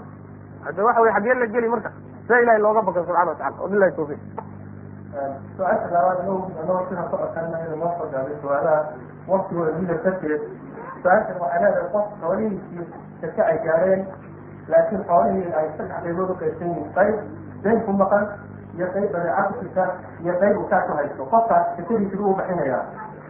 [0.65, 1.91] hadda waxa wey xaggeen la geli marka.
[2.27, 4.19] Sia ilahay looga bakan subxana watacala wabilahi tawfiiq.
[5.57, 8.81] Su'aasha labaad anagoo sida ku codsanayo noo soo gaabay su'aalaha
[9.27, 10.41] waktigooda mida darteed
[11.03, 12.85] su'aashan waxay leedahay qof xoolihiisii
[13.21, 14.01] saka ay gaareen
[14.71, 16.89] laakiin xoolihii ay saddex qaybood u qaybsan yihiin.
[16.97, 17.15] Qayb
[17.63, 18.25] dayn ku maqan
[18.77, 19.83] iyo qayb badeeca ku jirta
[20.23, 21.25] iyo qayb uu kaa haysto.
[21.25, 22.83] Qofkaas sakadiisi buu bixinayaa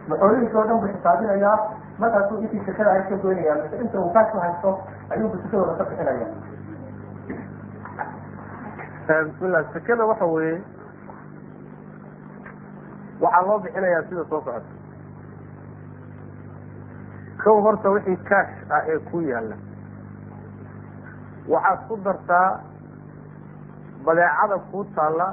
[0.08, 1.56] ma xoolihiisi oo dhan buu xisaabinayaa
[1.98, 4.70] markaasuu intii sakada ay ka goynayaa mise inta uu kaa ku haysto
[5.10, 6.26] ayuubu sakadooda ka bixinaya
[9.24, 10.58] bismillah sakada waxa weeye
[13.20, 14.60] waxaa loo bixinayaa sida soo socota.
[17.44, 19.56] Kow horta wixii kaash ah ee ku yaalla
[21.48, 22.60] waxaad ku dartaa
[24.06, 25.26] badeecada kuu taalla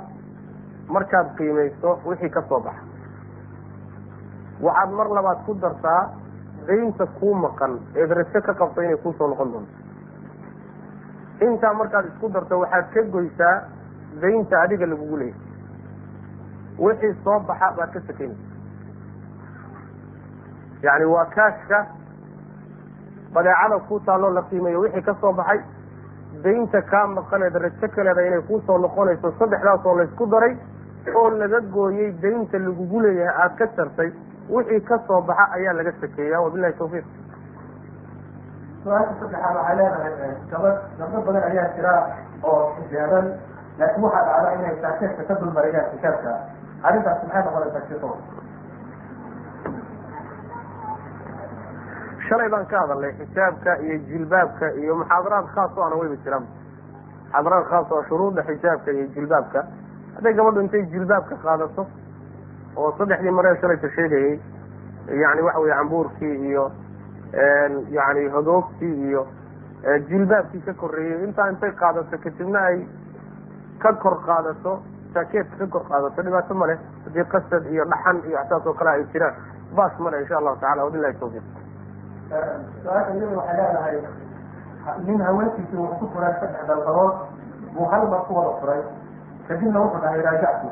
[0.87, 2.83] markaad qiimayso wixii ka soo baxa.
[4.61, 6.01] Waxaad mar labaad ku dartaa
[6.67, 9.73] daynta kuu maqan eed rajo ka qabto inay kuusoo noqon doonto.
[11.45, 13.55] Intaa markaad isku darto waxaad ka goysaa
[14.21, 15.41] daynta adiga lagugu leeyahay.
[16.79, 18.49] Wixii soo baxa baad ka sakaynaysa
[20.83, 21.85] yacni waa kaashka
[23.33, 25.59] badeecada kuu taalloo la qiimeeyo wixii ka soo baxay
[26.43, 30.53] daynta kaa maqaneed rajo kaleeda inay kuusoo noqonayso saddexdaasoo laysku daray
[31.15, 34.09] oo laga gooyey daynta lagugu leeyahay aada ka jartay
[34.49, 37.05] wixii ka soo baxa ayaa laga sakeeyaa wabilahi tawfiiq.
[38.83, 41.93] Su'aasha saddexaad waxay leedahay gabad gabdo badan ayaa jira
[42.43, 43.25] oo xijaaban
[43.79, 46.31] laakiin waxaa dhacda inay saakeedka ka dulmariyaan xijaabka
[46.87, 48.09] arrintaas maxay noqonaysaa shiko
[52.31, 56.45] shalay baan ka hadalnay xijaabka iyo jilbaabka iyo muxaadaraad khaas o ana weyba jiraan
[57.27, 59.59] muxaadaraad khaas oo shuruudda xijaabka iyo jilbaabka.
[60.15, 61.83] Hadday gabadhu intay jilbaabka qaadato
[62.77, 64.39] oo saddexdii maree shalayka sheegayey
[65.23, 66.71] yani waxa weye cambuurkii iyo
[67.97, 69.27] yani hodoogtii iyo
[70.09, 72.77] jilbaabkii ka korreeyey intaa intay qaadato kadibna ay
[73.83, 74.79] ka kor qaadato
[75.13, 76.21] saakeedka ka kor qaadato.
[76.21, 79.35] Dhibaato male haddii qasad iyo dhaxan iyo waxsaas oo kale ay jiraan
[79.75, 81.60] baas male insha allahu tacala wabilahi tawfiiq
[82.31, 83.97] su'aasha iyadu waxay leedahay
[85.07, 87.13] nin haweenkiisi wuxuu ku furay saddex dalqadood
[87.75, 88.81] buu hal mar ku wada furay
[89.47, 90.67] kadibna wuxuu dhahay raajactu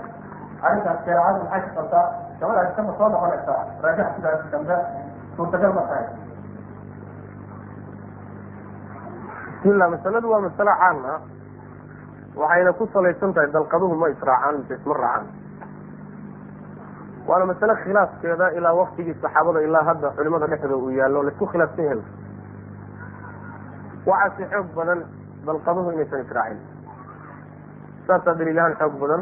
[0.67, 2.05] arrintaas shareecadu maxay ka qabtaa
[2.39, 4.77] gabadhaas kama soo noqonaysaa raajactudaas dambe
[5.35, 6.05] suurtagal ma tahay
[9.59, 11.19] bismillah masaladu waa masalo caan ah
[12.41, 15.25] waxayna ku salaysan tahay dalqaduhu ma israacaan mise isma raacaan
[17.29, 21.85] waana masale khilaafkeeda ilaa waktigii saxaabada ilaa hadda culimada dhexdooda uu yaallo la isku khilaafsan
[21.85, 22.01] yahay
[24.09, 24.99] waxaase xoog badan
[25.47, 26.59] dalqaduhu inaysan israacin
[28.07, 29.21] saasaa daliilahaan xoog badan.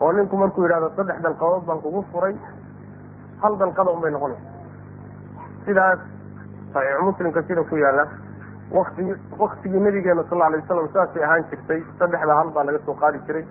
[0.00, 2.34] Oo ninku markuu yidhahdo saddex dalqadood baan kugu furay
[3.42, 4.42] hal dalqada un bay noqonaysa.
[5.66, 5.98] Sidaas
[6.74, 8.04] saxiix muslimka sida ku yaalla.
[8.76, 12.94] Waktigi waktigii nabigeena sal lla alay wasalam saasay ahaan jirtay saddexda hal baa laga soo
[13.02, 13.44] qaadi jiray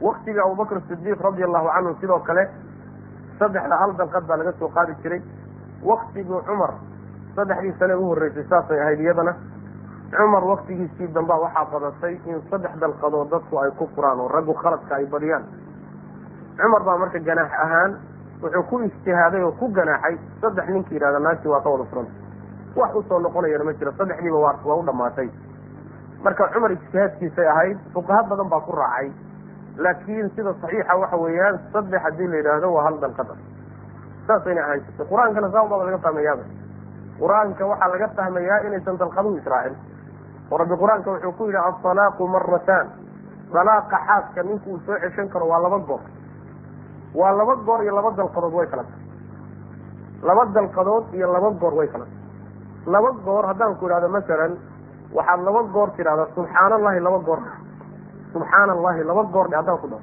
[0.00, 2.44] waktiga abubakr sidiiq radi allahu canhu sidoo kale
[3.38, 5.22] saddexda hal dalqad baa laga soo qaadi jiray.
[5.82, 6.72] Waktigii cumar
[7.36, 9.34] saddexdii sane u horreysay saasay ahayd iyadana.
[10.16, 14.94] Cumar waktigiisii dambaa waxaa badatay in saddex dalqadood dadku ay ku furaan oo raggu khaladka
[14.96, 15.44] ay badiyaan.
[16.58, 17.92] Cumar baa marka ganaax ahaan
[18.42, 22.12] wuxuu ku ijtihaaday oo ku ganaaxay saddex ninka yidhahda naagtii waa ka wada furanta
[22.76, 25.28] wax u soo noqonayana ma jiro saddexdiiba waa waa u dhamaatay
[26.24, 29.10] marka cumar ijtihaadkiisay ahayd fuqaha badan baa ku raacay
[29.84, 33.34] laakiin sida saxiixa waxa weeyaan saddex haddii la yidhaahdo waa hal dalqada
[34.28, 36.42] saasayna ahaan jirtay qur'aankana saa unbaaba laga fahmayaaba
[37.20, 39.76] qur'aanka waxaa laga fahmayaa inaysan dalqaduhu israacin.
[40.50, 42.86] Oo rabbi qur'aanka wuxuu ku yidhi altalaaqu marataan
[43.54, 46.00] dalaaqa xaaska ninku uu soo ceshan karo waa laba goor.
[47.14, 49.02] Waa laba goor iyo laba dalqadood way kala tahay
[50.28, 54.52] laba dalqadood iyo laba goor way kala tahay laba goor haddaan ku idhahdo masalan
[55.16, 57.40] waxaad laba goor tidhahdaa subxaana allahi laba goor
[58.32, 60.02] subxaana allahi laba goor dhe haddaan ku dhaho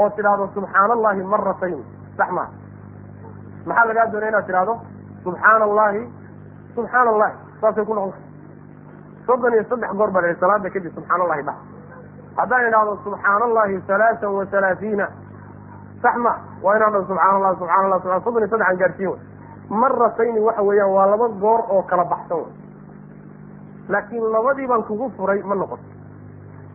[0.00, 1.78] oo tidhaahdo subxaana allahi maratayn
[2.18, 2.48] sax maha
[3.66, 4.74] maxaa lagaa doonaya inaad tidhahdo
[5.24, 6.00] subxaana allahi
[6.76, 8.12] subxaana allahi saasay ku noqon
[9.26, 11.58] soddon iyo saddex goor baa la yihi salaada kadib subxaana allahi dhax
[12.40, 15.06] haddaan idhahdo subxaana allahi halaatan wa halaatiina
[16.04, 16.32] sax ma
[16.64, 19.20] waa inaan dhaho subxaana allah subxana allah subaa soddon iyo saddex aan gaarsiin way.
[19.80, 22.52] Maratayni waxa weeyaan waa laba goor oo kala baxsan way.
[23.88, 25.82] Laakiin labadii baan kugu furay ma noqoto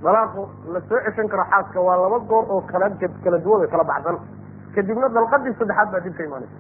[0.06, 0.42] dalaaqu
[0.74, 2.90] la soo ceshan karo xaaska waa laba goor oo kala
[3.24, 4.18] kala duwan oo kala baxsan.
[4.76, 6.54] Kadibna dalqadii saddexaad baa dib ka imaanaysa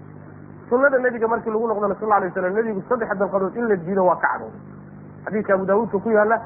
[0.70, 4.16] sunada nebiga markii lagu noqdana sal alay slam nebigu saddex dalqadood in la diido waa
[4.18, 4.60] ka cadooday.
[5.26, 6.40] Xadiidka abu daawuudka ku yaalla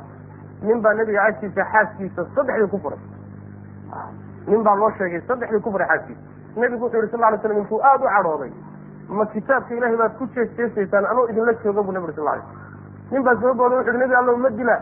[0.61, 2.99] nin baa nebiga agtiisa xaaskiisa saddexdii ku furay.
[4.47, 6.21] Nin baa loo sheegay saddexdii ku furay xaaskiisa.
[6.55, 8.51] Nebigu wuxuu yihi sal lay slam intuu aada u cadhooday
[9.09, 12.41] ma kitaabka ilahay baad ku jeesjeesaysaan anoo idinla jooga bu nebi sal lay
[13.11, 14.75] nin baa soo booda wuxu uhi nebi alla ma dila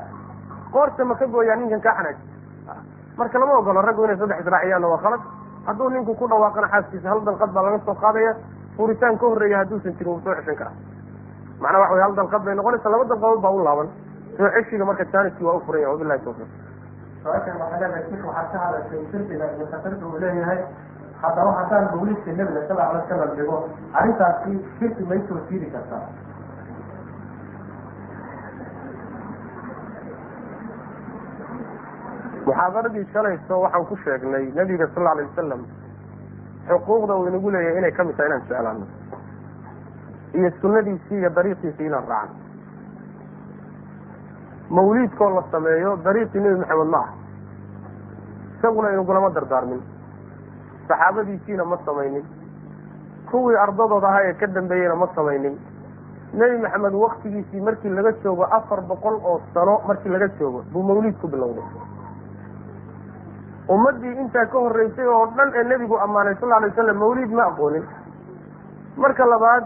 [0.71, 2.21] qoorta ma ka gooyaa ninkan kaa xanaaji.
[3.17, 5.21] Marka lama ogolo raggu inay saddex israaciyaanna waa khalad.
[5.67, 8.35] Hadduu ninku ku dhawaaqana xaaskiisa hal dalqad baa laga soo qaadaya.
[8.77, 10.73] Furitaan ka horreeya hadduusan jirin wuu soo ceshan karaa.
[11.61, 13.87] Macnaa waxa wey hal dalqad bay noqonaysa laba dalqadood baa u laaban.
[14.37, 16.49] Soo ceshiga marka jaaniskii waa u furan yahay wabilahi tawfiiq.
[17.23, 20.59] Su'aashan waxaa leedahay shirka waxaad ka hadashay sirdiga iyo khatarta uu leeyahay.
[21.21, 23.57] Haddaba haddaan mawlidka nebiga sal alay wasalam dhigo
[23.99, 26.03] arrintaasi shirki may soo siiri kartaa
[32.47, 35.61] muxaadaradii shalayso waxaan ku sheegnay nabiga sal alay wasalam
[36.69, 38.85] xuquuqda uu inagu leeyahay inay ka mid tahay inaan jeclaano
[40.37, 42.35] iyo sunadiisii iyo dariiqiisii inaan raacno
[44.69, 47.09] mawliidkoo la sameeyo dariiqii nebi maxamed ma ah
[48.57, 49.81] isaguna inagulama dardaarmin.
[50.87, 52.23] Saxaabadiisiina ma samaynin.
[53.31, 55.55] Kuwii ardadooda ahaa ee ka dambeeyeyna ma samaynin.
[56.33, 61.15] Nebi maxamed waktigiisii markii laga joogo afar boqol oo sano markii laga joogo buu mawliid
[61.21, 61.63] ku bilowday
[63.75, 67.83] ummaddii intaa ka horreysay oo dhan ee nebigu ammaanay sal alay wasalam mawliid ma aqoonin.
[68.97, 69.65] Marka labaad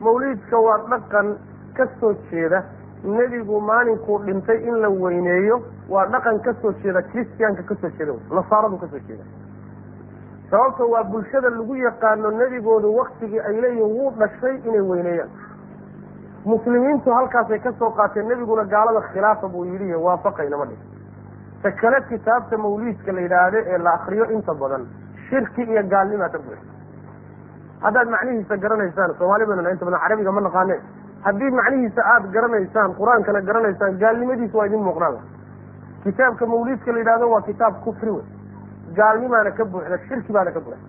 [0.00, 1.36] mawliidka waa dhaqan
[1.76, 2.62] ka soo jeeda.
[3.04, 8.12] Nebigu maalinkuu dhintay in la weyneeyo waa dhaqan ka soo jeeda christianka ka soo jeeda
[8.38, 9.24] nasaaradu ka soo jeeda.
[10.50, 15.30] Sababto waa bulshada lagu yaqaano nebigoodu waktigii ay leeyihiin wuu dhashay inay weyneeyaan.
[16.44, 20.78] Muslimiintu halkaasay ka soo qaateen nebiguna gaalada khilaafa buu yidhi waafaqaynama dhig
[21.64, 24.84] ta kale kitaabta mawliidka la yidhaahdo ee la akriyo inta badan
[25.28, 26.66] shirki iyo gaalnimaa ka buuxa
[27.84, 30.76] haddaad macnihiisa garanaysaan soomaali baynu inta badan carabiga ma naqaane.
[31.24, 35.20] Haddii macnihiisa aada garanaysaan qur'aankana garanaysaan gaalnimadiisa waa idin muuqnaada
[36.04, 38.24] kitaabka mawliidka la yidhahdo waa kitaab kufri wey
[38.98, 40.84] gaalnimaana ka buuxda shirki baana ka buuxda.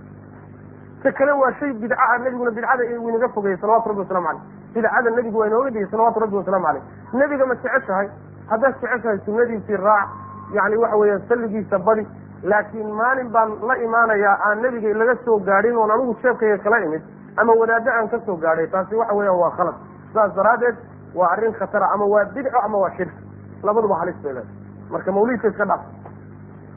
[1.04, 4.42] Ta kale waa shay bidca ah nebiguna bidcada uu inaga fogeeyey salawatu rabbi waslamu caleyh
[4.76, 6.84] bidcada nebigu waa inooga digay salawatu rabbi wasalaamu caleyh
[7.14, 8.08] nebiga ma jeceshahay?
[8.52, 10.10] Haddaad jeceshahay sunadiisii raac
[10.54, 12.08] yani waxa weeyaan salligiisa badi
[12.44, 17.02] laakiin maalin baan la imaanayaa aan nebiga laga soo gaadhin oon anigu sheekaya kala imid
[17.38, 19.76] ama wadaaddo aan ka soo gaadhay taasi waxa weeyaan waa khalad.
[20.14, 20.76] Saas daraaddeed
[21.16, 23.20] waa arrin khatara ama waa bidco ama waa shirki
[23.64, 24.54] labaduba halis bay leedahay.
[24.92, 25.82] Marka mawliidka iska dhaaf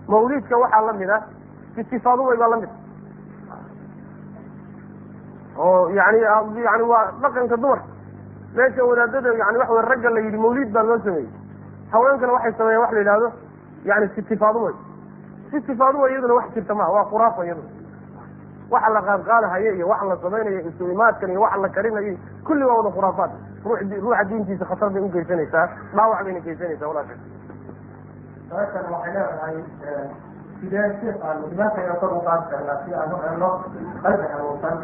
[0.09, 1.23] mawliidka waxaa la mid ah
[1.77, 2.69] istifaadubay baa la mid.
[5.59, 6.19] Oo yani
[6.67, 7.85] yani waa dhaqanka dumarka
[8.57, 11.29] meesha wadaadada yani waxa wey ragga la yidhi mawliid baa loo sameeyey.
[11.93, 13.29] Haweenkana waxay sameeyeen wax la yidhahdo
[13.85, 14.75] yani sitifaadumay
[15.51, 17.69] sitifaaduma iyaduna wax jirta maha waa khuraafa iyaduna
[18.71, 22.91] waxa la qaadqaadahaya iyo waxa la samaynayo isuimaadkan iyo waxa la karinayo kulli waa wada
[22.97, 23.31] khuraafaad
[23.65, 27.15] ruuxa diintiisa khatar bay ugeysanaysaa dhaawac bayna geysanaysaa walaasha
[28.49, 29.57] su'aashan waxay leedahay
[30.61, 33.51] sidee sheekh aan imaankaga kor u qaadi karnaa si aan u helno
[34.05, 34.79] qalbi hanuunsan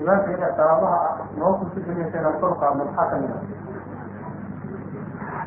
[0.00, 1.00] imaankaga sababaha
[1.38, 3.42] noo kusugelinaysa inaan kor u qaadno maxaa ka mid ah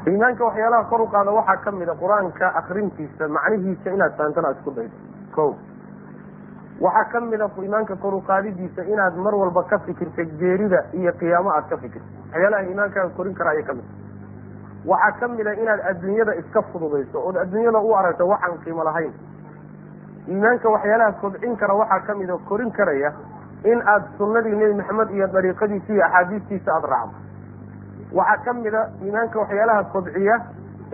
[0.08, 1.06] iimaanka waxyaalaha kor u
[1.36, 4.94] waxaa ka mid a qur'aanka akrintiisa macnihiisa inaad fahamtana aad isku daydo.
[5.36, 5.56] Ko
[6.82, 11.12] waxaa ka mid a iimaanka kor u qaadidiisa inaad mar walba ka fikirta geerida iyo
[11.14, 13.86] qiyaamo aad ka fikirto waxyaalaha iimaankaaga korin kara ayay ka mid
[14.86, 19.14] waxaa ka mid a inaad adduunyada iska fududayso ood adduunyada u aragto waxaan qiimo lahayn.
[20.28, 23.14] Iimaanka waxyaalaha kobcin kara waxaa ka mid oo korin karaya
[23.66, 27.16] in aad sunnadii nebi maxamed iyo dariiqadiisa iyo axaadiistiisa aada raacdo
[28.20, 30.36] waxaa ka mid a iimaanka waxyaalaha kobciya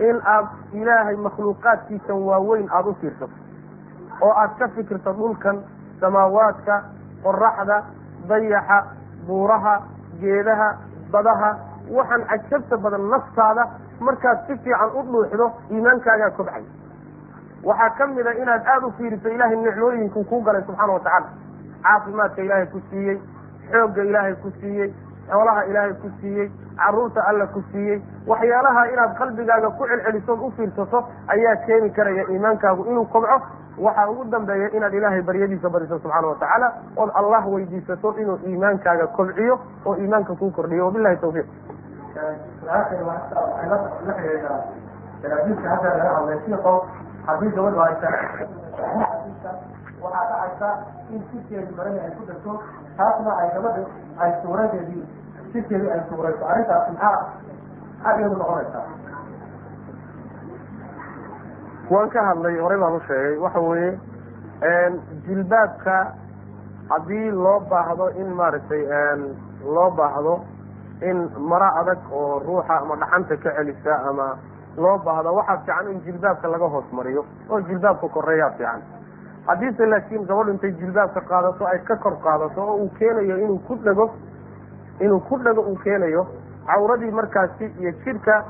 [0.08, 0.46] in aad
[0.80, 3.32] ilaahay makhluuqaadkiisa waaweyn aada u fiirsato
[4.22, 5.62] oo aad ka fikirto dhulkan
[6.00, 6.82] samaawaadka
[7.22, 7.82] qoraxda
[8.28, 8.78] dayaxa
[9.26, 9.74] buuraha
[10.20, 10.68] geedaha
[11.12, 11.50] badaha.
[11.96, 13.64] Waxaan cajabta badan naftaada
[14.00, 16.64] markaad si fiican u dhuuxdo iimaankaagaa kobcay.
[17.64, 21.26] Waxaa ka mid a inaad aada u fiiriso ilaahay nicmooyinkuu kuu galay subxaana watacaala
[21.82, 23.16] caafimaadka ilaahay ku siiyey
[23.70, 24.92] xoogga ilaahay ku siiyey
[25.30, 26.48] xoolaha ilaahay ku siiyey
[26.80, 27.98] carruurta alla ku siiyey
[28.32, 31.04] waxyaalaha inaad qalbigaaga ku celcelisood u fiirsato
[31.36, 33.40] ayaa keeni karaya iimaankaagu inuu kobco
[33.86, 39.58] waxaa ugu dambeeya inaad ilaahay baryadiisa bariso subxaana watacaala ood allah weydiisato inuu iimaankaaga kobciyo
[39.86, 41.46] oo iimaanka kuu kordhiyo wabilahi tawfiiq
[50.02, 50.68] waxaa dhacaysa
[51.14, 52.52] in jidkeedii marada ay ku dhagto
[52.98, 53.82] taasna ay gabadha
[54.22, 55.04] ay suuradeedii
[55.52, 56.44] jidkeedii ay suurayso.
[56.52, 58.86] Arrintaas maxaa iyadu noqonaysaa.
[61.90, 63.36] Waan ka hadlay horey baan u sheegay.
[63.44, 63.90] Waxa weeye
[65.26, 65.96] jilbaabka
[66.90, 68.82] haddii loo baahdo in maaragtay
[69.64, 70.34] loo baahdo
[71.08, 71.18] in
[71.50, 74.26] maro adag oo ruuxa ama dhaxanta ka celisa ama
[74.76, 77.24] loo baahdo waxaa fiican in jilbaabka laga hoos mariyo.
[77.50, 78.82] Oo jilbaabka koreeyaa fiican
[79.48, 83.74] haddiise laakiin gabadhu intay jilbaabka qaadato ay ka kor qaadato oo uu keenayo inuu ku
[83.84, 84.06] dhego
[85.00, 86.26] inuu ku dhego uu keenayo
[86.66, 88.44] cawradii markaasi iyo jidhka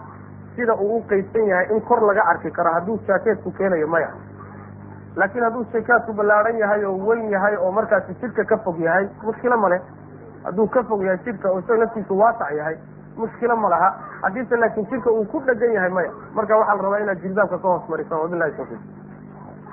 [0.56, 4.08] sida uu u qeybsan yahay in kor laga arki karo hadduu jaakeedku keenayo maya.
[5.16, 9.56] Laakiin hadduu jakaadku ballaadhan yahay oo weyn yahay oo markaasi jidhka ka fog yahay mushkilo
[9.56, 9.80] male
[10.44, 12.76] hadduu ka fog yahay jidhka oo isaga laftiisu waasac yahay
[13.16, 13.90] mushkilo ma laha.
[14.22, 16.10] Haddiise laakiin jidhka uu ku dhegan yahay maya.
[16.34, 18.97] Marka waxaa la rabaa inaad jilbaabka ka hoos marisaan wabilahi tawfiiq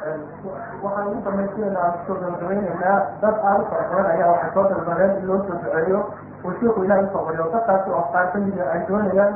[0.05, 5.17] waxaan ugu dambaysiina aan ku soo dad aada u fara badan ayaa waxay soo dalbadeen
[5.19, 5.99] in loo soo duceeyo.
[6.45, 9.33] Oo shiiku ilahay u soo qoriyo dadkaasi oo qaar ka mida ay doonayaan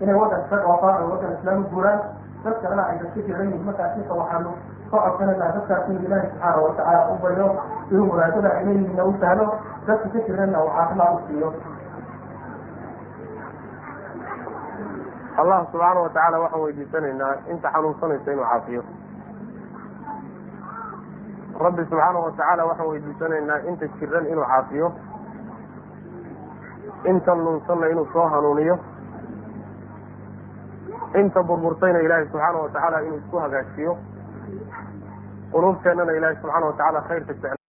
[0.00, 2.00] inay waddan ka dhoofaan oo waddan islaami guuraan.
[2.44, 3.64] Dad kalena ay dadka jiran yihiin.
[3.66, 4.50] Markaa shiika waxaanu
[4.90, 7.48] ka codsanayna dadkaas in ilaahi subxaana watacaala u baryo
[7.90, 9.46] inuu muraadada ay leeyihiinna u sahlo.
[9.86, 11.48] Dadka ka jiranna uu caafimaad u siiyo.
[15.40, 18.82] Allah subxaana watacaala waxaan weydiisanaynaa inta xanuunsanaysa inuu caafiyo
[21.64, 24.88] rabbi subxaana watacaala waxaan weydiisanaynaa inta jiran inuu caafiyo
[27.12, 28.78] inta lunsanna inuu soo hanuuniyo
[31.20, 33.96] inta burburtayna ilaahay subxaana watacaala inuu isku hagaajiyo
[35.52, 37.59] quluubteennana ilaahay subxaana watacaala khayrka